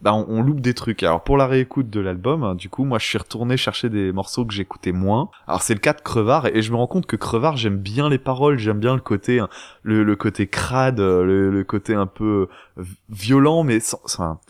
bah 0.00 0.14
on, 0.14 0.42
loupe 0.42 0.60
des 0.60 0.74
trucs. 0.74 1.02
Alors 1.02 1.24
pour 1.24 1.36
la 1.36 1.46
réécoute 1.46 1.90
de 1.90 2.00
l'album, 2.00 2.44
hein, 2.44 2.54
du 2.54 2.68
coup 2.68 2.84
moi 2.84 2.98
je 2.98 3.06
suis 3.06 3.18
retourné 3.18 3.56
chercher 3.56 3.88
des 3.88 4.12
morceaux 4.12 4.44
que 4.44 4.54
j'écoutais 4.54 4.92
moins. 4.92 5.30
Alors 5.46 5.62
c'est 5.62 5.74
le 5.74 5.80
cas 5.80 5.94
de 5.94 6.00
Crevard 6.00 6.46
et 6.46 6.62
je 6.62 6.70
me 6.70 6.76
rends 6.76 6.86
compte 6.86 7.06
que 7.06 7.16
Crevard 7.16 7.56
j'aime 7.56 7.78
bien 7.78 8.08
les 8.08 8.18
paroles, 8.18 8.58
j'aime 8.58 8.78
bien 8.78 8.94
le 8.94 9.00
côté 9.00 9.40
hein, 9.40 9.48
le, 9.82 10.14
côté 10.16 10.46
crade, 10.46 11.00
euh, 11.00 11.24
le, 11.24 11.50
le 11.50 11.64
côté 11.64 11.94
un 11.94 12.06
peu 12.06 12.48
euh, 12.78 12.84
violent 13.08 13.64
mais 13.64 13.80
sans, 13.80 14.00
sans- 14.04 14.40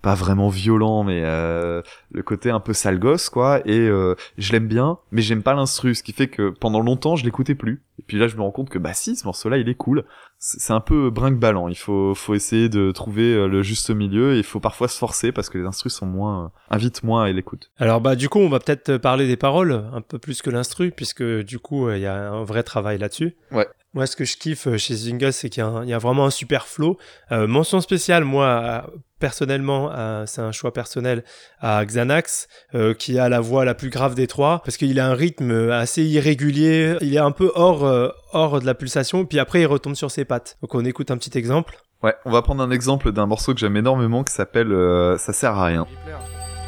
pas 0.00 0.14
vraiment 0.14 0.48
violent, 0.48 1.04
mais 1.04 1.22
euh, 1.24 1.82
le 2.12 2.22
côté 2.22 2.50
un 2.50 2.60
peu 2.60 2.72
sale 2.72 2.98
gosse, 2.98 3.28
quoi. 3.28 3.60
Et 3.66 3.78
euh, 3.78 4.14
je 4.38 4.52
l'aime 4.52 4.66
bien, 4.66 4.98
mais 5.12 5.22
j'aime 5.22 5.42
pas 5.42 5.54
l'instru, 5.54 5.94
ce 5.94 6.02
qui 6.02 6.12
fait 6.12 6.28
que 6.28 6.50
pendant 6.50 6.80
longtemps, 6.80 7.16
je 7.16 7.24
l'écoutais 7.24 7.54
plus. 7.54 7.82
Et 7.98 8.02
puis 8.02 8.18
là, 8.18 8.28
je 8.28 8.36
me 8.36 8.42
rends 8.42 8.50
compte 8.50 8.70
que 8.70 8.78
bah 8.78 8.94
si, 8.94 9.14
ce 9.14 9.26
morceau-là, 9.26 9.58
il 9.58 9.68
est 9.68 9.74
cool. 9.74 10.04
C'est 10.38 10.72
un 10.72 10.80
peu 10.80 11.10
brinque-ballant. 11.10 11.68
Il 11.68 11.76
faut, 11.76 12.14
faut 12.14 12.34
essayer 12.34 12.70
de 12.70 12.92
trouver 12.92 13.34
euh, 13.34 13.46
le 13.46 13.62
juste 13.62 13.90
milieu. 13.90 14.34
Et 14.34 14.38
il 14.38 14.44
faut 14.44 14.60
parfois 14.60 14.88
se 14.88 14.96
forcer 14.96 15.32
parce 15.32 15.50
que 15.50 15.58
les 15.58 15.66
instrus 15.66 15.92
sont 15.92 16.06
moins, 16.06 16.44
euh, 16.44 16.48
invitent 16.74 17.02
moins 17.02 17.24
à 17.24 17.30
l'écoute. 17.30 17.70
Alors 17.78 18.00
bah 18.00 18.16
du 18.16 18.30
coup, 18.30 18.38
on 18.38 18.48
va 18.48 18.58
peut-être 18.58 18.96
parler 18.96 19.26
des 19.26 19.36
paroles 19.36 19.84
un 19.92 20.00
peu 20.00 20.18
plus 20.18 20.40
que 20.40 20.48
l'instru, 20.48 20.92
puisque 20.92 21.22
du 21.22 21.58
coup, 21.58 21.90
il 21.90 22.00
y 22.00 22.06
a 22.06 22.30
un 22.30 22.44
vrai 22.44 22.62
travail 22.62 22.96
là-dessus. 22.96 23.36
Ouais. 23.52 23.68
Moi, 23.92 24.06
ce 24.06 24.14
que 24.14 24.24
je 24.24 24.36
kiffe 24.36 24.68
euh, 24.68 24.76
chez 24.76 24.94
Zingus, 24.94 25.34
c'est 25.34 25.50
qu'il 25.50 25.64
y, 25.64 25.88
y, 25.88 25.92
a 25.92 25.98
vraiment 25.98 26.26
un 26.26 26.30
super 26.30 26.66
flow. 26.66 26.96
Euh, 27.32 27.48
mention 27.48 27.80
spéciale, 27.80 28.24
moi, 28.24 28.88
personnellement, 29.20 29.90
euh, 29.92 30.24
c'est 30.26 30.40
un 30.40 30.50
choix 30.50 30.72
personnel 30.72 31.22
à 31.60 31.84
Xanax, 31.84 32.48
euh, 32.74 32.94
qui 32.94 33.18
a 33.18 33.28
la 33.28 33.40
voix 33.40 33.64
la 33.64 33.74
plus 33.74 33.90
grave 33.90 34.16
des 34.16 34.26
trois, 34.26 34.62
parce 34.64 34.76
qu'il 34.76 34.98
a 34.98 35.06
un 35.06 35.14
rythme 35.14 35.70
assez 35.70 36.02
irrégulier. 36.02 36.96
Il 37.02 37.14
est 37.14 37.18
un 37.18 37.30
peu 37.30 37.52
hors, 37.54 37.84
euh, 37.84 38.08
hors 38.32 38.60
de 38.60 38.66
la 38.66 38.74
pulsation, 38.74 39.24
puis 39.24 39.38
après, 39.38 39.60
il 39.60 39.66
retombe 39.66 39.94
sur 39.94 40.10
ses 40.10 40.24
pattes. 40.24 40.56
Donc, 40.62 40.74
on 40.74 40.84
écoute 40.84 41.12
un 41.12 41.16
petit 41.16 41.38
exemple. 41.38 41.76
Ouais, 42.02 42.14
on 42.24 42.30
va 42.30 42.42
prendre 42.42 42.62
un 42.62 42.70
exemple 42.70 43.12
d'un 43.12 43.26
morceau 43.26 43.52
que 43.54 43.60
j'aime 43.60 43.76
énormément 43.76 44.24
qui 44.24 44.32
s'appelle 44.32 44.72
euh, 44.72 45.18
Ça 45.18 45.32
sert 45.32 45.56
à 45.56 45.66
rien. 45.66 45.86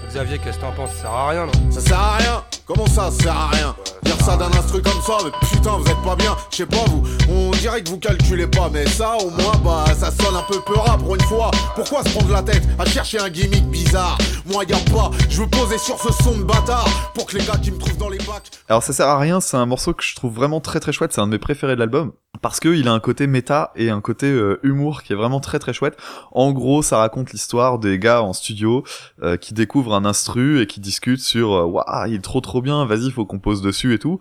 Xavier, 0.08 0.38
qu'est-ce 0.38 0.58
que 0.58 0.62
t'en 0.62 0.72
penses? 0.72 0.90
Ça 0.90 1.02
sert 1.02 1.10
à 1.10 1.28
rien, 1.30 1.46
non? 1.46 1.70
Ça 1.70 1.80
sert 1.80 1.98
à 1.98 2.16
rien 2.18 2.44
Comment 2.66 2.86
ça, 2.86 3.10
ça 3.10 3.22
sert 3.22 3.36
à 3.36 3.48
rien 3.48 3.74
Dire 4.04 4.16
ça 4.24 4.36
d'un 4.36 4.50
instru 4.52 4.80
comme 4.82 5.00
ça, 5.04 5.18
mais 5.24 5.30
putain, 5.48 5.72
vous 5.72 5.90
êtes 5.90 6.02
pas 6.02 6.14
bien. 6.14 6.36
Je 6.50 6.58
sais 6.58 6.66
pas, 6.66 6.84
vous, 6.88 7.02
on 7.28 7.50
dirait 7.52 7.82
que 7.82 7.90
vous 7.90 7.98
calculez 7.98 8.46
pas, 8.46 8.68
mais 8.72 8.86
ça, 8.86 9.16
au 9.16 9.30
moins, 9.30 9.56
bah, 9.64 9.84
ça 9.98 10.10
sonne 10.10 10.36
un 10.36 10.42
peu 10.42 10.60
peura 10.60 10.96
pour 10.98 11.14
une 11.16 11.22
fois. 11.22 11.50
Pourquoi 11.74 12.04
se 12.04 12.10
prendre 12.10 12.32
la 12.32 12.42
tête 12.42 12.62
à 12.78 12.84
chercher 12.84 13.18
un 13.18 13.30
gimmick 13.30 13.64
bizarre 13.68 14.16
Moi, 14.46 14.64
y 14.64 14.90
pas, 14.90 15.10
je 15.28 15.42
veux 15.42 15.48
poser 15.48 15.78
sur 15.78 15.98
ce 16.00 16.12
son 16.22 16.38
de 16.38 16.44
bâtard 16.44 16.88
pour 17.14 17.26
que 17.26 17.36
les 17.36 17.44
gars 17.44 17.58
qui 17.60 17.72
me 17.72 17.78
trouvent 17.78 17.98
dans 17.98 18.08
les 18.08 18.18
bacs. 18.18 18.50
Alors, 18.68 18.82
ça 18.82 18.92
sert 18.92 19.08
à 19.08 19.18
rien, 19.18 19.40
c'est 19.40 19.56
un 19.56 19.66
morceau 19.66 19.92
que 19.92 20.04
je 20.04 20.14
trouve 20.14 20.32
vraiment 20.32 20.60
très 20.60 20.78
très 20.78 20.92
chouette, 20.92 21.12
c'est 21.12 21.20
un 21.20 21.26
de 21.26 21.32
mes 21.32 21.38
préférés 21.38 21.74
de 21.74 21.80
l'album. 21.80 22.12
Parce 22.40 22.60
que 22.60 22.70
il 22.70 22.88
a 22.88 22.92
un 22.92 22.98
côté 22.98 23.26
méta 23.26 23.72
et 23.76 23.90
un 23.90 24.00
côté 24.00 24.26
euh, 24.26 24.58
humour 24.62 25.02
qui 25.02 25.12
est 25.12 25.16
vraiment 25.16 25.38
très 25.38 25.58
très 25.58 25.74
chouette. 25.74 25.98
En 26.32 26.52
gros, 26.52 26.82
ça 26.82 26.96
raconte 26.96 27.30
l'histoire 27.32 27.78
des 27.78 27.98
gars 27.98 28.22
en 28.22 28.32
studio 28.32 28.84
euh, 29.22 29.36
qui 29.36 29.52
découvrent 29.52 29.94
un 29.94 30.06
instru 30.06 30.60
et 30.60 30.66
qui 30.66 30.80
discutent 30.80 31.20
sur 31.20 31.52
euh, 31.52 31.64
waouh, 31.64 32.06
il 32.08 32.14
est 32.14 32.24
trop 32.24 32.40
trop 32.40 32.62
bien, 32.62 32.86
vas-y, 32.86 33.10
faut 33.10 33.26
qu'on 33.26 33.38
pose 33.38 33.60
dessus 33.60 33.92
et 33.92 33.98
tout. 33.98 34.18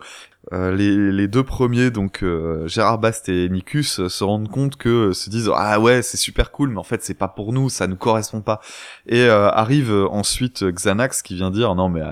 Euh, 0.52 0.74
les, 0.74 1.12
les, 1.12 1.28
deux 1.28 1.44
premiers, 1.44 1.90
donc 1.90 2.24
euh, 2.24 2.66
Gérard 2.66 2.98
Bast 2.98 3.28
et 3.28 3.48
Nikus, 3.48 4.00
euh, 4.00 4.08
se 4.08 4.24
rendent 4.24 4.48
compte 4.48 4.74
que 4.76 5.12
se 5.12 5.30
disent 5.30 5.48
ah 5.54 5.78
ouais 5.78 6.02
c'est 6.02 6.16
super 6.16 6.50
cool, 6.50 6.70
mais 6.70 6.78
en 6.78 6.82
fait 6.82 7.02
c'est 7.04 7.14
pas 7.14 7.28
pour 7.28 7.52
nous, 7.52 7.68
ça 7.70 7.86
nous 7.86 7.96
correspond 7.96 8.40
pas. 8.40 8.60
Et 9.06 9.24
arrive 9.28 9.92
ensuite 10.10 10.64
Xanax 10.64 11.22
qui 11.22 11.36
vient 11.36 11.50
dire 11.50 11.74
non 11.76 11.88
mais 11.88 12.02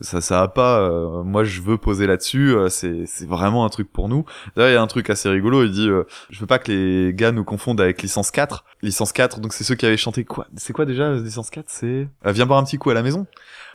ça 0.00 0.20
ça 0.20 0.40
va 0.40 0.48
pas, 0.48 0.90
moi 1.24 1.44
je 1.44 1.62
veux 1.62 1.78
poser 1.78 2.06
là-dessus, 2.06 2.54
c'est 2.68 3.06
c'est 3.06 3.26
vraiment 3.26 3.64
un 3.64 3.68
truc 3.68 3.90
pour 3.90 4.08
nous. 4.08 4.24
D'ailleurs 4.54 4.70
il 4.70 4.74
y 4.74 4.76
a 4.76 4.82
un 4.82 4.86
truc 4.86 5.10
assez 5.10 5.28
rigolo, 5.28 5.64
il 5.64 5.70
dit 5.70 5.88
je 6.30 6.40
veux 6.40 6.46
pas 6.46 6.58
que 6.58 6.70
les 6.70 7.14
gars 7.14 7.32
nous 7.32 7.44
confondent 7.44 7.80
avec 7.80 8.02
licence 8.02 8.30
4. 8.30 8.64
Licence 8.82 9.12
4, 9.12 9.40
donc 9.40 9.52
c'est 9.52 9.64
ceux 9.64 9.74
qui 9.74 9.86
avaient 9.86 9.96
chanté 9.96 10.24
quoi? 10.24 10.46
C'est 10.56 10.72
quoi 10.72 10.84
déjà 10.84 11.14
licence 11.14 11.50
4 11.50 11.64
C'est 11.68 12.08
viens 12.24 12.46
boire 12.46 12.58
un 12.58 12.64
petit 12.64 12.78
coup 12.78 12.90
à 12.90 12.94
la 12.94 13.02
maison 13.02 13.26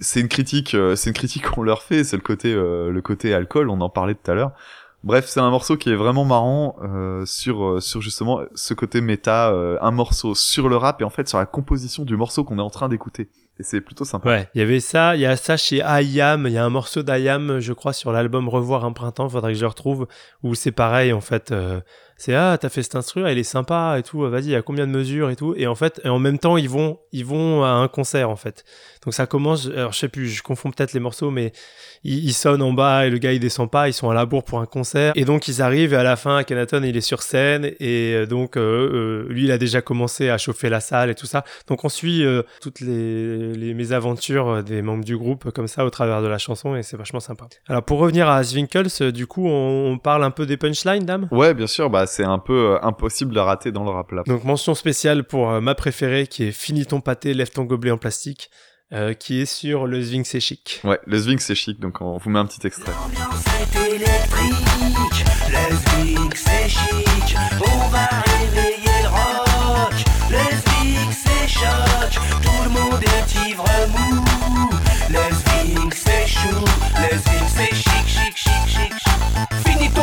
c'est 0.01 0.19
une 0.19 0.27
critique, 0.27 0.73
euh, 0.73 0.95
c'est 0.95 1.09
une 1.09 1.13
critique 1.13 1.47
qu'on 1.49 1.63
leur 1.63 1.83
fait, 1.83 2.03
c'est 2.03 2.17
le 2.17 2.23
côté, 2.23 2.51
euh, 2.53 2.91
le 2.91 3.01
côté 3.01 3.33
alcool, 3.33 3.69
on 3.69 3.79
en 3.81 3.89
parlait 3.89 4.15
tout 4.15 4.29
à 4.29 4.33
l'heure. 4.33 4.51
Bref, 5.03 5.25
c'est 5.27 5.39
un 5.39 5.49
morceau 5.49 5.77
qui 5.77 5.89
est 5.89 5.95
vraiment 5.95 6.25
marrant 6.25 6.75
euh, 6.83 7.25
sur 7.25 7.81
sur 7.81 8.01
justement 8.01 8.41
ce 8.53 8.75
côté 8.75 9.01
méta, 9.01 9.51
un 9.81 9.91
morceau 9.91 10.35
sur 10.35 10.69
le 10.69 10.77
rap 10.77 11.01
et 11.01 11.03
en 11.03 11.09
fait 11.09 11.27
sur 11.27 11.39
la 11.39 11.47
composition 11.47 12.03
du 12.03 12.15
morceau 12.15 12.43
qu'on 12.43 12.59
est 12.59 12.63
en 12.63 12.69
train 12.69 12.87
d'écouter. 12.87 13.29
C'est 13.63 13.81
plutôt 13.81 14.05
sympa. 14.05 14.29
Ouais, 14.29 14.49
il 14.55 14.59
y 14.59 14.61
avait 14.61 14.79
ça, 14.79 15.15
il 15.15 15.21
y 15.21 15.25
a 15.25 15.35
ça 15.35 15.57
chez 15.57 15.77
IAM, 15.77 16.47
il 16.47 16.53
y 16.53 16.57
a 16.57 16.65
un 16.65 16.69
morceau 16.69 17.03
d'IAM, 17.03 17.59
je 17.59 17.73
crois, 17.73 17.93
sur 17.93 18.11
l'album 18.11 18.49
Revoir 18.49 18.85
un 18.85 18.93
printemps, 18.93 19.29
faudrait 19.29 19.53
que 19.53 19.57
je 19.57 19.63
le 19.63 19.67
retrouve, 19.67 20.07
où 20.43 20.55
c'est 20.55 20.71
pareil 20.71 21.13
en 21.13 21.21
fait. 21.21 21.53
C'est 22.21 22.35
ah 22.35 22.55
t'as 22.59 22.69
fait 22.69 22.83
cet 22.83 22.95
instru, 22.95 23.29
il 23.31 23.37
est 23.39 23.43
sympa 23.43 23.95
et 23.97 24.03
tout, 24.03 24.19
vas-y, 24.19 24.43
il 24.43 24.51
y 24.51 24.55
a 24.55 24.61
combien 24.61 24.85
de 24.85 24.91
mesures 24.91 25.31
et 25.31 25.35
tout, 25.35 25.55
et 25.57 25.65
en 25.65 25.73
fait, 25.73 25.99
et 26.03 26.09
en 26.09 26.19
même 26.19 26.37
temps 26.37 26.55
ils 26.55 26.69
vont 26.69 26.99
ils 27.11 27.25
vont 27.25 27.63
à 27.63 27.69
un 27.69 27.87
concert 27.87 28.29
en 28.29 28.35
fait. 28.35 28.63
Donc 29.03 29.15
ça 29.15 29.25
commence, 29.25 29.65
alors 29.65 29.93
je 29.93 29.97
sais 29.97 30.09
plus, 30.09 30.27
je 30.27 30.43
confonds 30.43 30.69
peut-être 30.69 30.93
les 30.93 30.99
morceaux, 30.99 31.31
mais 31.31 31.53
ils, 32.03 32.33
sonnent 32.33 32.61
en 32.61 32.73
bas 32.73 33.07
et 33.07 33.09
le 33.09 33.17
gars 33.17 33.33
il 33.33 33.39
descend 33.39 33.69
pas, 33.69 33.87
ils 33.87 33.93
sont 33.93 34.09
à 34.09 34.13
la 34.13 34.25
bourre 34.25 34.43
pour 34.43 34.59
un 34.59 34.67
concert. 34.67 35.13
Et 35.15 35.25
donc 35.25 35.47
ils 35.47 35.61
arrivent 35.61 35.93
et 35.93 35.97
à 35.97 36.03
la 36.03 36.15
fin, 36.15 36.43
Kenaton 36.43 36.83
il 36.83 36.95
est 36.95 37.01
sur 37.01 37.23
scène 37.23 37.71
et 37.79 38.13
euh, 38.13 38.25
donc 38.27 38.57
euh, 38.57 39.25
euh, 39.27 39.33
lui 39.33 39.45
il 39.45 39.51
a 39.51 39.57
déjà 39.57 39.81
commencé 39.81 40.29
à 40.29 40.37
chauffer 40.37 40.69
la 40.69 40.79
salle 40.79 41.09
et 41.09 41.15
tout 41.15 41.25
ça. 41.25 41.43
Donc 41.67 41.83
on 41.83 41.89
suit 41.89 42.23
toutes 42.61 42.81
les, 42.81 43.53
les 43.53 43.73
mésaventures 43.73 44.63
des 44.63 44.83
membres 44.83 45.03
du 45.03 45.17
groupe 45.17 45.49
comme 45.51 45.67
ça 45.67 45.85
au 45.85 45.89
travers 45.89 46.21
de 46.21 46.27
la 46.27 46.37
chanson 46.37 46.75
et 46.75 46.83
c'est 46.83 46.97
vachement 46.97 47.19
sympa. 47.19 47.47
Alors 47.67 47.83
pour 47.83 47.97
revenir 47.97 48.29
à 48.29 48.43
Swinkles, 48.43 49.11
du 49.11 49.25
coup 49.25 49.47
on, 49.47 49.91
on, 49.91 49.97
parle 49.97 50.23
un 50.23 50.31
peu 50.31 50.45
des 50.45 50.57
punchlines, 50.57 51.05
dame? 51.05 51.27
Ouais, 51.31 51.53
bien 51.55 51.67
sûr, 51.67 51.89
bah 51.89 52.05
c'est 52.11 52.25
un 52.25 52.39
peu 52.39 52.77
impossible 52.83 53.33
de 53.33 53.39
rater 53.39 53.71
dans 53.71 53.83
le 53.83 53.89
rap 53.89 54.11
là. 54.11 54.23
Donc 54.27 54.43
mention 54.43 54.75
spéciale 54.75 55.23
pour 55.23 55.61
ma 55.61 55.75
préférée 55.75 56.27
qui 56.27 56.43
est 56.43 56.51
Finis 56.51 56.85
ton 56.85 57.01
pâté, 57.01 57.33
lève 57.33 57.49
ton 57.49 57.63
gobelet 57.63 57.91
en 57.91 57.97
plastique. 57.97 58.49
Euh, 58.93 59.13
qui 59.13 59.39
est 59.39 59.45
sur 59.45 59.87
le 59.87 60.01
Zwing 60.01 60.25
c'est 60.25 60.41
chic. 60.41 60.81
Ouais, 60.83 60.99
le 61.05 61.17
Zwing 61.17 61.39
c'est 61.39 61.55
chic, 61.55 61.79
donc 61.79 62.01
on 62.01 62.17
vous 62.17 62.29
met 62.29 62.39
un 62.39 62.45
petit 62.45 62.67
extrait. 62.67 62.91
L'ambiance 62.91 63.45
est 63.61 63.95
électrique, 63.95 65.25
le 65.47 65.75
Zwing 65.77 66.29
c'est 66.35 66.67
chic, 66.67 67.37
on 67.61 67.87
va 67.87 68.09
réveiller 68.25 69.03
le 69.03 69.07
rock, 69.07 69.93
le 70.29 70.43
Zwing 70.57 71.09
c'est 71.13 71.47
choc, 71.47 72.19
tout 72.43 72.63
le 72.65 72.69
monde 72.69 73.01
est 73.01 73.49
ivre 73.49 73.63
mou, 73.93 74.21
le 75.09 75.23
Zwing 75.35 75.89
c'est 75.93 76.27
chou, 76.27 76.49
le 76.49 77.17
Zwing 77.17 77.47
c'est 77.47 77.73
chic, 77.73 77.75
chic, 77.75 77.83
chic, 77.83 77.90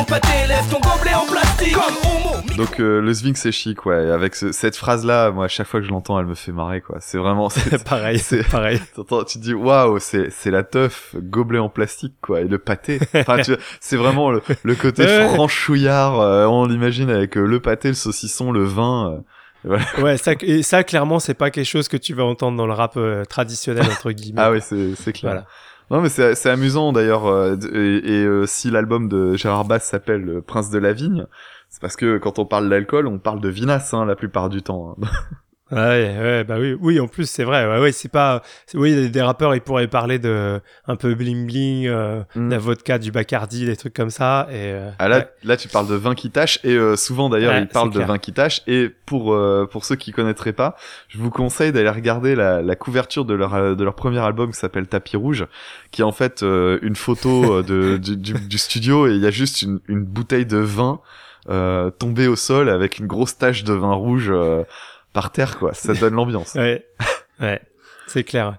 pâté, 0.08 0.28
lève 0.48 0.64
ton 0.70 0.80
gobelet 0.80 1.14
en 1.14 1.26
plastique, 1.26 1.74
comme 1.74 1.94
homo. 2.04 2.56
Donc 2.56 2.80
euh, 2.80 3.00
le 3.00 3.12
Zwing 3.12 3.34
c'est 3.36 3.52
chic, 3.52 3.84
ouais. 3.86 4.10
Avec 4.10 4.34
ce, 4.34 4.52
cette 4.52 4.76
phrase 4.76 5.04
là, 5.04 5.30
moi 5.30 5.44
à 5.44 5.48
chaque 5.48 5.66
fois 5.66 5.80
que 5.80 5.86
je 5.86 5.90
l'entends, 5.90 6.18
elle 6.18 6.26
me 6.26 6.34
fait 6.34 6.52
marrer, 6.52 6.80
quoi. 6.80 6.96
C'est 7.00 7.18
vraiment 7.18 7.48
c'est 7.50 7.84
pareil, 7.88 8.18
c'est 8.18 8.46
pareil. 8.48 8.80
tu 8.96 9.04
te 9.04 9.38
dis 9.38 9.54
waouh, 9.54 9.98
c'est 9.98 10.30
c'est 10.30 10.50
la 10.50 10.62
teuf, 10.62 11.14
gobelet 11.16 11.58
en 11.58 11.68
plastique, 11.68 12.14
quoi, 12.22 12.40
et 12.40 12.48
le 12.48 12.58
pâté. 12.58 12.98
Enfin, 13.14 13.42
tu 13.42 13.54
c'est 13.80 13.96
vraiment 13.96 14.30
le, 14.30 14.42
le 14.62 14.74
côté 14.74 15.06
franchouillard. 15.34 16.20
Euh, 16.20 16.46
on 16.46 16.66
l'imagine 16.66 17.10
avec 17.10 17.36
euh, 17.36 17.44
le 17.44 17.60
pâté, 17.60 17.88
le 17.88 17.94
saucisson, 17.94 18.50
le 18.50 18.64
vin. 18.64 19.12
euh, 19.12 19.18
voilà. 19.64 19.84
Ouais, 19.98 20.16
ça, 20.16 20.32
et 20.40 20.62
ça 20.62 20.84
clairement, 20.84 21.18
c'est 21.18 21.34
pas 21.34 21.50
quelque 21.50 21.66
chose 21.66 21.88
que 21.88 21.96
tu 21.96 22.14
vas 22.14 22.24
entendre 22.24 22.56
dans 22.56 22.66
le 22.66 22.72
rap 22.72 22.96
euh, 22.96 23.24
traditionnel 23.24 23.84
entre 23.84 24.12
guillemets. 24.12 24.40
ah 24.40 24.50
oui, 24.52 24.60
c'est 24.62 24.94
c'est 24.94 25.12
clair. 25.12 25.32
Voilà. 25.32 25.46
Non 25.90 26.00
mais 26.02 26.08
c'est 26.10 26.46
amusant 26.50 26.92
d'ailleurs 26.92 27.26
euh, 27.26 27.56
et, 27.72 28.24
euh, 28.24 28.44
si 28.46 28.70
l'album 28.70 29.08
de 29.08 29.34
Gérard 29.36 29.64
Bass 29.64 29.84
s'appelle 29.84 30.42
Prince 30.46 30.70
de 30.70 30.78
la 30.78 30.92
vigne, 30.92 31.26
c'est 31.70 31.80
parce 31.80 31.96
que 31.96 32.18
quand 32.18 32.38
on 32.38 32.44
parle 32.44 32.68
d'alcool, 32.68 33.06
on 33.06 33.18
parle 33.18 33.40
de 33.40 33.48
vinasse 33.48 33.94
hein, 33.94 34.04
la 34.04 34.14
plupart 34.16 34.50
du 34.50 34.62
temps. 34.62 34.96
hein. 35.02 35.06
Ouais, 35.70 36.16
ouais, 36.18 36.44
bah 36.44 36.56
oui, 36.58 36.74
oui, 36.80 36.98
en 36.98 37.08
plus 37.08 37.28
c'est 37.28 37.44
vrai. 37.44 37.66
Ouais, 37.66 37.78
ouais, 37.80 37.92
c'est 37.92 38.08
pas, 38.10 38.42
oui, 38.74 39.10
des 39.10 39.20
rappeurs 39.22 39.54
ils 39.54 39.60
pourraient 39.60 39.86
parler 39.86 40.18
de 40.18 40.60
un 40.86 40.96
peu 40.96 41.14
bling 41.14 41.46
bling, 41.46 41.86
euh, 41.86 42.22
Mm. 42.34 42.46
de 42.48 42.50
la 42.52 42.58
vodka, 42.58 42.98
du 42.98 43.10
Bacardi, 43.12 43.66
des 43.66 43.76
trucs 43.76 43.92
comme 43.94 44.08
ça. 44.10 44.46
Et 44.50 44.54
euh, 44.72 44.90
Ah 44.98 45.08
là, 45.08 45.18
ouais. 45.18 45.28
là 45.44 45.56
tu 45.58 45.68
parles 45.68 45.86
de 45.88 45.94
vin 45.94 46.14
qui 46.14 46.30
tâche 46.30 46.58
et 46.64 46.72
euh, 46.74 46.96
souvent 46.96 47.28
d'ailleurs 47.28 47.52
Ouais, 47.52 47.60
ils 47.62 47.68
parlent 47.68 47.92
de 47.92 48.00
vin 48.00 48.18
qui 48.18 48.32
tâche 48.32 48.62
et 48.66 48.88
pour 49.06 49.34
euh, 49.34 49.68
pour 49.70 49.84
ceux 49.84 49.96
qui 49.96 50.10
connaîtraient 50.12 50.52
pas, 50.54 50.76
je 51.08 51.18
vous 51.18 51.30
conseille 51.30 51.70
d'aller 51.72 51.90
regarder 51.90 52.34
la, 52.34 52.62
la 52.62 52.76
couverture 52.76 53.24
de 53.26 53.34
leur 53.34 53.54
euh, 53.54 53.74
de 53.74 53.84
leur 53.84 53.94
premier 53.94 54.20
album 54.20 54.52
qui 54.52 54.58
s'appelle 54.58 54.86
Tapis 54.86 55.16
rouge, 55.18 55.44
qui 55.90 56.00
est 56.00 56.04
en 56.04 56.12
fait 56.12 56.42
euh, 56.42 56.78
une 56.82 56.96
photo 56.96 57.62
de 57.62 57.96
du, 58.02 58.16
du, 58.16 58.32
du 58.32 58.58
studio 58.58 59.06
et 59.06 59.12
il 59.14 59.20
y 59.22 59.26
a 59.26 59.30
juste 59.30 59.60
une, 59.62 59.80
une 59.88 60.04
bouteille 60.04 60.46
de 60.46 60.56
vin 60.58 61.00
euh, 61.50 61.90
tombée 61.90 62.26
au 62.26 62.36
sol 62.36 62.68
avec 62.68 62.98
une 62.98 63.06
grosse 63.06 63.36
tache 63.38 63.64
de 63.64 63.72
vin 63.72 63.92
rouge 63.94 64.28
euh, 64.30 64.64
par 65.12 65.30
terre 65.32 65.58
quoi. 65.58 65.74
Ça 65.74 65.94
donne 65.94 66.14
l'ambiance. 66.14 66.54
ouais, 66.54 66.84
ouais, 67.40 67.60
c'est 68.06 68.24
clair. 68.24 68.58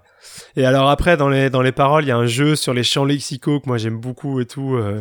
Et 0.56 0.64
alors 0.66 0.90
après 0.90 1.16
dans 1.16 1.28
les 1.28 1.50
dans 1.50 1.62
les 1.62 1.72
paroles, 1.72 2.04
il 2.04 2.08
y 2.08 2.12
a 2.12 2.16
un 2.16 2.26
jeu 2.26 2.54
sur 2.56 2.74
les 2.74 2.82
champs 2.84 3.04
lexicaux 3.04 3.60
que 3.60 3.66
moi 3.66 3.78
j'aime 3.78 3.98
beaucoup 3.98 4.40
et 4.40 4.46
tout. 4.46 4.74
euh, 4.76 5.00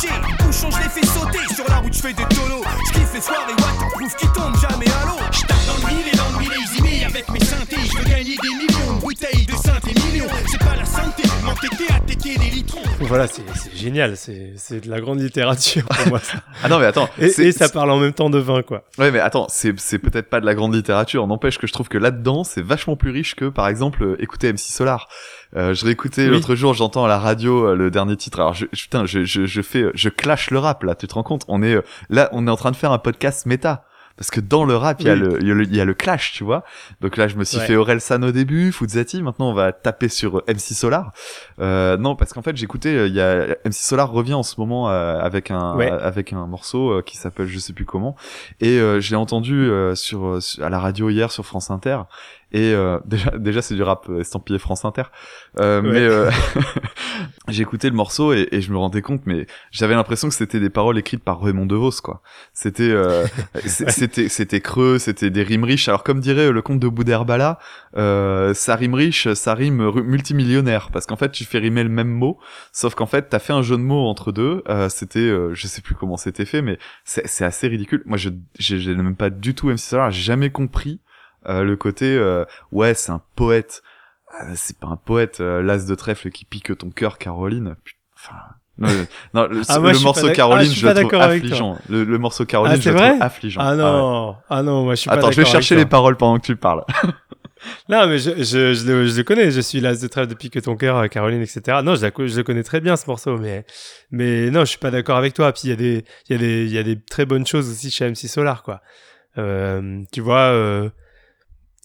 Boucher. 0.00 0.14
Bouchon, 0.44 0.70
je 0.70 0.82
les 0.82 0.88
fais 0.88 1.06
sauter 1.06 1.54
sur 1.54 1.64
la 1.68 1.76
route, 1.76 1.92
je 1.92 2.00
fais 2.00 2.12
des 2.12 2.24
tonneaux. 2.34 2.62
Je 2.88 2.92
kiffe 2.92 3.14
les 3.14 3.20
soirées 3.20 3.52
waterproof 3.52 4.16
qui 4.16 4.26
tombent 4.28 4.56
jamais 4.60 4.88
à 4.88 5.06
l'eau. 5.06 5.18
Je 5.32 5.40
tape 5.40 5.56
dans 5.66 5.88
le 5.88 5.94
mille 5.94 6.08
et 6.12 6.16
dans 6.16 6.30
le 6.32 6.38
millésime 6.38 7.06
avec 7.06 7.28
mes 7.30 7.40
synthés. 7.40 7.76
Je 7.84 7.98
veux 7.98 8.04
gagner 8.04 8.36
des 8.36 8.48
millions, 8.48 8.94
bouteilles 9.00 9.46
de 9.46 9.52
synthé 9.52 9.92
millions. 10.10 10.26
C'est 10.46 10.58
pas 10.58 10.76
la 10.76 10.84
santé, 10.84 11.22
m'entêter 11.44 11.92
à 11.92 12.00
tecker 12.00 12.38
des 12.38 12.50
litrons. 12.50 12.80
voilà, 13.00 13.26
c'est 13.26 13.42
génial, 13.74 14.16
c'est 14.16 14.54
c'est 14.56 14.84
de 14.84 14.90
la 14.90 15.00
grande 15.00 15.20
littérature 15.20 15.84
pour 15.84 16.08
moi. 16.08 16.18
ça. 16.20 16.38
Ah 16.62 16.68
non 16.68 16.78
mais 16.78 16.86
attends, 16.86 17.08
Et, 17.18 17.26
et 17.26 17.52
ça 17.52 17.68
parle 17.68 17.90
en 17.90 17.98
même 17.98 18.12
temps 18.12 18.28
de 18.30 18.38
vin, 18.38 18.62
quoi. 18.62 18.84
Ouais, 18.98 19.10
mais 19.10 19.18
attends, 19.20 19.46
c'est 19.48 19.78
c'est 19.80 19.98
peut-être 19.98 20.28
pas 20.28 20.40
de 20.40 20.46
la 20.46 20.54
grande 20.54 20.74
littérature. 20.74 21.26
N'empêche 21.26 21.58
que 21.58 21.66
je 21.66 21.72
trouve 21.72 21.88
que 21.88 21.98
là-dedans, 21.98 22.44
c'est 22.44 22.62
vachement 22.62 22.96
plus 22.96 23.10
riche 23.10 23.34
que, 23.34 23.46
par 23.46 23.66
exemple, 23.68 24.02
euh, 24.02 24.22
écouter 24.22 24.52
MC 24.52 24.60
Solar. 24.60 25.08
Euh, 25.56 25.74
je 25.74 25.84
réécoutais 25.84 26.24
Oui. 26.26 26.30
l'autre 26.30 26.54
jour, 26.54 26.74
j'entends 26.74 27.04
à 27.04 27.08
la 27.08 27.18
radio 27.18 27.66
euh, 27.68 27.74
le 27.74 27.90
dernier 27.90 28.16
titre. 28.16 28.38
Alors, 28.40 28.54
je, 28.54 28.66
putain, 28.66 29.04
je, 29.06 29.24
je, 29.24 29.46
je 29.46 29.62
fais, 29.62 29.82
euh, 29.82 29.90
je 29.94 30.08
clash 30.08 30.50
le 30.50 30.58
rap 30.58 30.82
là. 30.84 30.94
Tu 30.94 31.06
te 31.08 31.14
rends 31.14 31.22
compte? 31.24 31.44
On 31.48 31.62
est 31.62 31.76
là, 32.08 32.28
on 32.32 32.46
est 32.46 32.50
en 32.50 32.56
train 32.56 32.70
de 32.70 32.76
faire 32.76 32.92
un 32.92 32.98
podcast 32.98 33.46
méta. 33.46 33.84
Parce 34.16 34.30
que 34.30 34.40
dans 34.40 34.64
le 34.66 34.76
rap, 34.76 35.00
il 35.00 35.06
y, 35.06 35.08
a 35.08 35.14
le, 35.14 35.38
il 35.40 35.48
y 35.48 35.50
a 35.50 35.54
le 35.54 35.62
il 35.64 35.74
y 35.74 35.80
a 35.80 35.84
le 35.86 35.94
clash, 35.94 36.32
tu 36.32 36.44
vois. 36.44 36.62
Donc 37.00 37.16
là, 37.16 37.26
je 37.26 37.36
me 37.36 37.44
suis 37.44 37.56
Ouais. 37.56 37.64
fait 37.66 37.76
Aurel 37.76 38.02
San 38.02 38.22
au 38.22 38.32
début, 38.32 38.70
Fuzati. 38.70 39.22
Maintenant, 39.22 39.48
on 39.48 39.54
va 39.54 39.72
taper 39.72 40.08
sur 40.10 40.42
MC 40.46 40.74
Solar. 40.74 41.12
Euh, 41.58 41.96
non, 41.96 42.16
parce 42.16 42.34
qu'en 42.34 42.42
fait, 42.42 42.54
j'écoutais, 42.54 43.08
il 43.08 43.14
y 43.14 43.20
a 43.22 43.46
MC 43.64 43.72
Solar 43.72 44.10
revient 44.10 44.34
en 44.34 44.42
ce 44.42 44.56
moment 44.60 44.88
avec 44.88 45.50
un 45.50 45.74
Ouais. 45.74 45.90
avec 45.90 46.34
un 46.34 46.46
morceau 46.46 47.00
qui 47.02 47.16
s'appelle 47.16 47.46
je 47.46 47.58
sais 47.58 47.72
plus 47.72 47.86
comment. 47.86 48.14
Et 48.60 48.78
euh, 48.78 49.00
je 49.00 49.08
l'ai 49.10 49.16
entendu 49.16 49.54
euh, 49.54 49.94
sur- 49.94 50.38
à 50.60 50.68
la 50.68 50.78
radio 50.80 51.08
hier 51.08 51.32
sur 51.32 51.46
France 51.46 51.70
Inter. 51.70 52.00
Et 52.52 52.74
euh, 52.74 52.98
déjà, 53.04 53.30
déjà 53.38 53.62
c'est 53.62 53.74
du 53.74 53.82
rap 53.82 54.08
estampillé 54.18 54.58
France 54.58 54.84
Inter. 54.84 55.04
Euh, 55.58 55.80
Ouais. 55.80 55.92
Mais 55.92 56.00
euh, 56.00 56.30
j'ai 57.48 57.62
écouté 57.62 57.88
le 57.88 57.96
morceau 57.96 58.32
et, 58.32 58.48
et 58.52 58.60
je 58.60 58.72
me 58.72 58.78
rendais 58.78 59.02
compte, 59.02 59.22
mais 59.26 59.46
j'avais 59.70 59.94
l'impression 59.94 60.28
que 60.28 60.34
c'était 60.34 60.60
des 60.60 60.70
paroles 60.70 60.98
écrites 60.98 61.22
par 61.22 61.40
Raymond 61.40 61.66
DeVos, 61.66 62.00
quoi. 62.02 62.22
C'était, 62.52 62.90
euh, 62.90 63.26
c'était, 63.64 64.28
c'était 64.28 64.60
creux, 64.60 64.98
c'était 64.98 65.30
des 65.30 65.42
rimes 65.42 65.64
riches. 65.64 65.88
Alors 65.88 66.02
comme 66.04 66.20
dirait 66.20 66.50
le 66.50 66.62
comte 66.62 66.80
de 66.80 66.88
Boudherbala, 66.88 67.58
euh, 67.96 68.54
ça 68.54 68.76
rime 68.76 68.94
riche, 68.94 69.32
ça 69.34 69.54
rime 69.54 69.90
multimillionnaire, 70.02 70.90
parce 70.92 71.06
qu'en 71.06 71.16
fait 71.16 71.30
tu 71.30 71.44
fais 71.44 71.58
rimer 71.58 71.82
le 71.82 71.88
même 71.88 72.08
mot, 72.10 72.38
sauf 72.72 72.94
qu'en 72.94 73.06
fait 73.06 73.28
t'as 73.28 73.38
fait 73.38 73.52
un 73.52 73.62
jeu 73.62 73.76
de 73.76 73.82
mots 73.82 74.06
entre 74.06 74.32
deux. 74.32 74.62
Euh, 74.68 74.88
c'était, 74.88 75.18
euh, 75.20 75.54
je 75.54 75.66
sais 75.66 75.80
plus 75.82 75.94
comment 75.94 76.16
c'était 76.16 76.44
fait, 76.44 76.62
mais 76.62 76.78
c'est 77.04 77.44
assez 77.44 77.68
ridicule. 77.68 78.02
Moi, 78.06 78.16
je 78.16 78.30
j'ai 78.58 78.78
j'ai 78.78 78.94
même 78.94 79.16
pas 79.16 79.30
du 79.30 79.54
tout 79.54 79.68
MC 79.68 79.78
Solar, 79.78 80.10
j'ai 80.10 80.22
jamais 80.22 80.50
compris 80.50 81.00
euh, 81.48 81.62
le 81.62 81.76
côté 81.76 82.16
euh, 82.16 82.44
ouais, 82.72 82.94
c'est 82.94 83.12
un 83.12 83.22
poète. 83.36 83.82
Euh, 84.42 84.52
c'est 84.54 84.78
pas 84.78 84.86
un 84.88 84.96
poète, 84.96 85.40
l'as 85.40 85.86
de 85.86 85.94
trèfle 85.94 86.30
qui 86.30 86.44
pique 86.44 86.76
ton 86.78 86.90
cœur, 86.90 87.18
Caroline. 87.18 87.74
Enfin, 88.16 88.36
non, 88.78 88.88
le, 88.88 89.06
non, 89.34 89.46
le, 89.48 89.62
Ah, 89.68 89.80
moi, 89.80 89.92
le 89.92 89.98
morceau 89.98 90.26
d'ac- 90.26 90.36
Caroline, 90.36 90.68
ah, 90.70 90.74
je 90.74 90.86
le 90.86 90.94
trouve 90.94 91.14
affligeant. 91.20 91.78
Le, 91.88 92.04
le 92.04 92.18
morceau 92.18 92.44
Caroline, 92.46 92.74
Ah, 92.76 92.80
je 92.80 92.90
le 92.90 92.96
trouve 92.96 93.22
affligeant. 93.22 93.60
Ah 93.62 93.70
ouais. 93.72 93.76
non, 93.76 94.36
ah 94.48 94.62
non, 94.62 94.84
moi 94.84 94.94
je 94.94 95.00
suis 95.00 95.08
pas 95.10 95.16
Attends, 95.16 95.30
je 95.30 95.40
vais 95.40 95.46
chercher 95.46 95.74
les 95.76 95.86
paroles 95.86 96.16
pendant 96.16 96.38
que 96.38 96.46
tu 96.46 96.56
parles. 96.56 96.84
Non, 97.88 98.06
mais 98.06 98.18
je, 98.18 98.30
je, 98.42 98.72
je, 98.72 98.86
le, 98.86 99.06
je 99.06 99.16
le 99.16 99.22
connais, 99.22 99.50
je 99.50 99.60
suis 99.60 99.80
l'as 99.80 100.00
de 100.00 100.08
trêve 100.08 100.26
depuis 100.26 100.48
que 100.48 100.58
ton 100.58 100.76
cœur, 100.76 101.08
Caroline, 101.10 101.42
etc. 101.42 101.80
Non, 101.84 101.94
je, 101.94 102.02
la 102.02 102.10
je 102.26 102.36
le 102.36 102.42
connais 102.42 102.62
très 102.62 102.80
bien 102.80 102.96
ce 102.96 103.06
morceau, 103.06 103.36
mais, 103.36 103.66
mais 104.10 104.50
non, 104.50 104.60
je 104.60 104.66
suis 104.70 104.78
pas 104.78 104.90
d'accord 104.90 105.16
avec 105.18 105.34
toi. 105.34 105.52
Puis 105.52 105.62
il 105.64 105.70
y 105.70 105.72
a 105.72 105.76
des, 105.76 106.04
il 106.28 106.32
y 106.32 106.34
a 106.36 106.38
des, 106.38 106.64
il 106.64 106.72
y 106.72 106.78
a 106.78 106.82
des 106.82 106.98
très 106.98 107.26
bonnes 107.26 107.46
choses 107.46 107.68
aussi 107.70 107.90
chez 107.90 108.08
MC 108.08 108.28
Solar, 108.28 108.62
quoi. 108.62 108.80
Euh, 109.38 110.00
tu 110.10 110.20
vois, 110.22 110.38
euh, 110.52 110.88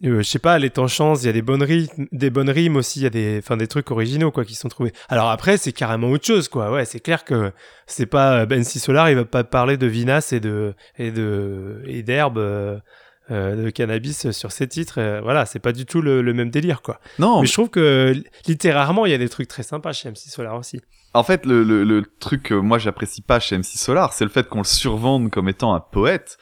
euh, 0.04 0.18
je 0.18 0.24
sais 0.24 0.40
pas, 0.40 0.60
les 0.60 0.70
temps 0.70 0.88
chance, 0.88 1.24
il 1.24 1.28
y 1.28 1.30
a 1.30 1.34
des 1.34 1.42
bonnes 1.42 1.64
rimes, 1.64 1.88
des 2.12 2.30
bonnes 2.30 2.50
rimes 2.50 2.76
aussi, 2.76 3.00
il 3.00 3.04
y 3.04 3.06
a 3.06 3.10
des, 3.10 3.40
enfin 3.40 3.56
des 3.58 3.68
trucs 3.68 3.90
originaux 3.92 4.32
quoi 4.32 4.44
qui 4.44 4.56
sont 4.56 4.68
trouvés. 4.68 4.92
Alors 5.10 5.30
après, 5.30 5.58
c'est 5.58 5.72
carrément 5.72 6.10
autre 6.10 6.26
chose 6.26 6.50
quoi. 6.50 6.72
Ouais, 6.72 6.84
c'est 6.86 7.00
clair 7.00 7.24
que 7.24 7.52
c'est 7.88 8.06
pas 8.06 8.46
Ben 8.46 8.60
MC 8.60 8.80
Solar, 8.80 9.10
il 9.10 9.16
va 9.16 9.26
pas 9.26 9.44
parler 9.46 9.78
de 9.78 9.88
vinasse 9.88 10.34
et 10.34 10.40
de 10.40 10.74
et 10.98 11.12
de 11.12 11.82
et 11.86 12.04
d'herbe. 12.04 12.38
euh, 12.38 12.78
euh, 13.32 13.56
de 13.66 13.70
cannabis 13.72 14.30
sur 14.30 14.52
ses 14.52 14.68
titres, 14.68 15.00
euh, 15.00 15.20
voilà, 15.20 15.48
c'est 15.48 15.58
pas 15.58 15.72
du 15.72 15.88
tout 15.88 16.00
le, 16.00 16.22
le 16.22 16.32
même 16.36 16.52
délire, 16.52 16.84
quoi. 16.84 17.00
Non, 17.18 17.42
Mais 17.42 17.48
je 17.48 17.54
trouve 17.54 17.72
que 17.72 18.14
littérairement, 18.46 19.08
il 19.08 19.12
y 19.12 19.16
a 19.16 19.18
des 19.18 19.30
trucs 19.30 19.48
très 19.48 19.64
sympas 19.64 19.94
chez 19.94 20.10
MC 20.12 20.30
Solar 20.30 20.56
aussi. 20.56 20.80
En 21.16 21.24
fait, 21.24 21.44
le, 21.48 21.64
le, 21.64 21.84
le 21.86 22.04
truc 22.20 22.44
que 22.44 22.54
moi 22.54 22.78
j'apprécie 22.78 23.24
pas 23.24 23.40
chez 23.40 23.58
MC 23.58 23.66
Solar, 23.80 24.14
c'est 24.14 24.26
le 24.26 24.30
fait 24.30 24.48
qu'on 24.48 24.60
le 24.60 24.64
survende 24.66 25.32
comme 25.32 25.50
étant 25.50 25.74
un 25.74 25.80
poète. 25.80 26.38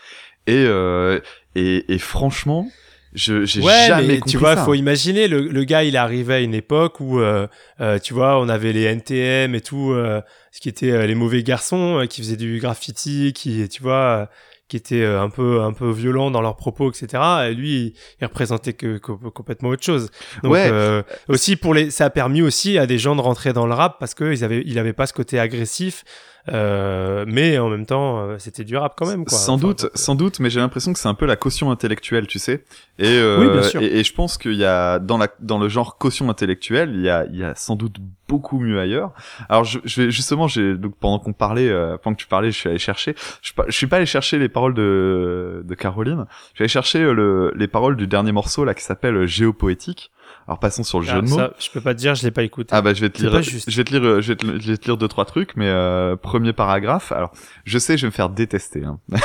Et, 0.45 0.65
euh, 0.67 1.21
et, 1.55 1.93
et 1.93 1.99
franchement, 1.99 2.67
je 3.15 3.45
j'ai 3.45 3.61
Ouais, 3.61 3.71
jamais 3.87 4.07
mais 4.07 4.21
tu 4.21 4.37
vois, 4.37 4.55
ça. 4.55 4.65
faut 4.65 4.73
imaginer 4.73 5.27
le, 5.27 5.41
le 5.41 5.63
gars, 5.63 5.83
il 5.83 5.95
arrivé 5.97 6.33
à 6.35 6.39
une 6.39 6.53
époque 6.53 6.99
où, 6.99 7.19
euh, 7.19 7.47
euh, 7.81 7.99
tu 7.99 8.13
vois, 8.13 8.39
on 8.39 8.49
avait 8.49 8.73
les 8.73 8.83
NTM 8.83 9.55
et 9.55 9.61
tout, 9.61 9.91
euh, 9.91 10.21
ce 10.51 10.59
qui 10.59 10.69
était 10.69 10.91
euh, 10.91 11.05
les 11.05 11.15
mauvais 11.15 11.43
garçons 11.43 11.99
euh, 11.99 12.05
qui 12.05 12.21
faisaient 12.21 12.35
du 12.37 12.59
graffiti, 12.59 13.33
qui, 13.33 13.67
tu 13.69 13.81
vois, 13.83 14.29
qui 14.67 14.77
étaient 14.77 15.05
un 15.05 15.29
peu 15.29 15.61
un 15.61 15.73
peu 15.73 15.91
violents 15.91 16.31
dans 16.31 16.41
leurs 16.41 16.55
propos, 16.55 16.89
etc. 16.91 17.21
Et 17.49 17.53
lui, 17.53 17.71
il, 17.73 17.93
il 18.21 18.25
représentait 18.25 18.73
que, 18.73 18.97
que- 18.97 19.11
complètement 19.29 19.69
autre 19.69 19.83
chose. 19.83 20.09
Donc 20.41 20.53
Ouais. 20.53 20.67
euh, 20.71 21.03
aussi 21.27 21.55
pour 21.55 21.73
les, 21.75 21.91
ça 21.91 22.05
a 22.05 22.09
permis 22.09 22.41
aussi 22.41 22.77
à 22.79 22.87
des 22.87 22.97
gens 22.97 23.15
de 23.15 23.21
rentrer 23.21 23.53
dans 23.53 23.67
le 23.67 23.73
rap 23.73 23.97
parce 23.99 24.13
que 24.15 24.31
ils 24.33 24.43
avaient, 24.43 24.63
il 24.65 24.79
avait 24.79 24.93
pas 24.93 25.05
ce 25.05 25.13
côté 25.13 25.37
agressif. 25.39 26.03
Euh, 26.51 27.23
mais 27.25 27.57
en 27.57 27.69
même 27.69 27.85
temps, 27.85 28.19
euh, 28.19 28.35
c'était 28.37 28.65
du 28.65 28.75
rap 28.75 28.95
quand 28.97 29.07
même, 29.07 29.23
quoi. 29.23 29.37
Sans 29.37 29.53
Enfin, 29.53 29.67
doute, 29.67 29.81
donc, 29.83 29.91
euh, 29.91 29.97
sans 29.97 30.15
doute, 30.15 30.39
mais 30.41 30.49
j'ai 30.49 30.59
l'impression 30.59 30.91
que 30.91 30.99
c'est 30.99 31.07
un 31.07 31.13
peu 31.13 31.25
la 31.25 31.37
caution 31.37 31.71
intellectuelle, 31.71 32.27
tu 32.27 32.37
sais. 32.37 32.65
Et, 32.99 33.05
euh, 33.07 33.39
Oui, 33.39 33.49
bien 33.49 33.63
sûr. 33.63 33.81
et, 33.81 33.85
et 33.99 34.03
je 34.03 34.13
pense 34.13 34.37
qu'il 34.37 34.55
y 34.55 34.65
a 34.65 34.99
dans 34.99 35.17
la 35.17 35.29
dans 35.39 35.57
le 35.57 35.69
genre 35.69 35.97
caution 35.97 36.29
intellectuelle, 36.29 36.91
il 36.93 37.01
y 37.01 37.09
a 37.09 37.25
il 37.31 37.37
y 37.37 37.43
a 37.45 37.55
sans 37.55 37.77
doute 37.77 37.95
beaucoup 38.27 38.59
mieux 38.59 38.77
ailleurs. 38.79 39.11
Alors 39.47 39.63
je, 39.63 39.79
je 39.85 40.01
vais 40.01 40.11
justement, 40.11 40.47
j'ai 40.49 40.75
donc 40.75 40.95
pendant 40.99 41.19
qu'on 41.19 41.31
parlait, 41.33 41.69
euh, 41.69 41.97
pendant 41.97 42.15
que 42.15 42.21
tu 42.21 42.27
parlais, 42.27 42.51
je 42.51 42.57
suis 42.57 42.69
allé 42.69 42.77
chercher. 42.79 43.15
Je, 43.41 43.47
suis 43.47 43.53
pas- 43.55 43.65
je 43.67 43.77
suis 43.77 43.87
pas 43.87 43.97
allé 43.97 44.05
chercher 44.05 44.37
les 44.37 44.49
paroles 44.49 44.73
de 44.73 45.61
de 45.63 45.75
Caroline. 45.75 46.25
Je 46.51 46.55
suis 46.57 46.63
allé 46.63 46.67
chercher 46.67 46.99
le, 47.13 47.53
les 47.55 47.67
paroles 47.69 47.95
du 47.95 48.05
dernier 48.05 48.33
morceau 48.33 48.65
là 48.65 48.73
qui 48.73 48.83
s'appelle 48.83 49.15
euh, 49.15 49.27
Géopoétique. 49.27 50.11
Alors 50.47 50.59
passons 50.59 50.83
sur 50.83 50.99
le 50.99 51.05
jeu 51.05 51.13
ah, 51.15 51.21
de 51.21 51.29
mots. 51.29 51.35
ça, 51.37 51.53
je 51.57 51.69
peux 51.69 51.79
pas 51.81 51.93
te 51.93 51.99
dire, 51.99 52.15
je 52.15 52.23
l'ai 52.23 52.31
pas 52.31 52.43
écouté. 52.43 52.69
Ah 52.73 52.81
bah 52.81 52.93
je 52.93 53.01
vais 53.01 53.09
te 53.09 53.21
lire, 53.21 53.41
je 53.41 53.77
vais 53.77 53.83
te 53.83 53.91
lire, 53.95 54.21
je 54.21 54.33
vais 54.33 54.35
te, 54.35 54.45
je 54.45 54.71
vais 54.71 54.77
te 54.77 54.85
lire 54.85 54.97
deux 54.97 55.07
trois 55.07 55.25
trucs, 55.25 55.55
mais 55.55 55.67
euh, 55.69 56.15
premier 56.17 56.51
paragraphe. 56.53 57.11
Alors 57.11 57.31
je 57.65 57.77
sais, 57.77 57.97
je 57.97 58.03
vais 58.03 58.07
me 58.09 58.13
faire 58.13 58.29
détester, 58.29 58.83
hein. 58.83 58.99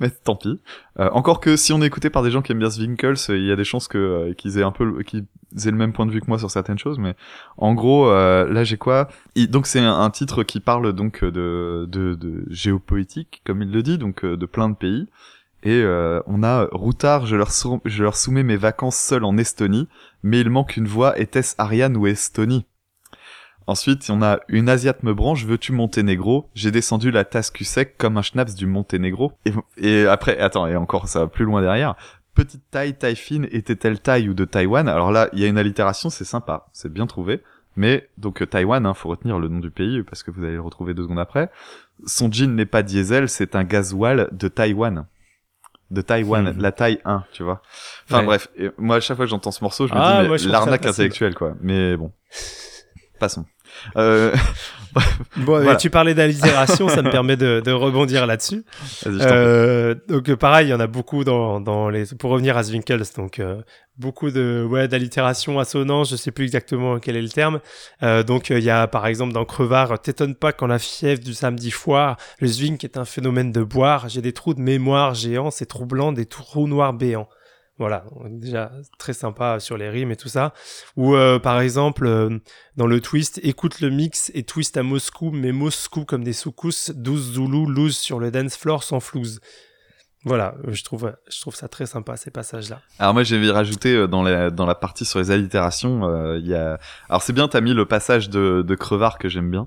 mais 0.00 0.10
tant 0.10 0.36
pis. 0.36 0.60
Euh, 1.00 1.10
encore 1.12 1.40
que 1.40 1.56
si 1.56 1.72
on 1.72 1.82
est 1.82 1.86
écouté 1.86 2.08
par 2.08 2.22
des 2.22 2.30
gens 2.30 2.40
qui 2.40 2.52
aiment 2.52 2.60
bien 2.60 2.70
Swinkles, 2.70 3.14
euh, 3.30 3.36
il 3.36 3.44
y 3.46 3.52
a 3.52 3.56
des 3.56 3.64
chances 3.64 3.88
que 3.88 3.98
euh, 3.98 4.32
qu'ils 4.32 4.58
aient 4.58 4.62
un 4.62 4.70
peu, 4.72 5.02
qu'ils 5.02 5.24
aient 5.66 5.70
le 5.70 5.76
même 5.76 5.92
point 5.92 6.06
de 6.06 6.12
vue 6.12 6.20
que 6.20 6.26
moi 6.28 6.38
sur 6.38 6.50
certaines 6.50 6.78
choses. 6.78 6.98
Mais 6.98 7.14
en 7.58 7.74
gros, 7.74 8.08
euh, 8.08 8.50
là 8.50 8.64
j'ai 8.64 8.76
quoi? 8.78 9.08
Il- 9.34 9.50
Donc 9.50 9.66
c'est 9.66 9.80
un, 9.80 10.00
un 10.00 10.10
titre 10.10 10.44
qui 10.44 10.60
parle 10.60 10.92
donc 10.92 11.24
de, 11.24 11.86
de, 11.90 12.14
de 12.14 12.44
géopolitique, 12.48 13.42
comme 13.44 13.62
il 13.62 13.70
le 13.70 13.82
dit, 13.82 13.98
donc 13.98 14.24
de 14.24 14.46
plein 14.46 14.68
de 14.68 14.74
pays. 14.76 15.06
Et 15.66 15.80
euh, 15.82 16.20
on 16.26 16.42
a 16.42 16.68
Routard, 16.72 17.24
je 17.24 17.36
leur, 17.36 17.50
sou- 17.50 17.80
je 17.86 18.02
leur 18.02 18.16
soumets 18.16 18.42
mes 18.42 18.56
vacances 18.56 18.96
seul 18.96 19.24
en 19.24 19.38
Estonie, 19.38 19.88
mais 20.24 20.40
il 20.40 20.50
manque 20.50 20.76
une 20.76 20.88
voix, 20.88 21.16
était-ce 21.20 21.54
Ariane 21.58 21.96
ou 21.96 22.08
Estonie? 22.08 22.66
Ensuite, 23.66 24.08
on 24.10 24.22
a 24.22 24.40
une 24.48 24.68
Asiate 24.68 25.02
me 25.02 25.14
branche, 25.14 25.44
veux-tu 25.44 25.72
Monténégro? 25.72 26.50
J'ai 26.54 26.70
descendu 26.70 27.10
la 27.10 27.24
tasse 27.24 27.50
cul 27.50 27.64
sec 27.64 27.96
comme 27.98 28.16
un 28.16 28.22
schnaps 28.22 28.54
du 28.54 28.66
Monténégro. 28.66 29.32
Et, 29.44 29.52
et 29.76 30.06
après, 30.06 30.38
attends, 30.38 30.66
et 30.66 30.76
encore 30.76 31.08
ça 31.08 31.20
va 31.20 31.26
plus 31.28 31.44
loin 31.44 31.60
derrière. 31.60 31.94
Petite 32.34 32.62
taille, 32.70 32.94
taille 32.94 33.16
fine, 33.16 33.46
était-elle 33.52 34.00
taille 34.00 34.28
ou 34.28 34.34
de 34.34 34.44
Taïwan? 34.44 34.88
Alors 34.88 35.12
là, 35.12 35.28
il 35.34 35.40
y 35.40 35.44
a 35.44 35.46
une 35.46 35.58
allitération, 35.58 36.10
c'est 36.10 36.24
sympa, 36.24 36.66
c'est 36.72 36.92
bien 36.92 37.06
trouvé. 37.06 37.42
Mais 37.76 38.08
donc 38.18 38.48
Taïwan, 38.48 38.86
hein, 38.86 38.94
faut 38.94 39.08
retenir 39.08 39.38
le 39.38 39.48
nom 39.48 39.60
du 39.60 39.70
pays 39.70 40.02
parce 40.02 40.22
que 40.22 40.30
vous 40.30 40.42
allez 40.42 40.54
le 40.54 40.60
retrouver 40.60 40.94
deux 40.94 41.02
secondes 41.02 41.18
après. 41.18 41.50
Son 42.06 42.30
jean 42.30 42.54
n'est 42.54 42.66
pas 42.66 42.82
diesel, 42.82 43.28
c'est 43.28 43.56
un 43.56 43.64
gasoil 43.64 44.28
de 44.32 44.48
Taïwan. 44.48 45.06
De 45.90 46.00
Taïwan, 46.00 46.52
Hmm. 46.54 46.60
la 46.60 46.72
taille 46.72 47.00
1, 47.04 47.24
tu 47.32 47.42
vois. 47.42 47.60
Enfin 48.08 48.20
Ouais. 48.20 48.24
bref, 48.24 48.48
moi 48.78 48.96
à 48.96 49.00
chaque 49.00 49.16
fois 49.16 49.26
que 49.26 49.30
j'entends 49.30 49.50
ce 49.52 49.62
morceau, 49.62 49.86
je 49.86 49.94
me 49.94 49.98
Ah, 50.00 50.22
dis 50.24 50.28
mais 50.30 50.38
l'arnaque 50.50 50.86
intellectuelle 50.86 51.34
quoi. 51.34 51.54
Mais 51.60 51.96
bon, 51.96 52.10
passons. 53.20 53.44
Euh... 53.96 54.34
Bon, 55.36 55.44
Voilà. 55.60 55.74
tu 55.74 55.90
parlais 55.90 56.14
d'allitération, 56.14 56.88
ça 56.88 57.02
me 57.02 57.10
permet 57.10 57.36
de, 57.36 57.60
de 57.64 57.72
rebondir 57.72 58.26
là-dessus. 58.28 58.64
Euh, 59.06 59.96
donc 60.08 60.28
euh, 60.28 60.36
pareil, 60.36 60.68
il 60.68 60.70
y 60.70 60.74
en 60.74 60.78
a 60.78 60.86
beaucoup 60.86 61.24
dans, 61.24 61.60
dans 61.60 61.88
les. 61.88 62.04
Pour 62.16 62.30
revenir 62.30 62.56
à 62.56 62.62
Zwinkels, 62.62 63.02
donc 63.16 63.40
euh, 63.40 63.60
beaucoup 63.98 64.30
de 64.30 64.64
ouais 64.70 64.86
d'allitération, 64.86 65.58
assonance, 65.58 66.10
je 66.10 66.16
sais 66.16 66.30
plus 66.30 66.44
exactement 66.44 67.00
quel 67.00 67.16
est 67.16 67.22
le 67.22 67.28
terme. 67.28 67.58
Euh, 68.04 68.22
donc 68.22 68.50
il 68.50 68.60
y 68.62 68.70
a 68.70 68.86
par 68.86 69.06
exemple 69.08 69.32
dans 69.32 69.44
Crevard, 69.44 70.00
t'étonne 70.00 70.36
pas 70.36 70.52
quand 70.52 70.68
la 70.68 70.78
fièvre 70.78 71.24
du 71.24 71.34
samedi 71.34 71.72
foire, 71.72 72.16
le 72.38 72.46
zwink 72.46 72.84
est 72.84 72.96
un 72.96 73.04
phénomène 73.04 73.50
de 73.50 73.64
boire. 73.64 74.08
J'ai 74.08 74.22
des 74.22 74.32
trous 74.32 74.54
de 74.54 74.60
mémoire 74.60 75.14
géants, 75.14 75.50
c'est 75.50 75.66
troublant, 75.66 76.12
des 76.12 76.26
trous 76.26 76.68
noirs 76.68 76.92
béants. 76.92 77.28
Voilà, 77.78 78.04
déjà 78.28 78.70
très 78.98 79.12
sympa 79.12 79.58
sur 79.58 79.76
les 79.76 79.88
rimes 79.88 80.12
et 80.12 80.16
tout 80.16 80.28
ça. 80.28 80.52
Ou 80.96 81.16
euh, 81.16 81.40
par 81.40 81.60
exemple 81.60 82.06
euh, 82.06 82.38
dans 82.76 82.86
le 82.86 83.00
twist, 83.00 83.40
écoute 83.42 83.80
le 83.80 83.90
mix 83.90 84.30
et 84.32 84.44
twist 84.44 84.76
à 84.76 84.84
Moscou, 84.84 85.32
mais 85.32 85.50
Moscou 85.50 86.04
comme 86.04 86.22
des 86.22 86.32
soukous, 86.32 86.92
12 86.94 87.32
Zoulous 87.32 87.66
loose 87.66 87.96
sur 87.96 88.20
le 88.20 88.30
dance 88.30 88.56
floor 88.56 88.84
sans 88.84 89.00
flouze. 89.00 89.40
Voilà, 90.26 90.54
je 90.68 90.82
trouve, 90.84 91.14
je 91.28 91.40
trouve 91.40 91.54
ça 91.54 91.68
très 91.68 91.84
sympa 91.84 92.16
ces 92.16 92.30
passages-là. 92.30 92.80
Alors 93.00 93.12
moi 93.12 93.24
j'ai 93.24 93.50
rajouté 93.50 93.94
euh, 93.94 94.06
dans 94.06 94.22
la 94.22 94.50
dans 94.50 94.66
la 94.66 94.76
partie 94.76 95.04
sur 95.04 95.18
les 95.18 95.32
allitérations, 95.32 96.36
il 96.36 96.46
y 96.46 96.54
a 96.54 96.78
alors 97.08 97.22
c'est 97.22 97.32
bien 97.32 97.48
t'as 97.48 97.60
mis 97.60 97.74
le 97.74 97.86
passage 97.86 98.30
de 98.30 98.62
de 98.64 98.74
Crevard 98.76 99.18
que 99.18 99.28
j'aime 99.28 99.50
bien. 99.50 99.66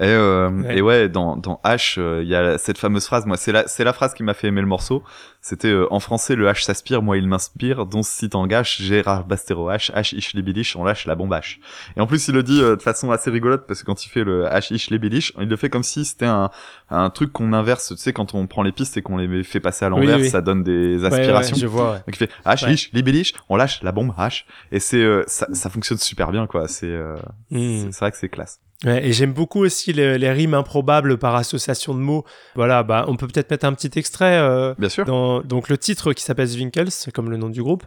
Et 0.00 0.04
euh, 0.04 0.50
Ouais. 0.50 0.78
et 0.78 0.82
ouais 0.82 1.08
dans 1.08 1.36
dans 1.36 1.60
H 1.64 1.96
euh, 1.98 2.22
il 2.22 2.28
y 2.28 2.34
a 2.34 2.56
cette 2.58 2.78
fameuse 2.78 3.04
phrase 3.06 3.26
moi 3.26 3.36
c'est 3.36 3.52
la 3.52 3.68
c'est 3.68 3.84
la 3.84 3.92
phrase 3.92 4.14
qui 4.14 4.22
m'a 4.22 4.34
fait 4.34 4.48
aimer 4.48 4.60
le 4.62 4.66
morceau. 4.66 5.02
C'était 5.44 5.68
euh, 5.68 5.86
en 5.92 5.98
français 6.00 6.34
le 6.36 6.46
H 6.48 6.62
s'aspire, 6.64 7.02
moi 7.02 7.16
il 7.16 7.26
m'inspire, 7.28 7.84
dont 7.84 8.02
si 8.02 8.28
t'engages, 8.30 8.76
Gérard 8.80 9.24
Bastero 9.24 9.68
H, 9.70 9.92
H 9.92 10.14
ich 10.16 10.34
libilich, 10.34 10.76
on 10.76 10.84
lâche 10.84 11.04
la 11.06 11.14
bombe 11.16 11.32
H. 11.32 11.58
Et 11.96 12.00
en 12.00 12.06
plus 12.06 12.28
il 12.28 12.34
le 12.34 12.42
dit 12.42 12.60
euh, 12.62 12.76
de 12.76 12.82
façon 12.82 13.10
assez 13.10 13.30
rigolote 13.30 13.66
parce 13.66 13.80
que 13.80 13.86
quand 13.86 14.04
il 14.06 14.08
fait 14.08 14.24
le 14.24 14.44
H 14.46 14.72
ich 14.72 14.90
libilich, 14.90 15.32
il 15.40 15.48
le 15.48 15.56
fait 15.56 15.68
comme 15.68 15.82
si 15.82 16.04
c'était 16.04 16.26
un, 16.26 16.50
un 16.90 17.10
truc 17.10 17.32
qu'on 17.32 17.52
inverse, 17.52 17.88
tu 17.88 17.96
sais 17.96 18.12
quand 18.12 18.34
on 18.34 18.46
prend 18.46 18.62
les 18.62 18.72
pistes 18.72 18.96
et 18.96 19.02
qu'on 19.02 19.16
les 19.18 19.42
fait 19.42 19.60
passer 19.60 19.84
à 19.84 19.88
l'envers, 19.88 20.18
oui. 20.18 20.30
ça 20.30 20.40
donne 20.40 20.62
des 20.62 20.96
Ouais, 21.02 21.10
ouais, 21.10 21.18
aspirations. 21.18 21.56
je 21.56 21.66
vois. 21.66 21.90
ouais. 21.92 21.96
Donc 21.98 22.14
il 22.14 22.16
fait 22.16 22.30
H 22.46 22.64
Ouais. 22.64 22.74
ich 22.74 22.90
libilich, 22.92 23.34
on 23.48 23.56
lâche 23.56 23.82
la 23.82 23.90
bombe 23.92 24.12
H. 24.16 24.44
Et 24.70 24.78
c'est 24.80 25.02
euh, 25.02 25.24
ça, 25.26 25.48
ça 25.52 25.68
fonctionne 25.70 25.98
super 25.98 26.30
bien 26.30 26.46
quoi. 26.46 26.68
C'est 26.68 26.86
euh, 26.86 27.16
Hmm. 27.50 27.58
c'est- 27.58 27.92
c'est 27.92 27.98
vrai 28.00 28.10
que 28.12 28.16
c'est 28.16 28.28
classe. 28.28 28.60
Ouais, 28.84 29.06
et 29.06 29.12
j'aime 29.12 29.32
beaucoup 29.32 29.60
aussi 29.60 29.92
les, 29.92 30.18
les 30.18 30.30
rimes 30.32 30.54
improbables 30.54 31.16
par 31.16 31.36
association 31.36 31.94
de 31.94 32.00
mots. 32.00 32.24
Voilà, 32.56 32.82
bah, 32.82 33.04
on 33.06 33.16
peut 33.16 33.28
peut-être 33.28 33.50
mettre 33.50 33.64
un 33.64 33.72
petit 33.74 33.90
extrait. 33.98 34.38
euh, 34.38 34.74
Bien 34.76 34.88
sûr. 34.88 35.04
dans, 35.04 35.40
donc 35.40 35.68
le 35.68 35.78
titre 35.78 36.12
qui 36.12 36.24
s'appelle 36.24 36.46
Zwinkels, 36.48 36.88
comme 37.14 37.30
le 37.30 37.36
nom 37.36 37.48
du 37.48 37.62
groupe. 37.62 37.84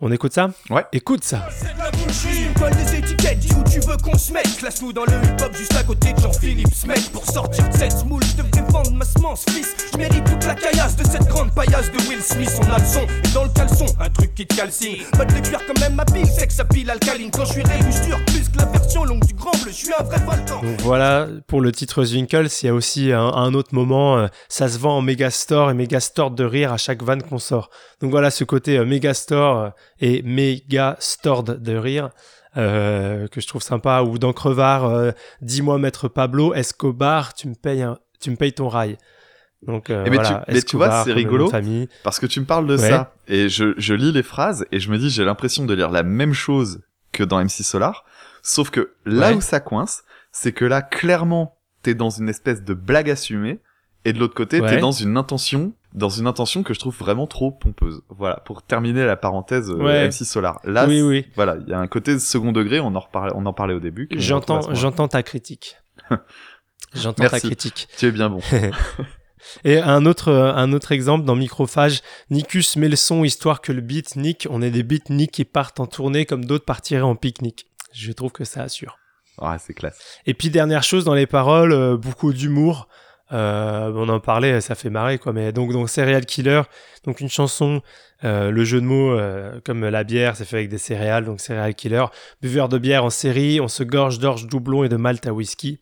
On 0.00 0.10
écoute 0.10 0.32
ça? 0.32 0.50
Ouais. 0.70 0.84
Écoute 0.92 1.24
ça. 1.24 1.46
Étiquettes, 3.20 3.38
dis 3.40 3.52
où 3.52 3.62
tu 3.70 3.80
veux 3.80 3.96
qu'on 3.98 4.16
se 4.16 4.32
mette? 4.32 4.56
Classe-nous 4.56 4.92
dans 4.92 5.04
le 5.04 5.12
hip-hop 5.12 5.54
juste 5.54 5.76
à 5.76 5.82
côté 5.82 6.12
de 6.12 6.20
Jean-Philippe 6.20 6.72
Smet. 6.72 6.94
Pour 7.12 7.24
sortir 7.26 7.68
de 7.68 7.76
cette 7.76 7.92
smoule, 7.92 8.22
je 8.24 8.42
devrais 8.42 8.70
vendre 8.70 8.92
ma 8.92 9.04
semence, 9.04 9.44
fils. 9.50 9.76
Je 9.92 9.98
mérite 9.98 10.24
toute 10.24 10.44
la 10.46 10.54
caillasse 10.54 10.96
de 10.96 11.04
cette 11.04 11.26
grande 11.26 11.52
paillasse 11.54 11.90
de 11.90 11.98
Will 12.08 12.22
Smith. 12.22 12.50
On 12.60 12.72
a 12.72 12.78
le 12.78 12.84
son, 12.84 13.02
et 13.02 13.34
dans 13.34 13.44
le 13.44 13.50
caleçon, 13.50 13.86
un 14.00 14.08
truc 14.08 14.34
qui 14.34 14.46
te 14.46 14.56
calcine. 14.56 14.96
Mode 15.18 15.28
de 15.34 15.40
cuir 15.40 15.60
quand 15.66 15.78
même 15.80 15.94
ma 15.94 16.04
pile, 16.06 16.26
c'est 16.26 16.46
que 16.46 16.52
ça 16.52 16.64
pile 16.64 16.88
alcaline. 16.88 17.30
Quand 17.30 17.44
je 17.44 17.52
suis 17.52 17.62
rébusture, 17.62 18.18
plus 18.26 18.48
que 18.48 18.58
la 18.58 18.64
version 18.66 19.04
longue 19.04 19.24
du 19.26 19.34
grand 19.34 19.52
bleu, 19.62 19.70
je 19.70 19.76
suis 19.76 19.92
un 19.98 20.02
vrai 20.02 20.18
volcan. 20.20 20.62
Donc 20.62 20.80
voilà, 20.80 21.28
pour 21.46 21.60
le 21.60 21.72
titre 21.72 22.04
Zwinkels, 22.04 22.48
il 22.62 22.66
y 22.66 22.68
a 22.70 22.74
aussi 22.74 23.12
un, 23.12 23.20
un 23.20 23.52
autre 23.52 23.74
moment, 23.74 24.16
euh, 24.16 24.28
ça 24.48 24.68
se 24.68 24.78
vend 24.78 24.96
en 24.96 25.02
Megastore 25.02 25.70
et 25.70 25.74
Megastore 25.74 26.30
de 26.30 26.44
rire 26.44 26.72
à 26.72 26.78
chaque 26.78 27.02
vanne 27.02 27.22
qu'on 27.22 27.38
sort. 27.38 27.68
Donc 28.00 28.10
voilà, 28.12 28.30
ce 28.30 28.44
côté 28.44 28.78
euh, 28.78 28.86
Megastore 28.86 29.58
euh, 29.58 29.70
et 30.00 30.22
Megastore 30.22 31.42
de 31.42 31.76
rire. 31.76 32.10
Euh, 32.56 33.28
que 33.28 33.40
je 33.40 33.46
trouve 33.46 33.62
sympa 33.62 34.02
ou 34.02 34.18
dans 34.18 34.32
Crevard 34.32 34.84
euh, 34.86 35.12
dis-moi 35.40 35.78
maître 35.78 36.08
Pablo 36.08 36.52
Escobar 36.54 37.34
tu 37.34 37.48
me 37.48 37.54
payes 37.54 37.82
un- 37.82 37.98
tu 38.20 38.30
me 38.30 38.36
payes 38.36 38.52
ton 38.52 38.68
rail? 38.68 38.98
Donc 39.66 39.90
euh, 39.90 40.04
Eh 40.06 40.10
mais 40.10 40.16
voilà, 40.16 40.42
tu- 40.46 40.52
mais 40.54 40.62
tu 40.62 40.76
vois, 40.76 41.04
c'est 41.04 41.12
rigolo. 41.12 41.50
Parce 42.02 42.18
que 42.18 42.26
tu 42.26 42.40
me 42.40 42.46
parles 42.46 42.66
de 42.66 42.76
Ouais. 42.78 42.88
ça 42.88 43.14
et 43.28 43.48
je, 43.50 43.74
je 43.76 43.92
lis 43.94 44.10
les 44.12 44.22
phrases 44.22 44.64
et 44.72 44.80
je 44.80 44.90
me 44.90 44.96
dis 44.98 45.10
j'ai 45.10 45.24
l'impression 45.24 45.64
de 45.66 45.74
lire 45.74 45.90
la 45.90 46.02
même 46.02 46.32
chose 46.32 46.80
que 47.12 47.22
dans 47.24 47.38
MC 47.38 47.62
Solar, 47.62 48.04
sauf 48.42 48.70
que 48.70 48.94
là 49.04 49.28
Ouais. 49.30 49.34
où 49.36 49.40
ça 49.40 49.60
coince, 49.60 50.02
c'est 50.32 50.52
que 50.52 50.64
là 50.64 50.80
clairement 50.80 51.58
t'es 51.82 51.94
dans 51.94 52.10
une 52.10 52.28
espèce 52.28 52.62
de 52.64 52.72
blague 52.74 53.10
assumée 53.10 53.60
et 54.06 54.12
de 54.14 54.18
l'autre 54.18 54.34
côté 54.34 54.60
Ouais. 54.60 54.68
t'es 54.70 54.80
dans 54.80 54.92
une 54.92 55.16
intention 55.18 55.72
dans 55.94 56.08
une 56.08 56.26
intention 56.26 56.62
que 56.62 56.74
je 56.74 56.78
trouve 56.78 56.96
vraiment 56.96 57.26
trop 57.26 57.50
pompeuse. 57.50 58.02
Voilà 58.08 58.36
pour 58.44 58.62
terminer 58.62 59.04
la 59.04 59.16
parenthèse 59.16 59.70
euh, 59.70 59.74
Ouais. 59.74 60.06
MC 60.08 60.24
Solar. 60.24 60.60
Là 60.64 60.86
oui 60.86 61.26
voilà 61.34 61.56
il 61.60 61.68
y 61.68 61.74
a 61.74 61.78
un 61.78 61.86
côté 61.86 62.18
second 62.18 62.52
degré 62.52 62.80
on 62.80 62.94
en 62.94 63.00
reparlait 63.00 63.32
on 63.34 63.46
en 63.46 63.52
parlait 63.52 63.74
au 63.74 63.80
début. 63.80 64.08
J'entends, 64.12 64.60
moment-là. 64.60 64.74
j'entends 64.74 65.08
ta 65.08 65.22
critique. 65.22 65.76
J'entends 66.94 67.28
ta 67.28 67.38
critique. 67.38 67.88
Tu 67.96 68.06
es 68.06 68.10
bien 68.10 68.28
bon. 68.28 68.40
Et 69.64 69.78
un 69.78 70.06
autre, 70.06 70.28
euh, 70.28 70.52
un 70.54 70.72
autre 70.72 70.92
exemple 70.92 71.24
dans 71.24 71.36
Microphage, 71.36 72.02
Nicus 72.30 72.76
met 72.76 72.88
le 72.88 72.96
son 72.96 73.24
histoire 73.24 73.60
que 73.60 73.72
le 73.72 73.80
beat 73.80 74.16
nique. 74.16 74.46
On 74.50 74.62
est 74.62 74.70
des 74.70 74.82
beatniks 74.82 75.30
qui 75.30 75.44
partent 75.44 75.80
en 75.80 75.86
tournée 75.86 76.26
comme 76.26 76.44
d'autres 76.44 76.64
partiraient 76.64 77.02
en 77.02 77.16
pique-nique. 77.16 77.66
Je 77.92 78.12
trouve 78.12 78.32
que 78.32 78.44
ça 78.44 78.62
assure. 78.62 78.98
Ah 79.40 79.56
c'est 79.58 79.74
classe. 79.74 79.98
Et 80.26 80.34
puis 80.34 80.50
dernière 80.50 80.82
chose 80.82 81.04
dans 81.04 81.14
les 81.14 81.26
paroles, 81.26 81.72
euh, 81.72 81.96
beaucoup 81.96 82.32
d'humour. 82.32 82.88
Euh, 83.32 83.92
on 83.94 84.08
en 84.08 84.20
parlait, 84.20 84.60
ça 84.60 84.74
fait 84.74 84.90
marrer 84.90 85.18
quoi. 85.18 85.32
Mais 85.32 85.52
donc 85.52 85.72
donc 85.72 85.88
Serial 85.88 86.26
Killer, 86.26 86.62
donc 87.04 87.20
une 87.20 87.28
chanson, 87.28 87.80
euh, 88.24 88.50
le 88.50 88.64
jeu 88.64 88.80
de 88.80 88.86
mots 88.86 89.12
euh, 89.12 89.60
comme 89.64 89.86
la 89.86 90.04
bière, 90.04 90.36
c'est 90.36 90.44
fait 90.44 90.56
avec 90.56 90.68
des 90.68 90.78
céréales, 90.78 91.24
donc 91.24 91.40
Serial 91.40 91.74
Killer. 91.74 92.04
Buveur 92.42 92.68
de 92.68 92.78
bière 92.78 93.04
en 93.04 93.10
série, 93.10 93.60
on 93.60 93.68
se 93.68 93.82
gorge 93.82 94.18
d'orge 94.18 94.46
doublon 94.46 94.84
et 94.84 94.88
de 94.88 94.96
malt 94.96 95.26
à 95.26 95.32
whisky. 95.32 95.80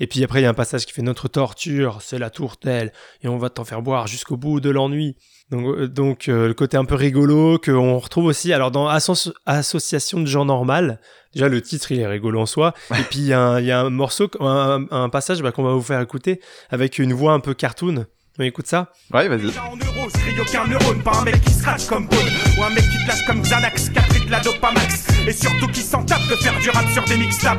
Et 0.00 0.06
puis 0.06 0.22
après 0.24 0.40
il 0.40 0.42
y 0.44 0.46
a 0.46 0.50
un 0.50 0.54
passage 0.54 0.86
qui 0.86 0.92
fait 0.92 1.02
notre 1.02 1.28
torture, 1.28 1.98
c'est 2.00 2.18
la 2.18 2.30
tourtelle 2.30 2.92
et 3.22 3.28
on 3.28 3.36
va 3.38 3.50
t'en 3.50 3.64
faire 3.64 3.82
boire 3.82 4.06
jusqu'au 4.06 4.36
bout 4.36 4.60
de 4.60 4.70
l'ennui. 4.70 5.16
Donc, 5.50 5.64
euh, 5.66 5.88
donc 5.88 6.28
euh, 6.28 6.46
le 6.48 6.54
côté 6.54 6.76
un 6.76 6.84
peu 6.84 6.94
rigolo 6.94 7.58
qu'on 7.58 7.98
retrouve 7.98 8.26
aussi 8.26 8.52
alors 8.52 8.70
dans 8.70 8.86
Asso- 8.88 9.32
Association 9.46 10.20
de 10.20 10.26
gens 10.26 10.44
normal. 10.44 11.00
Déjà 11.34 11.48
le 11.48 11.60
titre 11.60 11.90
il 11.92 12.00
est 12.00 12.06
rigolo 12.06 12.40
en 12.40 12.46
soi. 12.46 12.74
Et 12.98 13.02
puis 13.02 13.18
il 13.20 13.26
y, 13.26 13.32
a 13.32 13.40
un- 13.40 13.60
il 13.60 13.66
y 13.66 13.72
a 13.72 13.80
un 13.80 13.90
morceau, 13.90 14.28
un, 14.40 14.86
un 14.90 15.08
passage 15.08 15.42
bah, 15.42 15.52
qu'on 15.52 15.62
va 15.64 15.72
vous 15.72 15.82
faire 15.82 16.00
écouter 16.00 16.40
avec 16.70 16.98
une 16.98 17.12
voix 17.12 17.32
un 17.32 17.40
peu 17.40 17.54
cartoon. 17.54 18.06
On 18.38 18.44
écoute 18.44 18.68
ça 18.68 18.92
Ouais 19.12 19.26
vas-y. 19.28 19.46
En 19.58 19.74
euros, 19.76 20.08
je 20.14 20.18
crie 20.20 20.40
aucun 20.40 20.64
neurone, 20.68 21.02
pas 21.02 21.16
un 21.16 21.24
mec 21.24 21.40
qui 21.40 21.52
se 21.52 21.60
crache 21.62 21.86
comme 21.86 22.06
Bone 22.06 22.18
Ou 22.56 22.62
un 22.62 22.70
mec 22.70 22.84
qui 22.84 22.98
te 23.02 23.08
lâche 23.08 23.26
comme 23.26 23.42
Xanax, 23.42 23.88
qui 23.90 23.98
a 23.98 24.02
pris 24.02 24.24
de 24.24 24.30
la 24.30 24.38
dopamax 24.40 25.08
Et 25.26 25.32
surtout 25.32 25.66
qui 25.68 25.80
s'en 25.80 26.04
tape 26.04 26.22
de 26.30 26.36
faire 26.36 26.56
du 26.60 26.70
rap 26.70 26.86
sur 26.90 27.04
des 27.06 27.16
mixtapes 27.16 27.58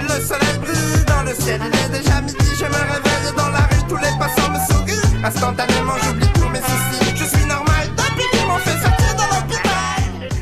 Le 0.00 0.24
soleil 0.24 0.58
brille 0.60 1.04
dans 1.06 1.22
le 1.22 1.34
ciel, 1.34 1.60
il 1.60 1.78
est 1.78 1.98
déjà 1.98 2.20
midi, 2.20 2.36
je 2.58 2.64
me 2.64 2.80
réveille 2.92 3.32
dans 3.36 3.48
la 3.48 3.58
rue, 3.70 3.82
tous 3.88 3.96
les 3.96 4.14
passants 4.18 4.50
me 4.50 4.58
sourient. 4.66 5.24
Instantanément, 5.24 5.96
j'oublie 6.04 6.28
tous 6.34 6.48
mes 6.48 6.60
soucis. 6.60 7.16
Je 7.16 7.24
suis 7.24 7.46
normal 7.46 7.88
depuis 7.96 8.26
qu'ils 8.30 8.46
m'ont 8.46 8.58
fait 8.58 8.74
l'hôpital. 8.74 8.97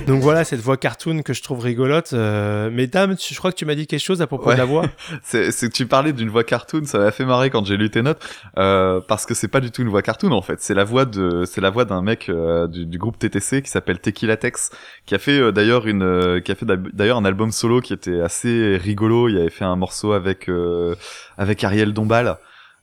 Donc 0.06 0.22
voilà 0.22 0.44
cette 0.44 0.60
voix 0.60 0.76
cartoon 0.76 1.22
que 1.22 1.32
je 1.32 1.42
trouve 1.42 1.60
rigolote. 1.60 2.12
Euh, 2.12 2.70
mesdames, 2.70 3.16
tu- 3.16 3.34
je 3.34 3.38
crois 3.38 3.50
que 3.50 3.56
tu 3.56 3.64
m'as 3.64 3.74
dit 3.74 3.86
quelque 3.86 4.00
chose 4.02 4.22
à 4.22 4.26
propos 4.26 4.48
Ouais. 4.48 4.54
de 4.54 4.58
la 4.58 4.64
voix. 4.64 4.84
C'est, 5.22 5.50
c'est 5.50 5.68
que 5.68 5.72
tu 5.74 5.86
parlais 5.86 6.12
d'une 6.12 6.28
voix 6.28 6.44
cartoon, 6.44 6.84
ça 6.84 6.98
m'a 6.98 7.10
fait 7.10 7.24
marrer 7.24 7.50
quand 7.50 7.64
j'ai 7.66 7.76
lu 7.76 7.90
tes 7.90 8.02
notes, 8.02 8.22
euh, 8.58 9.00
parce 9.06 9.26
que 9.26 9.34
c'est 9.34 9.48
pas 9.48 9.60
du 9.60 9.70
tout 9.70 9.82
une 9.82 9.88
voix 9.88 10.02
cartoon 10.02 10.30
en 10.32 10.42
fait. 10.42 10.60
C'est 10.60 10.74
la 10.74 10.84
voix 10.84 11.04
de, 11.04 11.44
c'est 11.44 11.60
la 11.60 11.70
voix 11.70 11.84
d'un 11.84 12.02
mec 12.02 12.28
euh, 12.28 12.66
du, 12.68 12.86
du 12.86 12.98
groupe 12.98 13.18
TTC 13.18 13.62
qui 13.62 13.70
s'appelle 13.70 13.98
Tequila 13.98 14.36
Tex, 14.36 14.70
qui 15.06 15.14
a 15.14 15.18
fait 15.18 15.40
euh, 15.40 15.50
d'ailleurs 15.52 15.86
une, 15.86 16.02
euh, 16.02 16.40
qui 16.40 16.52
a 16.52 16.54
fait 16.54 16.66
d'ailleurs 16.66 17.18
un 17.18 17.24
album 17.24 17.50
solo 17.50 17.80
qui 17.80 17.92
était 17.92 18.20
assez 18.20 18.78
rigolo. 18.80 19.28
Il 19.28 19.38
avait 19.38 19.50
fait 19.50 19.64
un 19.64 19.76
morceau 19.76 20.12
avec 20.12 20.48
euh, 20.48 20.94
avec 21.38 21.64
Ariel 21.64 21.92
Dombal. 21.92 22.36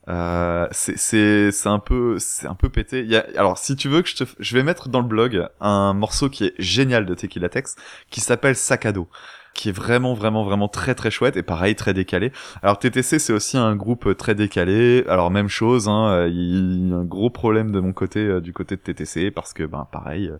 Euh, 0.10 0.68
c'est 0.72 1.52
un 1.66 1.80
peu 1.80 2.18
c'est 2.20 2.48
un 2.48 2.56
peu 2.56 2.70
pété. 2.70 3.02
Il 3.02 3.10
y 3.10 3.16
a, 3.16 3.26
alors 3.38 3.58
si 3.58 3.76
tu 3.76 3.88
veux 3.88 4.02
que 4.02 4.10
je 4.10 4.16
te, 4.18 4.24
je 4.40 4.56
vais 4.56 4.64
mettre 4.64 4.90
dans 4.90 5.00
le 5.00 5.08
blog 5.08 5.48
un 5.62 5.94
morceau 5.94 6.30
qui 6.30 6.46
est 6.46 6.54
génial 6.60 7.06
de 7.06 7.14
Tequila 7.16 7.48
Tex 7.50 7.76
qui 8.10 8.20
s'appelle 8.20 8.56
Sac 8.56 8.86
à 8.86 8.92
dos 8.92 9.08
qui 9.54 9.70
est 9.70 9.72
vraiment 9.72 10.14
vraiment 10.14 10.44
vraiment 10.44 10.68
très 10.68 10.96
très 10.96 11.12
chouette 11.12 11.38
et 11.38 11.44
pareil 11.44 11.76
très 11.76 11.94
décalé. 11.94 12.32
Alors 12.62 12.80
TTC 12.80 13.20
c'est 13.20 13.34
aussi 13.34 13.58
un 13.58 13.76
groupe 13.76 14.08
euh, 14.08 14.16
très 14.16 14.36
décalé. 14.36 15.04
Alors 15.08 15.32
même 15.32 15.48
chose, 15.48 15.88
hein, 15.88 16.10
euh, 16.12 16.28
il 16.28 16.90
y 16.90 16.94
a 16.94 16.98
un 16.98 17.04
gros 17.04 17.30
problème 17.30 17.72
de 17.72 17.80
mon 17.80 17.94
côté 17.94 18.20
euh, 18.20 18.42
du 18.42 18.54
côté 18.54 18.76
de 18.76 18.82
TTC 18.82 19.32
parce 19.32 19.54
que 19.54 19.64
ben 19.64 19.88
pareil 19.92 20.32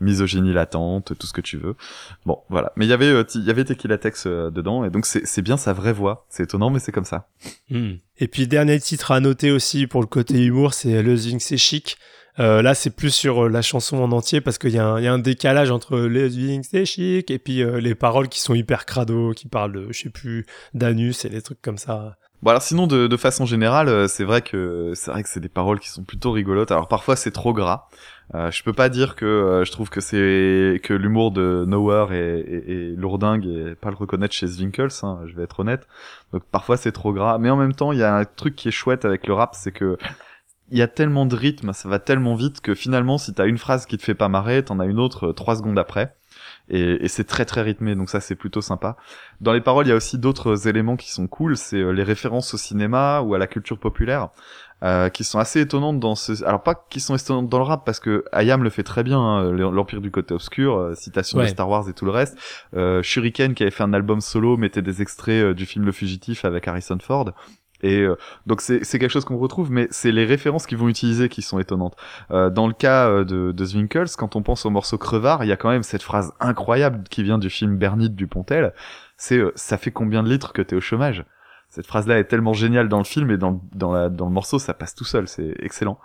misogynie 0.00 0.52
latente, 0.52 1.16
tout 1.18 1.26
ce 1.26 1.32
que 1.32 1.40
tu 1.40 1.56
veux. 1.56 1.76
Bon 2.26 2.38
voilà, 2.48 2.72
mais 2.76 2.86
il 2.86 2.88
y 2.88 2.94
avait 2.94 3.06
euh, 3.06 3.24
il 3.34 3.44
y 3.44 3.50
avait 3.50 3.64
Tequila 3.64 3.98
Tex 3.98 4.26
dedans 4.26 4.84
et 4.84 4.90
donc 4.90 5.06
c'est 5.06 5.42
bien 5.42 5.56
sa 5.56 5.72
vraie 5.72 5.92
voix. 5.92 6.26
C'est 6.28 6.44
étonnant 6.44 6.70
mais 6.70 6.78
c'est 6.78 6.92
comme 6.92 7.04
ça. 7.04 7.28
Hmm. 7.70 7.94
Et 8.18 8.28
puis 8.28 8.46
dernier 8.46 8.78
titre 8.80 9.12
à 9.12 9.20
noter 9.20 9.50
aussi 9.50 9.86
pour 9.86 10.00
le 10.00 10.06
côté 10.06 10.44
humour, 10.44 10.74
c'est 10.74 11.02
Le 11.02 11.16
Zwing 11.16 11.40
c'est 11.40 11.58
chic. 11.58 11.98
Euh, 12.40 12.62
là, 12.62 12.74
c'est 12.74 12.96
plus 12.96 13.10
sur 13.14 13.44
euh, 13.44 13.48
la 13.48 13.60
chanson 13.60 13.98
en 13.98 14.10
entier 14.12 14.40
parce 14.40 14.56
qu'il 14.56 14.70
y, 14.70 14.78
a 14.78 14.86
un- 14.86 14.98
il 14.98 15.04
y 15.04 15.06
a 15.06 15.12
un 15.12 15.18
décalage 15.18 15.70
entre 15.70 15.98
Le 15.98 16.28
Zwing 16.30 16.62
c'est 16.62 16.86
chic 16.86 17.30
et 17.30 17.38
puis 17.38 17.62
euh, 17.62 17.78
les 17.78 17.94
paroles 17.94 18.28
qui 18.28 18.40
sont 18.40 18.54
hyper 18.54 18.86
crado, 18.86 19.32
qui 19.32 19.48
parlent 19.48 19.72
de, 19.72 19.86
je 19.92 19.98
sais 20.04 20.08
plus, 20.10 20.46
d'anus 20.72 21.26
et 21.26 21.28
des 21.28 21.42
trucs 21.42 21.60
comme 21.60 21.76
ça. 21.76 22.16
Bon 22.42 22.50
alors 22.50 22.62
sinon 22.62 22.86
de, 22.86 23.06
de 23.06 23.16
façon 23.18 23.44
générale, 23.44 23.88
euh, 23.88 24.08
c'est 24.08 24.24
vrai 24.24 24.40
que 24.40 24.92
c'est 24.94 25.10
vrai 25.10 25.22
que 25.22 25.28
c'est 25.28 25.40
des 25.40 25.50
paroles 25.50 25.78
qui 25.78 25.90
sont 25.90 26.04
plutôt 26.04 26.32
rigolotes. 26.32 26.72
Alors 26.72 26.88
parfois 26.88 27.16
c'est 27.16 27.30
trop 27.32 27.52
gras. 27.52 27.86
Euh, 28.34 28.50
je 28.50 28.62
peux 28.62 28.72
pas 28.72 28.88
dire 28.88 29.14
que 29.14 29.26
euh, 29.26 29.64
je 29.66 29.70
trouve 29.70 29.90
que 29.90 30.00
c'est 30.00 30.80
que 30.82 30.94
l'humour 30.94 31.32
de 31.32 31.64
Nowhere 31.68 32.12
est, 32.14 32.40
est, 32.40 32.72
est 32.72 32.96
lourdingue 32.96 33.44
et 33.44 33.74
pas 33.74 33.90
le 33.90 33.96
reconnaître 33.96 34.34
chez 34.34 34.46
Zwinkels. 34.46 34.88
Hein, 35.02 35.20
je 35.26 35.36
vais 35.36 35.42
être 35.42 35.60
honnête. 35.60 35.86
Donc 36.32 36.42
parfois 36.50 36.78
c'est 36.78 36.92
trop 36.92 37.12
gras, 37.12 37.36
mais 37.38 37.50
en 37.50 37.56
même 37.56 37.74
temps 37.74 37.92
il 37.92 37.98
y 37.98 38.02
a 38.02 38.16
un 38.16 38.24
truc 38.24 38.56
qui 38.56 38.68
est 38.68 38.72
chouette 38.72 39.04
avec 39.04 39.26
le 39.26 39.34
rap, 39.34 39.50
c'est 39.54 39.70
que 39.72 39.98
il 40.72 40.78
y 40.78 40.82
a 40.82 40.88
tellement 40.88 41.26
de 41.26 41.36
rythme, 41.36 41.72
ça 41.72 41.88
va 41.88 41.98
tellement 41.98 42.34
vite 42.34 42.60
que 42.60 42.74
finalement 42.74 43.18
si 43.18 43.32
t'as 43.32 43.46
une 43.46 43.58
phrase 43.58 43.86
qui 43.86 43.98
te 43.98 44.02
fait 44.02 44.14
pas 44.14 44.28
marrer, 44.28 44.64
t'en 44.64 44.80
as 44.80 44.86
une 44.86 44.98
autre 44.98 45.28
euh, 45.28 45.32
trois 45.32 45.56
secondes 45.56 45.78
après. 45.78 46.16
Et, 46.68 47.04
et 47.04 47.08
c'est 47.08 47.24
très 47.24 47.44
très 47.44 47.60
rythmé, 47.60 47.94
donc 47.94 48.08
ça 48.08 48.20
c'est 48.20 48.34
plutôt 48.34 48.62
sympa. 48.62 48.96
Dans 49.40 49.52
les 49.52 49.60
paroles, 49.60 49.86
il 49.86 49.90
y 49.90 49.92
a 49.92 49.96
aussi 49.96 50.18
d'autres 50.18 50.66
éléments 50.66 50.96
qui 50.96 51.12
sont 51.12 51.26
cool, 51.26 51.56
c'est 51.56 51.76
euh, 51.76 51.90
les 51.90 52.02
références 52.02 52.54
au 52.54 52.56
cinéma 52.56 53.20
ou 53.20 53.34
à 53.34 53.38
la 53.38 53.46
culture 53.46 53.78
populaire, 53.78 54.30
euh, 54.82 55.08
qui 55.10 55.24
sont 55.24 55.38
assez 55.38 55.60
étonnantes 55.60 56.00
dans 56.00 56.14
ce... 56.14 56.42
Alors 56.44 56.62
pas 56.62 56.74
qui 56.88 57.00
sont 57.00 57.14
étonnantes 57.16 57.48
dans 57.48 57.58
le 57.58 57.64
rap, 57.64 57.84
parce 57.84 58.00
que 58.00 58.24
Ayam 58.32 58.62
le 58.64 58.70
fait 58.70 58.82
très 58.82 59.02
bien, 59.02 59.20
hein, 59.20 59.52
l'Empire 59.52 60.00
du 60.00 60.10
côté 60.10 60.32
obscur, 60.34 60.76
euh, 60.76 60.94
citation 60.94 61.38
de. 61.38 61.46
Star 61.46 61.68
Wars 61.68 61.88
et 61.88 61.92
tout 61.92 62.06
le 62.06 62.12
reste. 62.12 62.38
Euh, 62.74 63.02
Shuriken 63.02 63.54
qui 63.54 63.62
avait 63.62 63.70
fait 63.70 63.84
un 63.84 63.92
album 63.92 64.20
solo 64.20 64.56
mettait 64.56 64.82
des 64.82 65.02
extraits 65.02 65.42
euh, 65.44 65.54
du 65.54 65.66
film 65.66 65.84
Le 65.84 65.92
Fugitif 65.92 66.44
avec 66.44 66.66
Harrison 66.66 66.98
Ford. 67.00 67.32
Et 67.82 68.00
euh, 68.00 68.16
donc 68.46 68.60
c'est 68.60 68.80
quelque 68.80 69.10
chose 69.10 69.24
qu'on 69.24 69.38
retrouve, 69.38 69.72
mais 69.72 69.88
c'est 69.90 70.12
les 70.12 70.24
références 70.24 70.66
qu'ils 70.66 70.78
vont 70.78 70.88
utiliser 70.88 71.28
qui 71.28 71.42
sont 71.42 71.58
étonnantes. 71.58 71.96
Euh, 72.30 72.48
dans 72.48 72.68
le 72.68 72.74
cas 72.74 73.08
euh, 73.08 73.24
de, 73.24 73.52
de 73.52 73.64
Zwinkels, 73.64 74.10
quand 74.16 74.36
on 74.36 74.42
pense 74.42 74.64
au 74.66 74.70
morceau 74.70 74.98
Crevard, 74.98 75.44
il 75.44 75.48
y 75.48 75.52
a 75.52 75.56
quand 75.56 75.70
même 75.70 75.82
cette 75.82 76.02
phrase 76.02 76.32
incroyable 76.38 77.02
qui 77.10 77.22
vient 77.22 77.38
du 77.38 77.50
film 77.50 77.76
Bernide 77.76 78.14
Dupontel. 78.14 78.72
C'est 79.16 79.38
euh, 79.38 79.52
ça 79.56 79.78
fait 79.78 79.90
combien 79.90 80.22
de 80.22 80.28
litres 80.28 80.52
que 80.52 80.62
t'es 80.62 80.76
au 80.76 80.80
chômage? 80.80 81.24
Cette 81.68 81.86
phrase-là 81.86 82.18
est 82.18 82.24
tellement 82.24 82.52
géniale 82.52 82.88
dans 82.88 82.98
le 82.98 83.04
film 83.04 83.30
et 83.30 83.38
dans, 83.38 83.62
dans, 83.74 84.10
dans 84.10 84.26
le 84.26 84.32
morceau, 84.32 84.58
ça 84.58 84.74
passe 84.74 84.94
tout 84.94 85.06
seul. 85.06 85.26
C'est 85.26 85.54
excellent. 85.58 85.98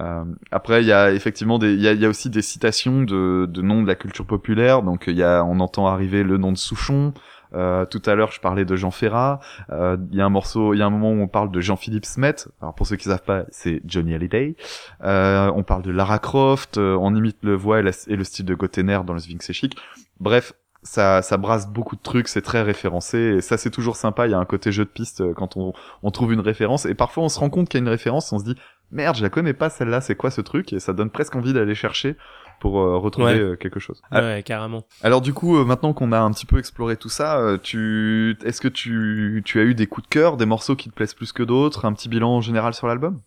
Euh, 0.00 0.24
après, 0.50 0.82
il 0.82 0.86
y 0.86 0.92
a 0.92 1.12
effectivement 1.12 1.58
des, 1.58 1.74
il 1.74 1.80
y 1.82 1.88
a, 1.88 1.92
y 1.92 2.06
a 2.06 2.08
aussi 2.08 2.30
des 2.30 2.40
citations 2.40 3.02
de, 3.02 3.44
de 3.46 3.60
noms 3.60 3.82
de 3.82 3.86
la 3.86 3.96
culture 3.96 4.24
populaire. 4.24 4.82
Donc, 4.82 5.04
il 5.08 5.16
y 5.16 5.22
a, 5.22 5.44
on 5.44 5.60
entend 5.60 5.88
arriver 5.88 6.22
le 6.22 6.38
nom 6.38 6.52
de 6.52 6.56
Souchon. 6.56 7.12
Euh, 7.54 7.84
tout 7.86 8.02
à 8.06 8.14
l'heure, 8.14 8.32
je 8.32 8.40
parlais 8.40 8.64
de 8.64 8.76
Jean 8.76 8.90
Ferrat. 8.90 9.40
Euh, 9.70 9.96
Il 10.10 10.18
y 10.18 10.20
a 10.20 10.26
un 10.26 10.30
morceau, 10.30 10.74
il 10.74 10.78
y 10.78 10.82
a 10.82 10.86
un 10.86 10.90
moment 10.90 11.10
où 11.12 11.20
on 11.20 11.28
parle 11.28 11.50
de 11.50 11.60
Jean-Philippe 11.60 12.04
Smet. 12.06 12.36
Alors 12.60 12.74
pour 12.74 12.86
ceux 12.86 12.96
qui 12.96 13.04
savent 13.04 13.22
pas, 13.22 13.44
c'est 13.50 13.80
Johnny 13.84 14.14
Hallyday. 14.14 14.56
Euh, 15.04 15.50
on 15.54 15.62
parle 15.62 15.82
de 15.82 15.90
Lara 15.90 16.18
Croft. 16.18 16.78
euh, 16.78 16.96
on 17.00 17.14
imite 17.14 17.38
le 17.42 17.54
voix 17.54 17.80
et, 17.80 17.82
le 17.82 18.24
style 18.24 18.44
de 18.44 18.54
Gottener 18.54 19.00
dans 19.04 19.14
le 19.14 19.20
Sphinx 19.20 19.50
et 19.50 19.52
Chic. 19.52 19.76
Bref, 20.18 20.52
ça, 20.82 21.22
ça 21.22 21.36
brasse 21.36 21.68
beaucoup 21.68 21.96
de 21.96 22.02
trucs. 22.02 22.28
C'est 22.28 22.42
très 22.42 22.62
référencé 22.62 23.18
et 23.18 23.40
ça 23.40 23.56
c'est 23.58 23.70
toujours 23.70 23.96
sympa. 23.96 24.26
Il 24.26 24.30
y 24.30 24.34
a 24.34 24.38
un 24.38 24.44
côté 24.44 24.72
jeu 24.72 24.84
de 24.84 24.90
piste 24.90 25.34
quand 25.34 25.56
on, 25.56 25.72
on 26.02 26.10
trouve 26.10 26.32
une 26.32 26.40
référence 26.40 26.86
et 26.86 26.94
parfois 26.94 27.24
on 27.24 27.28
se 27.28 27.38
rend 27.38 27.50
compte 27.50 27.68
qu'il 27.68 27.78
y 27.78 27.82
a 27.82 27.84
une 27.84 27.90
référence. 27.90 28.32
On 28.32 28.38
se 28.38 28.44
dit 28.44 28.56
merde, 28.92 29.16
je 29.16 29.22
la 29.22 29.30
connais 29.30 29.52
pas 29.52 29.70
celle-là. 29.70 30.00
C'est 30.00 30.14
quoi 30.14 30.30
ce 30.30 30.40
truc? 30.40 30.72
Et 30.72 30.80
ça 30.80 30.92
donne 30.92 31.10
presque 31.10 31.36
envie 31.36 31.52
d'aller 31.52 31.74
chercher 31.74 32.16
pour 32.60 32.78
euh, 32.78 32.96
retrouver 32.98 33.32
Ouais. 33.34 33.38
euh, 33.40 33.56
quelque 33.56 33.80
chose. 33.80 34.00
Ah, 34.12 34.20
Ouais, 34.20 34.42
carrément. 34.44 34.84
alors 35.02 35.20
du 35.20 35.32
coup, 35.32 35.56
euh, 35.58 35.64
maintenant 35.64 35.92
qu'on 35.92 36.12
a 36.12 36.20
un 36.20 36.30
petit 36.30 36.46
peu 36.46 36.58
exploré 36.58 36.96
tout 36.96 37.08
ça, 37.08 37.38
euh, 37.38 37.58
tu, 37.60 38.36
est-ce 38.44 38.60
que 38.60 38.68
tu, 38.68 39.42
tu 39.44 39.58
as 39.58 39.64
eu 39.64 39.74
des 39.74 39.86
coups 39.88 40.06
de 40.08 40.12
cœur, 40.12 40.36
des 40.36 40.46
morceaux 40.46 40.76
qui 40.76 40.88
te 40.90 40.94
plaisent 40.94 41.14
plus 41.14 41.32
que 41.32 41.42
d'autres, 41.42 41.84
un 41.86 41.92
petit 41.92 42.08
bilan 42.08 42.40
général 42.40 42.72
sur 42.74 42.86
l'album? 42.86 43.20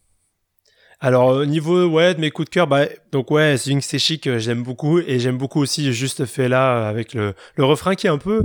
Alors 0.99 1.27
au 1.35 1.45
niveau 1.45 1.85
ouais 1.87 2.13
de 2.15 2.21
mes 2.21 2.31
coups 2.31 2.47
de 2.49 2.53
cœur, 2.53 2.67
bah 2.67 2.85
donc 3.11 3.29
ouais, 3.31 3.57
Swing 3.57 3.81
c'est 3.81 3.99
chic, 3.99 4.37
j'aime 4.37 4.63
beaucoup 4.63 4.99
et 4.99 5.19
j'aime 5.19 5.37
beaucoup 5.37 5.59
aussi 5.59 5.91
juste 5.91 6.23
fait 6.25 6.47
là 6.47 6.87
avec 6.87 7.13
le, 7.13 7.33
le 7.55 7.65
refrain 7.65 7.95
qui 7.95 8.07
est 8.07 8.09
un 8.09 8.17
peu 8.17 8.43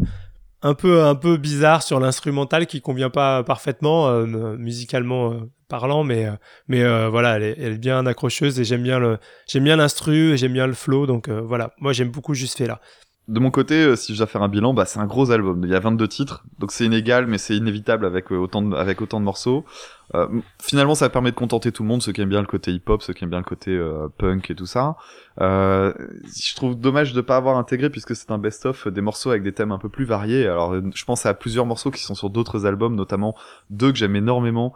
un 0.63 0.75
peu 0.75 1.05
un 1.05 1.15
peu 1.15 1.37
bizarre 1.37 1.83
sur 1.83 2.01
l'instrumental 2.01 2.67
qui 2.67 2.81
convient 2.81 3.11
pas 3.11 3.45
parfaitement 3.45 4.09
euh, 4.09 4.57
musicalement 4.57 5.33
euh, 5.33 5.51
parlant, 5.69 6.03
mais 6.05 6.27
euh, 6.27 6.33
mais 6.67 6.83
euh, 6.83 7.09
voilà, 7.09 7.37
elle 7.37 7.43
est, 7.43 7.55
elle 7.59 7.73
est 7.75 7.79
bien 7.79 8.05
accrocheuse 8.07 8.59
et 8.59 8.65
j'aime 8.65 8.83
bien 8.83 8.99
le 8.99 9.19
j'aime 9.47 9.65
bien 9.65 9.77
l'instru 9.77 10.33
et 10.33 10.37
j'aime 10.37 10.53
bien 10.53 10.67
le 10.67 10.75
flow, 10.75 11.07
donc 11.07 11.29
euh, 11.29 11.41
voilà, 11.41 11.73
moi 11.79 11.93
j'aime 11.93 12.11
beaucoup 12.11 12.35
juste 12.35 12.59
fait 12.59 12.67
là. 12.67 12.81
De 13.29 13.41
mon 13.41 13.51
côté, 13.51 13.75
euh, 13.75 13.95
si 13.95 14.15
je 14.15 14.19
dois 14.19 14.27
faire 14.27 14.43
un 14.43 14.49
bilan, 14.49 14.73
bah 14.73 14.87
c'est 14.87 15.01
un 15.01 15.07
gros 15.07 15.31
album. 15.31 15.61
Il 15.63 15.69
y 15.69 15.75
a 15.75 15.81
22 15.81 16.09
titres, 16.09 16.45
donc 16.61 16.73
c'est 16.73 16.87
inégal, 16.87 17.27
mais 17.27 17.37
c'est 17.37 17.55
inévitable 17.55 18.07
avec 18.07 18.33
euh, 18.33 18.37
autant 18.37 18.63
de, 18.63 19.19
morceaux. 19.19 19.67
Euh, 20.15 20.27
finalement, 20.63 20.95
ça 20.95 21.11
permet 21.11 21.31
de 21.31 21.37
contenter 21.37 21.71
tout 21.71 21.83
le 21.83 21.91
monde, 21.91 22.01
ceux 22.01 22.13
qui 22.13 22.23
aiment 22.23 22.31
bien 22.31 22.41
le 22.41 22.47
côté 22.47 22.73
hip-hop, 22.73 23.03
ceux 23.03 23.13
qui 23.13 23.25
aiment 23.25 23.31
bien 23.31 23.41
le 23.41 23.45
côté 23.45 23.79
punk 24.17 24.51
et 24.51 24.55
tout 24.55 24.65
ça. 24.65 24.97
Je 25.39 26.55
trouve 26.57 26.81
dommage 26.81 27.13
de 27.13 27.21
pas 27.21 27.37
avoir 27.37 27.59
intégré, 27.59 27.91
puisque 27.91 28.17
c'est 28.17 28.31
un 28.31 28.39
best-of, 28.39 28.89
des 28.89 29.03
morceaux 29.03 29.29
avec 29.29 29.43
des 29.43 29.53
thèmes 29.53 29.73
un 29.73 29.79
peu 29.79 29.91
plus 29.91 30.07
variés. 30.07 30.47
Alors, 30.47 30.75
je 30.95 31.05
pense 31.05 31.27
à 31.27 31.35
plusieurs 31.35 31.67
morceaux 31.67 31.91
qui 31.91 32.03
sont 32.03 32.15
sur 32.15 32.31
d'autres 32.31 32.65
albums, 32.65 32.95
notamment 32.95 33.35
deux 33.69 33.93
que 33.93 33.99
j'aime 33.99 34.17
énormément, 34.17 34.73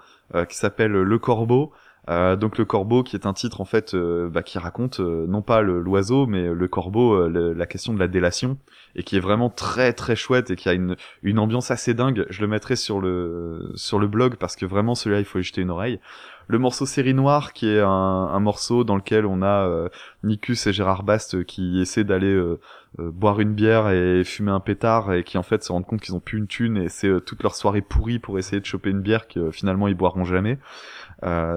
qui 0.51 0.57
s'appellent 0.59 0.93
Le 0.93 1.19
Corbeau. 1.19 1.73
Euh, 2.11 2.35
donc 2.35 2.59
le 2.59 2.65
corbeau 2.65 3.05
qui 3.05 3.15
est 3.15 3.27
un 3.27 3.33
titre 3.33 3.61
en 3.61 3.65
fait 3.65 3.95
euh, 3.95 4.29
bah, 4.29 4.43
qui 4.43 4.59
raconte 4.59 4.99
euh, 4.99 5.25
non 5.29 5.41
pas 5.41 5.63
l'oiseau 5.63 6.27
mais 6.27 6.49
le 6.49 6.67
corbeau 6.67 7.29
la 7.29 7.67
question 7.67 7.95
de 7.95 8.01
la 8.01 8.09
délation 8.09 8.59
et 8.97 9.05
qui 9.05 9.17
est 9.17 9.21
vraiment 9.21 9.51
très 9.51 9.93
très 9.93 10.17
chouette 10.17 10.51
et 10.51 10.57
qui 10.57 10.69
a 10.69 10.73
une, 10.73 10.97
une 11.23 11.39
ambiance 11.39 11.71
assez 11.71 11.95
dingue. 11.95 12.27
Je 12.29 12.41
le 12.41 12.49
mettrai 12.49 12.75
sur 12.75 13.01
le 13.01 13.71
sur 13.77 14.01
le 14.01 14.09
blog 14.09 14.35
parce 14.37 14.57
que 14.57 14.67
vraiment 14.67 14.97
celui-là 14.97 15.21
il 15.21 15.25
faut 15.25 15.39
y 15.39 15.45
jeter 15.45 15.61
une 15.61 15.71
oreille. 15.71 16.01
Le 16.49 16.59
morceau 16.59 16.87
Série 16.87 17.15
Noire 17.15 17.53
qui 17.53 17.69
est 17.69 17.81
un, 17.81 17.89
un 17.89 18.41
morceau 18.41 18.85
dans 18.85 18.97
lequel 18.97 19.27
on 19.27 19.43
a 19.43 19.67
euh, 19.67 19.89
Nikus 20.25 20.67
et 20.67 20.73
Gérard 20.73 21.03
Bast 21.03 21.45
qui 21.45 21.81
essaient 21.81 22.05
d'aller 22.05 22.33
euh, 22.33 22.61
euh, 23.01 23.11
boire 23.11 23.41
une 23.41 23.55
bière 23.55 23.89
et 23.89 24.23
fumer 24.23 24.51
un 24.51 24.61
pétard 24.61 25.15
et 25.15 25.25
qui 25.25 25.39
en 25.39 25.43
fait 25.43 25.65
se 25.65 25.73
rendent 25.73 25.87
compte 25.87 26.03
qu'ils 26.03 26.15
ont 26.15 26.21
plus 26.21 26.37
une 26.37 26.47
thune 26.47 26.77
et 26.77 26.91
c'est 26.91 27.09
euh, 27.09 27.21
toute 27.21 27.43
leur 27.43 27.55
soirée 27.55 27.81
pourrie 27.81 28.19
pour 28.19 28.39
essayer 28.39 28.61
de 28.61 28.67
choper 28.67 28.91
une 28.91 29.01
bière 29.01 29.29
que 29.29 29.41
euh, 29.41 29.51
finalement 29.51 29.89
ils 29.89 29.95
boiront 29.95 30.25
jamais. 30.25 30.59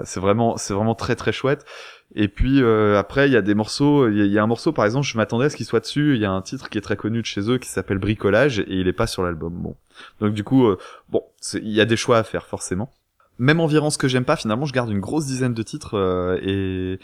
C'est 0.05 0.19
vraiment 0.19 0.55
c'est 0.57 0.73
vraiment 0.73 0.95
très 0.95 1.15
très 1.15 1.31
chouette. 1.31 1.65
Et 2.13 2.27
puis 2.27 2.63
après 2.63 3.27
il 3.27 3.33
y 3.33 3.36
a 3.36 3.41
des 3.41 3.55
morceaux, 3.55 4.07
il 4.07 4.23
y, 4.23 4.29
y 4.29 4.38
a 4.38 4.43
un 4.43 4.47
morceau 4.47 4.71
par 4.71 4.86
exemple, 4.86 5.05
je 5.05 5.17
m'attendais 5.17 5.45
à 5.45 5.49
ce 5.49 5.57
qu'il 5.57 5.65
soit 5.65 5.79
dessus. 5.79 6.13
Il 6.15 6.21
y 6.21 6.25
a 6.25 6.31
un 6.31 6.41
titre 6.41 6.69
qui 6.69 6.77
est 6.77 6.81
très 6.81 6.95
connu 6.95 7.21
de 7.21 7.25
chez 7.25 7.49
eux 7.49 7.57
qui 7.57 7.67
s'appelle 7.67 7.97
Bricolage 7.97 8.59
et 8.59 8.75
il 8.75 8.88
est 8.88 8.93
pas 8.93 9.07
sur 9.07 9.23
l'album. 9.23 9.53
Bon, 9.53 9.75
donc 10.21 10.33
du 10.33 10.43
coup 10.43 10.67
bon, 11.09 11.23
il 11.53 11.71
y 11.71 11.81
a 11.81 11.86
des 11.86 11.97
choix 11.97 12.19
à 12.19 12.23
faire 12.23 12.45
forcément. 12.45 12.93
Même 13.38 13.59
environ 13.59 13.89
ce 13.89 13.97
que 13.97 14.07
j'aime 14.07 14.25
pas, 14.25 14.36
finalement 14.36 14.65
je 14.65 14.73
garde 14.73 14.89
une 14.89 14.99
grosse 14.99 15.25
dizaine 15.25 15.53
de 15.53 15.63
titres 15.63 15.95
euh, 15.95 16.39
et 16.41 16.99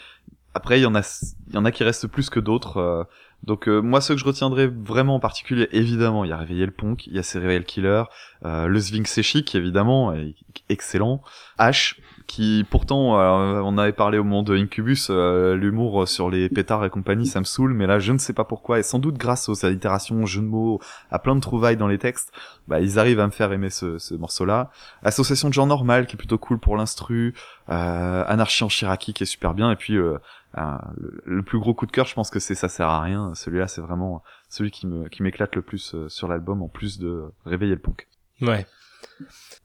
après 0.54 0.80
il 0.80 0.82
y 0.82 0.86
en 0.86 0.94
a 0.94 1.02
il 1.48 1.54
y 1.54 1.58
en 1.58 1.64
a 1.64 1.72
qui 1.72 1.84
restent 1.84 2.06
plus 2.06 2.30
que 2.30 2.40
d'autres. 2.40 2.78
euh, 2.78 3.04
donc 3.42 3.68
euh, 3.68 3.80
moi 3.80 4.00
ceux 4.00 4.14
que 4.14 4.20
je 4.20 4.24
retiendrai 4.24 4.66
vraiment 4.68 5.16
en 5.16 5.20
particulier, 5.20 5.68
évidemment, 5.72 6.24
il 6.24 6.30
y 6.30 6.32
a 6.32 6.36
Réveiller 6.36 6.64
le 6.64 6.72
Punk, 6.72 7.06
il 7.06 7.14
y 7.14 7.18
a 7.18 7.22
Serial 7.22 7.64
Killer, 7.64 8.04
le 8.44 8.80
Sphinx 8.80 9.10
c'est 9.10 9.22
chic 9.22 9.54
évidemment, 9.54 10.14
excellent. 10.68 11.22
H 11.58 11.96
qui 12.26 12.64
pourtant 12.70 13.18
euh, 13.18 13.60
on 13.64 13.78
avait 13.78 13.92
parlé 13.92 14.18
au 14.18 14.24
moment 14.24 14.42
de 14.42 14.56
Incubus, 14.56 15.08
euh, 15.10 15.54
l'humour 15.56 16.06
sur 16.06 16.30
les 16.30 16.48
pétards 16.48 16.84
et 16.84 16.90
compagnie 16.90 17.26
ça 17.26 17.40
me 17.40 17.44
saoule, 17.44 17.74
mais 17.74 17.86
là 17.86 17.98
je 17.98 18.12
ne 18.12 18.18
sais 18.18 18.32
pas 18.32 18.44
pourquoi 18.44 18.78
et 18.78 18.82
sans 18.82 18.98
doute 18.98 19.16
grâce 19.16 19.48
aux 19.48 19.64
allitérations, 19.64 20.24
jeux 20.26 20.40
de 20.40 20.46
mots, 20.46 20.80
à 21.10 21.18
plein 21.18 21.34
de 21.34 21.40
trouvailles 21.40 21.76
dans 21.76 21.88
les 21.88 21.98
textes, 21.98 22.32
bah 22.68 22.80
ils 22.80 22.98
arrivent 22.98 23.20
à 23.20 23.26
me 23.26 23.32
faire 23.32 23.52
aimer 23.52 23.70
ce, 23.70 23.98
ce 23.98 24.14
morceau-là. 24.14 24.70
Association 25.02 25.48
de 25.48 25.54
genre 25.54 25.66
normal 25.66 26.06
qui 26.06 26.14
est 26.14 26.18
plutôt 26.18 26.38
cool 26.38 26.58
pour 26.58 26.76
l'instru, 26.76 27.34
euh, 27.68 28.24
Anarchie 28.26 28.64
en 28.64 28.68
Chiraki 28.68 29.12
qui 29.14 29.22
est 29.22 29.26
super 29.26 29.54
bien 29.54 29.70
et 29.70 29.76
puis 29.76 29.96
euh, 29.96 30.18
le, 30.56 31.22
le 31.24 31.42
plus 31.42 31.58
gros 31.58 31.74
coup 31.74 31.86
de 31.86 31.92
cœur 31.92 32.06
je 32.06 32.14
pense 32.14 32.30
que 32.30 32.40
c'est 32.40 32.54
ça 32.54 32.68
sert 32.68 32.88
à 32.88 33.00
rien. 33.00 33.32
Celui-là 33.34 33.68
c'est 33.68 33.80
vraiment 33.80 34.22
celui 34.48 34.70
qui 34.70 34.86
me 34.86 35.08
qui 35.08 35.22
m'éclate 35.22 35.54
le 35.56 35.62
plus 35.62 35.94
euh, 35.94 36.08
sur 36.08 36.28
l'album 36.28 36.62
en 36.62 36.68
plus 36.68 36.98
de 36.98 37.24
Réveiller 37.46 37.74
le 37.74 37.80
punk. 37.80 38.06
Ouais. 38.40 38.66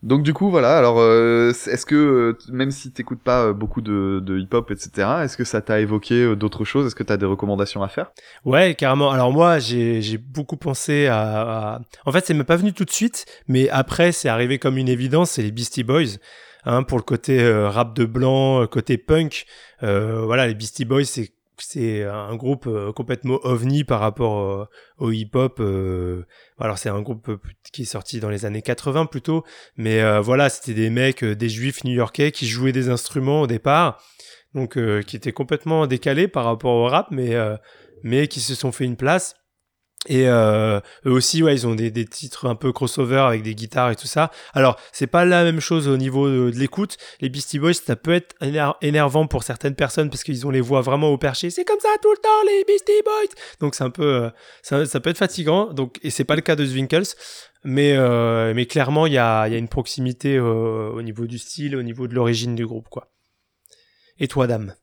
Donc 0.04 0.22
du 0.22 0.32
coup 0.32 0.52
voilà, 0.52 0.78
alors 0.78 1.00
euh, 1.00 1.50
est-ce 1.50 1.86
que 1.86 1.96
euh, 1.96 2.38
même 2.52 2.70
si 2.70 2.92
t'écoutes 2.92 3.22
pas 3.22 3.46
euh, 3.46 3.54
beaucoup 3.54 3.82
de, 3.82 4.24
hip-hop 4.40 4.70
etc, 4.70 5.08
est-ce 5.24 5.36
que 5.36 5.44
ça 5.44 5.62
t'a 5.62 5.80
évoqué 5.80 6.36
d'autres 6.36 6.66
choses? 6.66 6.86
Est-ce 6.86 6.96
que 6.96 7.04
t'as 7.04 7.18
des 7.18 7.26
recommandations 7.26 7.82
à 7.82 7.88
faire? 7.88 8.12
Ouais, 8.46 8.76
carrément. 8.76 9.10
Alors 9.10 9.32
moi, 9.32 9.58
j'ai 9.58 10.18
beaucoup 10.18 10.56
pensé 10.56 11.08
à, 11.08 11.82
En 12.06 12.12
fait, 12.12 12.26
c'est 12.26 12.36
même 12.36 12.46
pas 12.46 12.58
venu 12.58 12.74
tout 12.74 12.86
de 12.86 12.92
suite, 12.92 13.26
mais 13.48 13.70
après, 13.70 14.12
c'est 14.12 14.30
arrivé 14.30 14.60
comme 14.60 14.78
une 14.78 14.90
évidence. 14.90 15.32
C'est 15.32 15.42
les 15.42 15.52
Beastie 15.52 15.84
Boys, 15.84 16.20
hein, 16.66 16.84
pour 16.84 17.00
le 17.00 17.04
côté 17.04 17.52
rap 17.52 17.96
de 17.96 18.06
blanc, 18.06 18.68
côté 18.68 19.00
punk. 19.00 19.48
Voilà, 19.82 20.46
les 20.48 20.54
Beastie 20.54 20.86
Boys, 20.86 21.06
c'est 21.06 21.32
c'est 21.60 22.04
un 22.04 22.36
groupe 22.36 22.68
euh, 22.68 22.92
complètement 22.92 23.40
ovni 23.44 23.84
par 23.84 24.00
rapport 24.00 24.40
euh, 24.40 24.66
au 24.98 25.12
hip-hop. 25.12 25.60
euh. 25.60 26.24
alors 26.60 26.78
c'est 26.78 26.90
un 26.90 27.02
groupe 27.02 27.32
qui 27.72 27.84
est 27.84 27.86
sorti 27.86 28.20
dans 28.20 28.30
les 28.30 28.46
années 28.46 28.62
80 28.62 29.06
plutôt, 29.08 29.44
mais 29.76 30.20
voilà, 30.22 30.50
c'était 30.50 30.74
des 30.74 30.90
mecs, 30.90 31.24
des 31.24 31.50
juifs 31.50 31.84
new-yorkais 31.84 32.32
qui 32.32 32.48
jouaient 32.48 32.72
des 32.72 32.90
instruments 32.90 33.42
au 33.42 33.48
départ, 33.48 34.02
donc 34.54 34.78
qui 35.06 35.16
étaient 35.16 35.32
complètement 35.32 35.88
décalés 35.88 36.28
par 36.28 36.46
rapport 36.46 36.74
au 36.74 36.86
rap, 36.86 37.08
mais 37.12 37.36
mais 38.04 38.28
qui 38.28 38.40
se 38.40 38.56
sont 38.56 38.72
fait 38.72 38.86
une 38.86 38.96
place. 38.96 39.36
Et 40.06 40.30
euh, 40.30 40.80
eux 41.06 41.12
aussi, 41.12 41.44
ouais, 41.44 41.54
ils 41.54 41.68
ont 41.68 41.76
des, 41.76 41.92
des 41.92 42.06
titres 42.06 42.48
un 42.48 42.56
peu 42.56 42.72
crossover 42.72 43.18
avec 43.18 43.42
des 43.42 43.56
guitares 43.56 43.92
et 43.92 43.96
tout 43.96 44.08
ça. 44.08 44.32
Alors, 44.54 44.80
c'est 44.94 45.08
pas 45.08 45.26
la 45.26 45.44
même 45.44 45.60
chose 45.60 45.88
au 45.88 45.98
niveau 45.98 46.30
de, 46.30 46.52
l'écoute. 46.56 46.98
Les 47.20 47.30
Beastie 47.30 47.60
Boys, 47.60 47.74
ça 47.74 47.96
peut 47.96 48.14
être 48.14 48.36
éner- 48.40 48.74
énervant 48.82 49.28
pour 49.28 49.44
certaines 49.44 49.76
personnes 49.76 50.10
parce 50.10 50.24
qu'ils 50.24 50.48
ont 50.48 50.50
les 50.50 50.62
voix 50.62 50.82
vraiment 50.82 51.10
au 51.10 51.18
perché. 51.18 51.50
C'est 51.50 51.66
comme 51.66 51.80
ça 51.80 51.90
tout 52.02 52.12
le 52.12 52.18
temps, 52.18 52.30
les 52.46 52.64
Beastie 52.66 53.04
Boys. 53.04 53.36
Donc 53.60 53.76
c'est 53.76 53.84
un 53.84 53.90
peu, 53.90 54.04
euh, 54.04 54.30
ça, 54.62 54.86
ça 54.86 55.00
peut 55.00 55.10
être 55.10 55.18
fatigant. 55.18 55.74
Donc 55.74 56.00
et 56.04 56.10
c'est 56.10 56.26
pas 56.26 56.36
le 56.36 56.42
cas 56.42 56.56
de 56.56 56.66
Zwinkels, 56.66 57.08
mais 57.66 57.98
euh, 57.98 58.54
mais 58.56 58.66
clairement 58.66 59.08
il 59.08 59.14
y 59.14 59.18
a 59.18 59.48
y 59.50 59.56
a 59.56 59.58
une 59.58 59.68
proximité 59.68 60.38
euh, 60.38 60.90
au 60.92 61.02
niveau 61.02 61.26
du 61.26 61.38
style, 61.38 61.76
au 61.76 61.84
niveau 61.84 62.08
de 62.08 62.14
l'origine 62.14 62.56
du 62.56 62.66
groupe, 62.66 62.88
quoi. 62.88 63.12
Et 64.20 64.28
toi, 64.28 64.48
dame? 64.48 64.74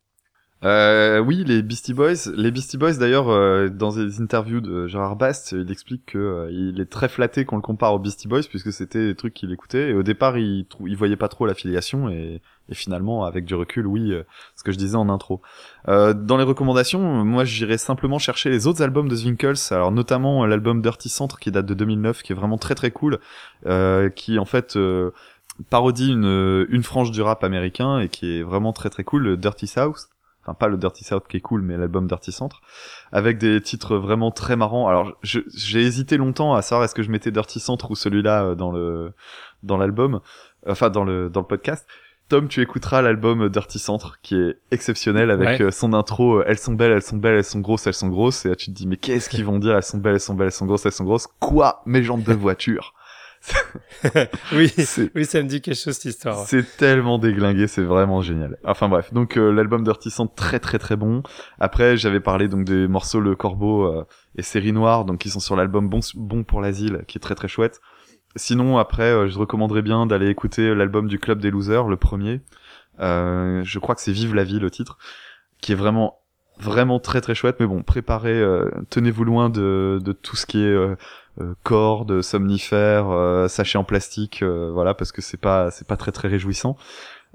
Euh, 0.62 1.18
oui, 1.18 1.44
les 1.44 1.62
Beastie 1.62 1.92
Boys. 1.92 2.30
Les 2.34 2.50
Beastie 2.50 2.78
Boys, 2.78 2.94
d'ailleurs, 2.94 3.28
euh, 3.28 3.68
dans 3.68 3.92
des 3.92 4.22
interviews 4.22 4.62
de 4.62 4.86
Gérard 4.86 5.16
Bast, 5.16 5.52
il 5.52 5.70
explique 5.70 6.07
que 6.07 6.18
euh, 6.18 6.50
il 6.50 6.80
est 6.80 6.90
très 6.90 7.09
flatté 7.09 7.44
qu'on 7.44 7.57
le 7.57 7.62
compare 7.62 7.92
aux 7.92 7.98
Beastie 7.98 8.28
Boys 8.28 8.44
puisque 8.48 8.72
c'était 8.72 9.07
des 9.07 9.14
trucs 9.14 9.34
qu'il 9.34 9.52
écoutait. 9.52 9.90
Et 9.90 9.94
au 9.94 10.02
départ, 10.02 10.38
il, 10.38 10.66
il 10.86 10.96
voyait 10.96 11.16
pas 11.16 11.28
trop 11.28 11.44
l'affiliation 11.44 12.09
et, 12.09 12.40
et 12.70 12.74
finalement, 12.74 13.24
avec 13.24 13.44
du 13.44 13.55
recul, 13.55 13.86
oui, 13.86 14.12
euh, 14.12 14.22
ce 14.57 14.62
que 14.62 14.72
je 14.72 14.78
disais 14.78 14.96
en 14.96 15.11
intro. 15.11 15.42
Euh, 15.88 16.14
dans 16.14 16.38
les 16.38 16.44
recommandations, 16.44 17.26
moi, 17.26 17.44
j'irais 17.44 17.76
simplement 17.76 18.18
chercher 18.18 18.48
les 18.48 18.66
autres 18.66 18.80
albums 18.80 19.09
de 19.09 19.16
Zwinkels. 19.16 19.57
Alors 19.70 19.92
notamment 19.92 20.46
l'album 20.46 20.80
Dirty 20.80 21.11
Centre 21.11 21.38
qui 21.38 21.50
date 21.50 21.66
de 21.66 21.74
2009, 21.74 22.22
qui 22.22 22.32
est 22.32 22.36
vraiment 22.36 22.57
très 22.57 22.74
très 22.74 22.90
cool, 22.90 23.18
qui 24.14 24.38
en 24.38 24.44
fait 24.46 24.78
parodie 25.68 26.11
une, 26.11 26.66
une 26.70 26.82
frange 26.82 27.11
du 27.11 27.20
rap 27.20 27.44
américain 27.44 27.98
et 27.98 28.09
qui 28.09 28.38
est 28.38 28.42
vraiment 28.42 28.72
très 28.72 28.88
très 28.88 29.05
cool, 29.05 29.36
Dirty 29.36 29.66
South 29.66 30.09
enfin 30.45 30.55
pas 30.55 30.68
le 30.68 30.76
Dirty 30.76 31.05
South 31.05 31.24
qui 31.28 31.38
est 31.38 31.40
cool, 31.40 31.62
mais 31.62 31.76
l'album 31.76 32.07
Dirty 32.07 32.30
Centre, 32.32 32.61
avec 33.12 33.38
des 33.38 33.61
titres 33.61 33.97
vraiment 33.97 34.30
très 34.30 34.57
marrants. 34.57 34.86
Alors 34.88 35.12
j'ai 35.22 35.80
hésité 35.80 36.16
longtemps 36.18 36.55
à 36.55 36.62
savoir 36.62 36.84
est-ce 36.84 36.95
que 36.95 37.03
je 37.03 37.11
mettais 37.11 37.30
Dirty 37.30 37.61
Centre 37.61 37.90
ou 37.90 37.95
celui-là 37.97 38.45
euh, 38.45 38.55
dans 38.55 38.70
le 38.70 39.12
dans 39.62 39.76
l'album, 39.78 40.20
enfin 40.68 40.90
dans 40.90 41.05
le 41.05 41.30
dans 41.30 41.40
le 41.40 41.47
podcast. 41.47 41.86
Tom, 42.30 42.49
tu 42.49 42.62
écouteras 42.62 43.03
l'album 43.03 43.51
Dirty 43.51 43.78
Centre 43.78 44.18
qui 44.22 44.34
est 44.34 44.57
exceptionnel 44.70 45.30
avec 45.30 45.61
Ouais. 45.61 45.62
euh, 45.66 45.70
son 45.70 45.92
intro 45.92 46.36
euh, 46.38 46.45
elles 46.47 46.59
sont 46.59 46.72
belles, 46.72 46.92
elles 46.92 47.03
sont 47.03 47.18
belles, 47.18 47.34
elles 47.36 47.45
sont 47.45 47.61
grosses, 47.61 47.86
elles 47.86 47.92
sont 47.92 48.09
grosses 48.09 48.47
et 48.47 48.49
là 48.49 48.57
tu 48.57 48.66
te 48.66 48.70
dis 48.70 48.86
mais 48.86 48.97
qu'est-ce 48.97 49.28
qu'ils 49.28 49.45
vont 49.45 49.59
dire? 49.59 49.76
Elles 49.76 49.82
sont 49.82 49.99
belles, 49.99 50.14
elles 50.14 50.20
sont 50.20 50.34
belles, 50.34 50.47
elles 50.47 50.53
sont 50.53 50.64
grosses, 50.64 50.86
elles 50.86 50.92
sont 50.92 51.05
grosses. 51.05 51.26
Quoi? 51.38 51.82
Mes 51.84 52.03
jambes 52.03 52.22
de 52.22 52.32
voiture. 52.32 52.95
oui, 54.53 54.72
oui, 55.14 55.24
ça 55.24 55.42
me 55.42 55.49
dit 55.49 55.61
quelque 55.61 55.76
chose 55.76 55.95
cette 55.95 56.07
histoire. 56.07 56.47
C'est 56.47 56.76
tellement 56.76 57.18
déglingué, 57.18 57.66
c'est 57.66 57.82
vraiment 57.82 58.22
génial. 58.22 58.59
Enfin 58.64 58.88
bref, 58.88 59.12
donc 59.12 59.36
euh, 59.36 59.51
l'album 59.51 59.84
Dirty 59.84 60.11
Sand 60.11 60.34
très 60.34 60.61
très 60.61 60.78
très 60.78 60.97
bon. 60.97 61.22
Après, 61.59 61.97
j'avais 61.97 62.20
parlé 62.20 62.49
donc 62.49 62.64
des 62.64 62.88
morceaux 62.88 63.20
Le 63.20 63.34
Corbeau 63.36 63.84
euh, 63.84 64.07
et 64.36 64.42
Série 64.42 64.72
Noire, 64.72 65.05
donc 65.05 65.18
qui 65.18 65.30
sont 65.30 65.40
sur 65.40 65.57
l'album 65.57 65.88
Bon 65.88 66.01
Bon 66.14 66.45
pour 66.45 66.61
l'asile, 66.61 67.05
qui 67.07 67.18
est 67.18 67.20
très 67.20 67.34
très 67.34 67.49
chouette. 67.49 67.80
Sinon, 68.36 68.78
après, 68.78 69.11
euh, 69.11 69.28
je 69.28 69.38
recommanderais 69.38 69.82
bien 69.82 70.07
d'aller 70.07 70.28
écouter 70.28 70.74
l'album 70.74 71.07
du 71.07 71.18
Club 71.18 71.40
des 71.40 71.51
Losers, 71.51 71.88
le 71.88 71.97
premier. 71.97 72.40
Euh, 73.01 73.62
je 73.64 73.78
crois 73.78 73.95
que 73.95 74.01
c'est 74.01 74.12
Vive 74.12 74.34
la 74.34 74.45
vie 74.45 74.59
le 74.59 74.70
titre, 74.70 74.99
qui 75.61 75.72
est 75.72 75.76
vraiment 75.76 76.20
vraiment 76.59 76.99
très 77.01 77.20
très 77.20 77.34
chouette. 77.34 77.57
Mais 77.61 77.66
bon, 77.66 77.82
préparez, 77.82 78.40
euh, 78.40 78.68
tenez-vous 78.90 79.24
loin 79.24 79.51
de 79.51 80.01
de 80.03 80.12
tout 80.12 80.36
ce 80.36 80.47
qui 80.47 80.62
est 80.62 80.76
cordes, 81.62 82.22
somnifères, 82.22 83.09
euh, 83.11 83.49
sachets 83.49 83.78
en 83.78 83.85
plastique, 83.85 84.43
euh, 84.43 84.70
voilà, 84.72 84.95
parce 84.95 85.12
que 85.12 85.20
c'est 85.22 85.37
pas 85.41 85.70
c'est 85.70 85.87
pas 85.87 85.97
très 85.97 86.12
très 86.12 86.28
réjouissant. 86.28 86.76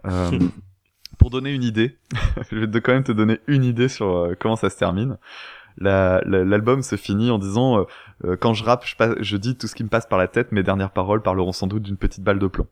Euh, 0.06 0.32
pour 1.18 1.30
donner 1.30 1.54
une 1.54 1.64
idée, 1.64 1.98
je 2.52 2.58
vais 2.58 2.68
te- 2.70 2.78
quand 2.78 2.94
même 2.94 3.04
te 3.04 3.12
donner 3.12 3.40
une 3.48 3.64
idée 3.64 3.90
sur 3.90 4.16
euh, 4.16 4.36
comment 4.40 4.56
ça 4.56 4.70
se 4.70 4.78
termine. 4.78 5.18
La- 5.78 6.22
la- 6.26 6.44
L'album 6.46 6.82
se 6.82 6.96
finit 6.96 7.32
en 7.32 7.38
disant 7.40 7.80
euh, 7.80 7.84
euh, 8.26 8.38
quand 8.38 8.54
je 8.54 8.64
rappe, 8.64 8.86
je, 8.86 8.96
passe- 8.96 9.16
je 9.20 9.38
dis 9.38 9.58
tout 9.58 9.68
ce 9.68 9.76
qui 9.76 9.84
me 9.84 9.90
passe 9.90 10.06
par 10.08 10.20
la 10.20 10.28
tête. 10.28 10.52
Mes 10.52 10.64
dernières 10.64 10.92
paroles 10.92 11.22
parleront 11.22 11.52
sans 11.54 11.68
doute 11.68 11.84
d'une 11.84 11.98
petite 11.98 12.24
balle 12.24 12.40
de 12.40 12.48
plomb. 12.48 12.68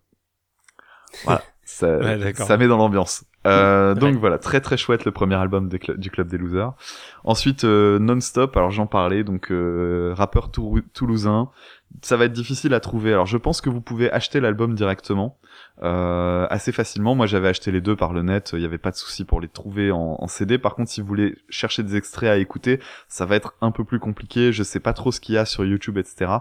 Voilà, 1.23 1.41
ça, 1.67 1.97
Ouais, 1.97 2.17
d'accord. 2.17 2.47
ça 2.47 2.55
met 2.57 2.67
dans 2.67 2.77
l'ambiance. 2.77 3.25
Euh, 3.45 3.93
donc 3.93 4.15
voilà, 4.15 4.37
très 4.37 4.59
très 4.61 4.75
chouette 4.77 5.05
le 5.05 5.11
premier 5.11 5.35
album 5.35 5.69
cl- 5.77 5.95
du 5.97 6.09
club 6.11 6.27
des 6.27 6.37
losers. 6.37 6.73
Ensuite 7.23 7.63
euh, 7.63 7.97
Non-Stop, 7.99 8.55
alors 8.57 8.71
j'en 8.71 8.87
parlais, 8.87 9.23
donc 9.23 9.51
euh, 9.51 10.13
rappeur 10.15 10.49
toulousain. 10.93 11.49
Ça 12.01 12.17
va 12.17 12.25
être 12.25 12.33
difficile 12.33 12.73
à 12.73 12.79
trouver. 12.79 13.13
Alors 13.13 13.25
je 13.25 13.37
pense 13.37 13.61
que 13.61 13.69
vous 13.69 13.81
pouvez 13.81 14.11
acheter 14.11 14.39
l'album 14.39 14.75
directement 14.75 15.37
euh, 15.83 16.47
assez 16.49 16.71
facilement. 16.71 17.15
Moi 17.15 17.25
j'avais 17.27 17.47
acheté 17.47 17.71
les 17.71 17.81
deux 17.81 17.95
par 17.95 18.13
le 18.13 18.21
net, 18.21 18.51
il 18.53 18.59
n'y 18.59 18.65
avait 18.65 18.77
pas 18.77 18.91
de 18.91 18.95
souci 18.95 19.25
pour 19.25 19.41
les 19.41 19.47
trouver 19.47 19.91
en, 19.91 20.27
CD. 20.27 20.57
Par 20.57 20.75
contre 20.75 20.89
si 20.91 21.01
vous 21.01 21.07
voulez 21.07 21.37
chercher 21.49 21.83
des 21.83 21.95
extraits 21.95 22.29
à 22.29 22.37
écouter, 22.37 22.79
ça 23.07 23.25
va 23.25 23.35
être 23.35 23.53
un 23.61 23.71
peu 23.71 23.83
plus 23.83 23.99
compliqué. 23.99 24.51
Je 24.51 24.63
sais 24.63 24.79
pas 24.79 24.93
trop 24.93 25.11
ce 25.11 25.19
qu'il 25.19 25.35
y 25.35 25.37
a 25.37 25.45
sur 25.45 25.65
YouTube, 25.65 25.97
etc. 25.97 26.31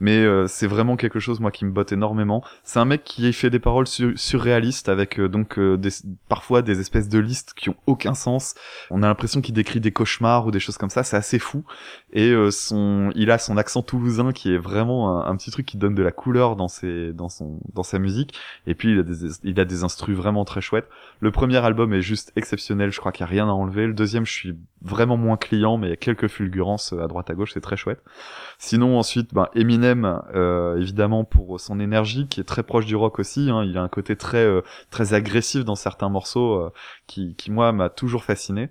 Mais 0.00 0.18
euh, 0.18 0.46
c'est 0.46 0.66
vraiment 0.66 0.96
quelque 0.96 1.20
chose 1.20 1.40
moi 1.40 1.50
qui 1.50 1.64
me 1.64 1.70
botte 1.70 1.92
énormément. 1.92 2.42
C'est 2.64 2.78
un 2.78 2.84
mec 2.84 3.04
qui 3.04 3.32
fait 3.32 3.50
des 3.50 3.58
paroles 3.58 3.86
sur- 3.86 4.18
surréalistes 4.18 4.88
avec 4.88 5.20
euh, 5.20 5.28
donc 5.28 5.58
euh, 5.58 5.76
des, 5.76 5.90
parfois 6.28 6.62
des 6.62 6.80
espèces 6.80 7.08
de 7.08 7.18
listes 7.18 7.52
qui 7.54 7.68
ont 7.68 7.76
aucun 7.86 8.14
sens. 8.14 8.54
On 8.90 9.02
a 9.02 9.06
l'impression 9.06 9.40
qu'il 9.40 9.54
décrit 9.54 9.80
des 9.80 9.92
cauchemars 9.92 10.46
ou 10.46 10.50
des 10.50 10.60
choses 10.60 10.78
comme 10.78 10.90
ça. 10.90 11.02
C'est 11.02 11.16
assez 11.16 11.38
fou. 11.38 11.64
Et 12.12 12.30
euh, 12.30 12.50
son, 12.50 13.10
il 13.14 13.30
a 13.30 13.38
son 13.38 13.56
accent 13.56 13.82
toulousain 13.82 14.32
qui 14.32 14.52
est 14.54 14.58
vraiment 14.58 14.85
un, 14.88 15.36
petit 15.36 15.50
truc 15.50 15.66
qui 15.66 15.76
donne 15.76 15.94
de 15.94 16.02
la 16.02 16.12
couleur 16.12 16.56
dans 16.56 16.68
ses, 16.68 17.12
dans 17.12 17.28
son, 17.28 17.60
dans 17.74 17.82
sa 17.82 17.98
musique. 17.98 18.34
Et 18.66 18.74
puis 18.74 18.92
il 18.92 18.98
a 19.00 19.02
des, 19.02 19.14
il 19.44 19.60
a 19.60 19.64
des 19.64 19.84
instrus 19.84 20.16
vraiment 20.16 20.44
très 20.44 20.60
chouettes. 20.60 20.88
Le 21.20 21.30
premier 21.30 21.58
album 21.58 21.92
est 21.92 22.02
juste 22.02 22.32
exceptionnel. 22.36 22.90
Je 22.90 23.00
crois 23.00 23.12
qu'il 23.12 23.20
y 23.20 23.28
a 23.28 23.30
rien 23.30 23.48
à 23.48 23.52
enlever. 23.52 23.86
Le 23.86 23.94
deuxième, 23.94 24.24
je 24.24 24.32
suis 24.32 24.58
vraiment 24.82 25.16
moins 25.16 25.36
client, 25.36 25.78
mais 25.78 25.88
il 25.88 25.90
y 25.90 25.94
a 25.94 25.96
quelques 25.96 26.28
fulgurances 26.28 26.92
euh, 26.92 27.02
à 27.02 27.08
droite 27.08 27.30
à 27.30 27.34
gauche. 27.34 27.52
C'est 27.54 27.60
très 27.60 27.76
chouette. 27.76 28.02
Sinon 28.58 28.98
ensuite, 28.98 29.34
ben, 29.34 29.48
Eminem, 29.54 30.22
euh, 30.34 30.80
évidemment 30.80 31.24
pour 31.24 31.60
son 31.60 31.80
énergie 31.80 32.28
qui 32.28 32.40
est 32.40 32.44
très 32.44 32.62
proche 32.62 32.86
du 32.86 32.96
rock 32.96 33.18
aussi. 33.18 33.50
Hein. 33.50 33.64
Il 33.64 33.76
a 33.76 33.82
un 33.82 33.88
côté 33.88 34.16
très, 34.16 34.44
euh, 34.44 34.62
très 34.90 35.14
agressif 35.14 35.64
dans 35.64 35.74
certains 35.74 36.08
morceaux 36.08 36.54
euh, 36.54 36.72
qui, 37.06 37.34
qui 37.36 37.50
moi 37.50 37.72
m'a 37.72 37.88
toujours 37.88 38.24
fasciné. 38.24 38.70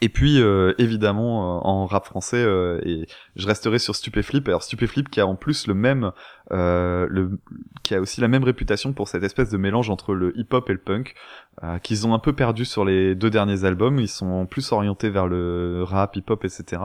Et 0.00 0.08
puis 0.08 0.40
euh, 0.40 0.72
évidemment 0.78 1.58
euh, 1.58 1.60
en 1.62 1.86
rap 1.86 2.06
français 2.06 2.42
euh, 2.42 2.80
et 2.84 3.06
je 3.36 3.46
resterai 3.46 3.78
sur 3.78 3.94
Stupéflip. 3.94 4.48
Alors 4.48 4.62
Stupéflip 4.62 5.10
qui 5.10 5.20
a 5.20 5.26
en 5.26 5.36
plus 5.36 5.66
le 5.66 5.74
même 5.74 6.12
euh, 6.52 7.06
le 7.08 7.38
qui 7.82 7.94
a 7.94 8.00
aussi 8.00 8.20
la 8.20 8.28
même 8.28 8.42
réputation 8.42 8.92
pour 8.92 9.08
cette 9.08 9.22
espèce 9.22 9.50
de 9.50 9.56
mélange 9.56 9.90
entre 9.90 10.14
le 10.14 10.36
hip-hop 10.38 10.68
et 10.68 10.72
le 10.72 10.78
punk 10.78 11.14
euh, 11.62 11.78
qu'ils 11.78 12.06
ont 12.06 12.14
un 12.14 12.18
peu 12.18 12.32
perdu 12.32 12.64
sur 12.64 12.84
les 12.84 13.14
deux 13.14 13.30
derniers 13.30 13.64
albums. 13.64 13.98
Ils 13.98 14.08
sont 14.08 14.46
plus 14.46 14.72
orientés 14.72 15.10
vers 15.10 15.26
le 15.26 15.82
rap, 15.84 16.16
hip-hop, 16.16 16.44
etc. 16.44 16.82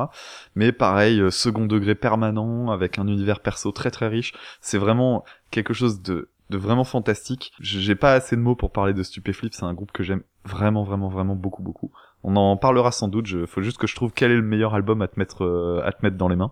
Mais 0.56 0.72
pareil, 0.72 1.20
euh, 1.20 1.32
second 1.32 1.66
degré 1.66 1.96
permanent 1.96 2.70
avec 2.70 3.00
un 3.00 3.08
univers 3.08 3.40
perso 3.40 3.72
très 3.72 3.92
très 3.92 4.08
riche. 4.08 4.34
C'est 4.62 4.78
vraiment 4.78 5.24
quelque 5.52 5.74
chose 5.74 6.02
de 6.02 6.30
de 6.52 6.58
vraiment 6.58 6.84
fantastique. 6.84 7.54
J'ai 7.60 7.96
pas 7.96 8.14
assez 8.14 8.36
de 8.36 8.42
mots 8.42 8.56
pour 8.56 8.72
parler 8.72 8.94
de 8.94 9.02
Stupéflip. 9.02 9.54
C'est 9.54 9.64
un 9.64 9.74
groupe 9.74 9.92
que 9.92 10.04
j'aime 10.04 10.22
vraiment 10.44 10.84
vraiment 10.84 11.10
vraiment 11.10 11.36
beaucoup 11.36 11.64
beaucoup. 11.64 11.92
On 12.28 12.36
en 12.38 12.58
parlera 12.58 12.92
sans 12.92 13.08
doute. 13.08 13.30
Il 13.30 13.46
faut 13.46 13.62
juste 13.62 13.78
que 13.78 13.86
je 13.86 13.96
trouve 13.96 14.12
quel 14.12 14.32
est 14.32 14.36
le 14.36 14.42
meilleur 14.42 14.74
album 14.74 15.04
à 15.04 15.08
te 15.08 15.20
mettre 15.20 15.46
euh, 15.46 15.86
à 15.86 15.92
te 15.92 16.00
mettre 16.02 16.18
dans 16.18 16.28
les 16.28 16.36
mains. 16.36 16.52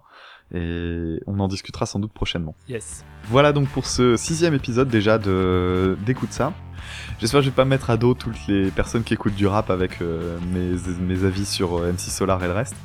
Et 0.53 1.19
on 1.25 1.39
en 1.39 1.47
discutera 1.47 1.87
sans 1.87 1.99
doute 1.99 2.13
prochainement. 2.13 2.55
Yes. 2.69 3.03
Voilà 3.23 3.53
donc 3.53 3.67
pour 3.69 3.87
ce 3.87 4.15
sixième 4.15 4.53
épisode 4.53 4.87
déjà 4.87 5.17
de 5.17 5.97
d'écoute 6.05 6.31
ça. 6.31 6.53
J'espère 7.19 7.39
que 7.39 7.45
je 7.45 7.49
vais 7.49 7.55
pas 7.55 7.65
mettre 7.65 7.89
à 7.89 7.97
dos 7.97 8.13
toutes 8.13 8.37
les 8.47 8.69
personnes 8.69 9.03
qui 9.03 9.15
écoutent 9.15 9.33
du 9.33 9.47
rap 9.47 9.71
avec 9.71 9.99
euh, 10.01 10.37
mes, 10.53 10.75
mes 11.01 11.25
avis 11.25 11.45
sur 11.45 11.77
euh, 11.79 11.91
MC 11.91 12.01
Solar 12.01 12.43
et 12.43 12.47
le 12.47 12.53
reste. 12.53 12.75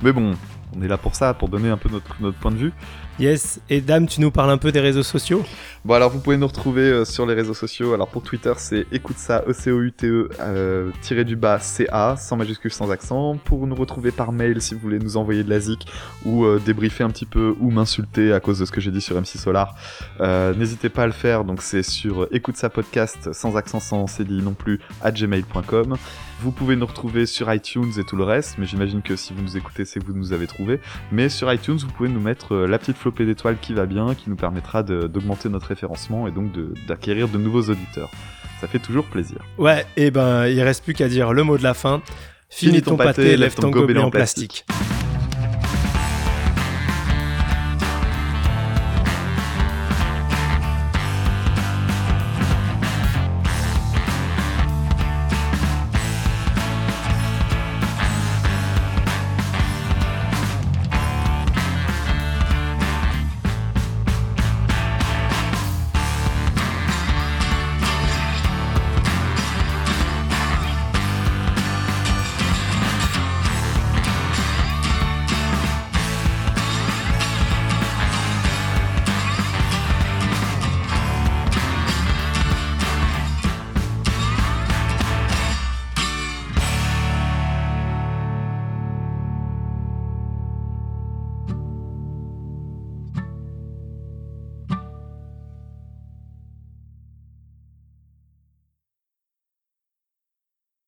Mais 0.00 0.12
bon, 0.12 0.34
on 0.76 0.82
est 0.82 0.88
là 0.88 0.98
pour 0.98 1.14
ça, 1.14 1.34
pour 1.34 1.48
donner 1.48 1.68
un 1.68 1.76
peu 1.76 1.88
notre, 1.88 2.14
notre 2.20 2.38
point 2.38 2.50
de 2.50 2.56
vue. 2.56 2.72
Yes. 3.18 3.60
Et 3.68 3.82
Dame, 3.82 4.06
tu 4.06 4.22
nous 4.22 4.30
parles 4.30 4.50
un 4.50 4.56
peu 4.56 4.72
des 4.72 4.80
réseaux 4.80 5.02
sociaux? 5.02 5.44
Bon 5.84 5.94
alors 5.94 6.10
vous 6.10 6.20
pouvez 6.20 6.38
nous 6.38 6.46
retrouver 6.46 6.82
euh, 6.82 7.04
sur 7.04 7.26
les 7.26 7.34
réseaux 7.34 7.54
sociaux. 7.54 7.92
Alors 7.92 8.08
pour 8.08 8.22
Twitter 8.22 8.52
c'est 8.56 8.86
écoute 8.92 9.18
ça 9.18 9.44
E 9.46 9.52
C 9.52 9.70
O 9.70 9.82
U 9.82 9.92
T 9.92 10.06
E 10.06 10.30
euh, 10.40 10.90
tiré 11.02 11.24
du 11.24 11.36
bas 11.36 11.58
C 11.58 11.86
A 11.92 12.16
sans 12.16 12.36
majuscule 12.36 12.72
sans 12.72 12.90
accent. 12.90 13.36
Pour 13.44 13.66
nous 13.66 13.74
retrouver 13.74 14.10
par 14.10 14.32
mail 14.32 14.62
si 14.62 14.74
vous 14.74 14.80
voulez 14.80 14.98
nous 14.98 15.18
envoyer 15.18 15.44
de 15.44 15.50
la 15.50 15.60
zik 15.60 15.86
ou 16.24 16.44
euh, 16.44 16.60
débriefer 16.64 17.04
un 17.04 17.10
petit 17.10 17.26
peu 17.26 17.54
ou 17.60 17.70
m'insulter 17.70 18.32
à 18.32 18.40
cause 18.40 18.58
de 18.58 18.64
ce 18.64 18.72
que 18.72 18.80
j'ai 18.80 18.90
dit 18.90 19.02
sur 19.02 19.16
MC 19.16 19.36
Solar, 19.36 19.74
euh, 20.20 20.54
n'hésitez 20.54 20.88
pas 20.88 21.02
à 21.02 21.06
le 21.06 21.12
faire. 21.12 21.44
Donc 21.44 21.60
c'est 21.60 21.82
sur 21.82 22.26
écoute 22.32 22.56
ça 22.56 22.70
podcast 22.70 23.32
sans 23.34 23.56
accent 23.56 23.80
sans 23.80 24.06
CDI 24.06 24.40
non 24.42 24.54
plus 24.54 24.80
à 25.02 25.12
gmail.com. 25.12 25.96
Vous 26.42 26.52
pouvez 26.52 26.74
nous 26.74 26.86
retrouver 26.86 27.26
sur 27.26 27.52
iTunes 27.52 27.92
et 27.98 28.04
tout 28.04 28.16
le 28.16 28.24
reste, 28.24 28.56
mais 28.56 28.64
j'imagine 28.64 29.02
que 29.02 29.14
si 29.14 29.34
vous 29.34 29.42
nous 29.42 29.58
écoutez, 29.58 29.84
c'est 29.84 30.00
que 30.00 30.06
vous 30.06 30.14
nous 30.14 30.32
avez 30.32 30.46
trouvé. 30.46 30.80
Mais 31.12 31.28
sur 31.28 31.52
iTunes, 31.52 31.76
vous 31.76 31.92
pouvez 31.92 32.08
nous 32.08 32.20
mettre 32.20 32.54
euh, 32.54 32.66
la 32.66 32.78
petite 32.78 32.96
flopée 32.96 33.26
d'étoiles 33.26 33.58
qui 33.60 33.74
va 33.74 33.84
bien, 33.84 34.14
qui 34.14 34.30
nous 34.30 34.36
permettra 34.36 34.82
d'augmenter 34.82 35.50
notre 35.50 35.66
référencement 35.66 36.26
et 36.26 36.30
donc 36.30 36.46
d'acquérir 36.88 37.28
de, 37.28 37.36
nouveaux 37.36 37.64
auditeurs. 37.64 38.10
Ça 38.58 38.68
fait 38.68 38.78
toujours 38.78 39.04
plaisir. 39.04 39.36
Ouais, 39.58 39.84
et 39.98 40.10
ben, 40.10 40.46
il 40.46 40.62
reste 40.62 40.82
plus 40.82 40.94
qu'à 40.94 41.08
dire 41.08 41.34
le 41.34 41.42
mot 41.42 41.58
de 41.58 41.62
la 41.62 41.74
fin. 41.74 42.00
Finis 42.48 42.80
ton 42.80 42.96
pâté, 42.96 43.36
lève 43.36 43.54
ton 43.54 43.68
gobelet 43.68 44.00
en 44.00 44.10
plastique. 44.10 44.64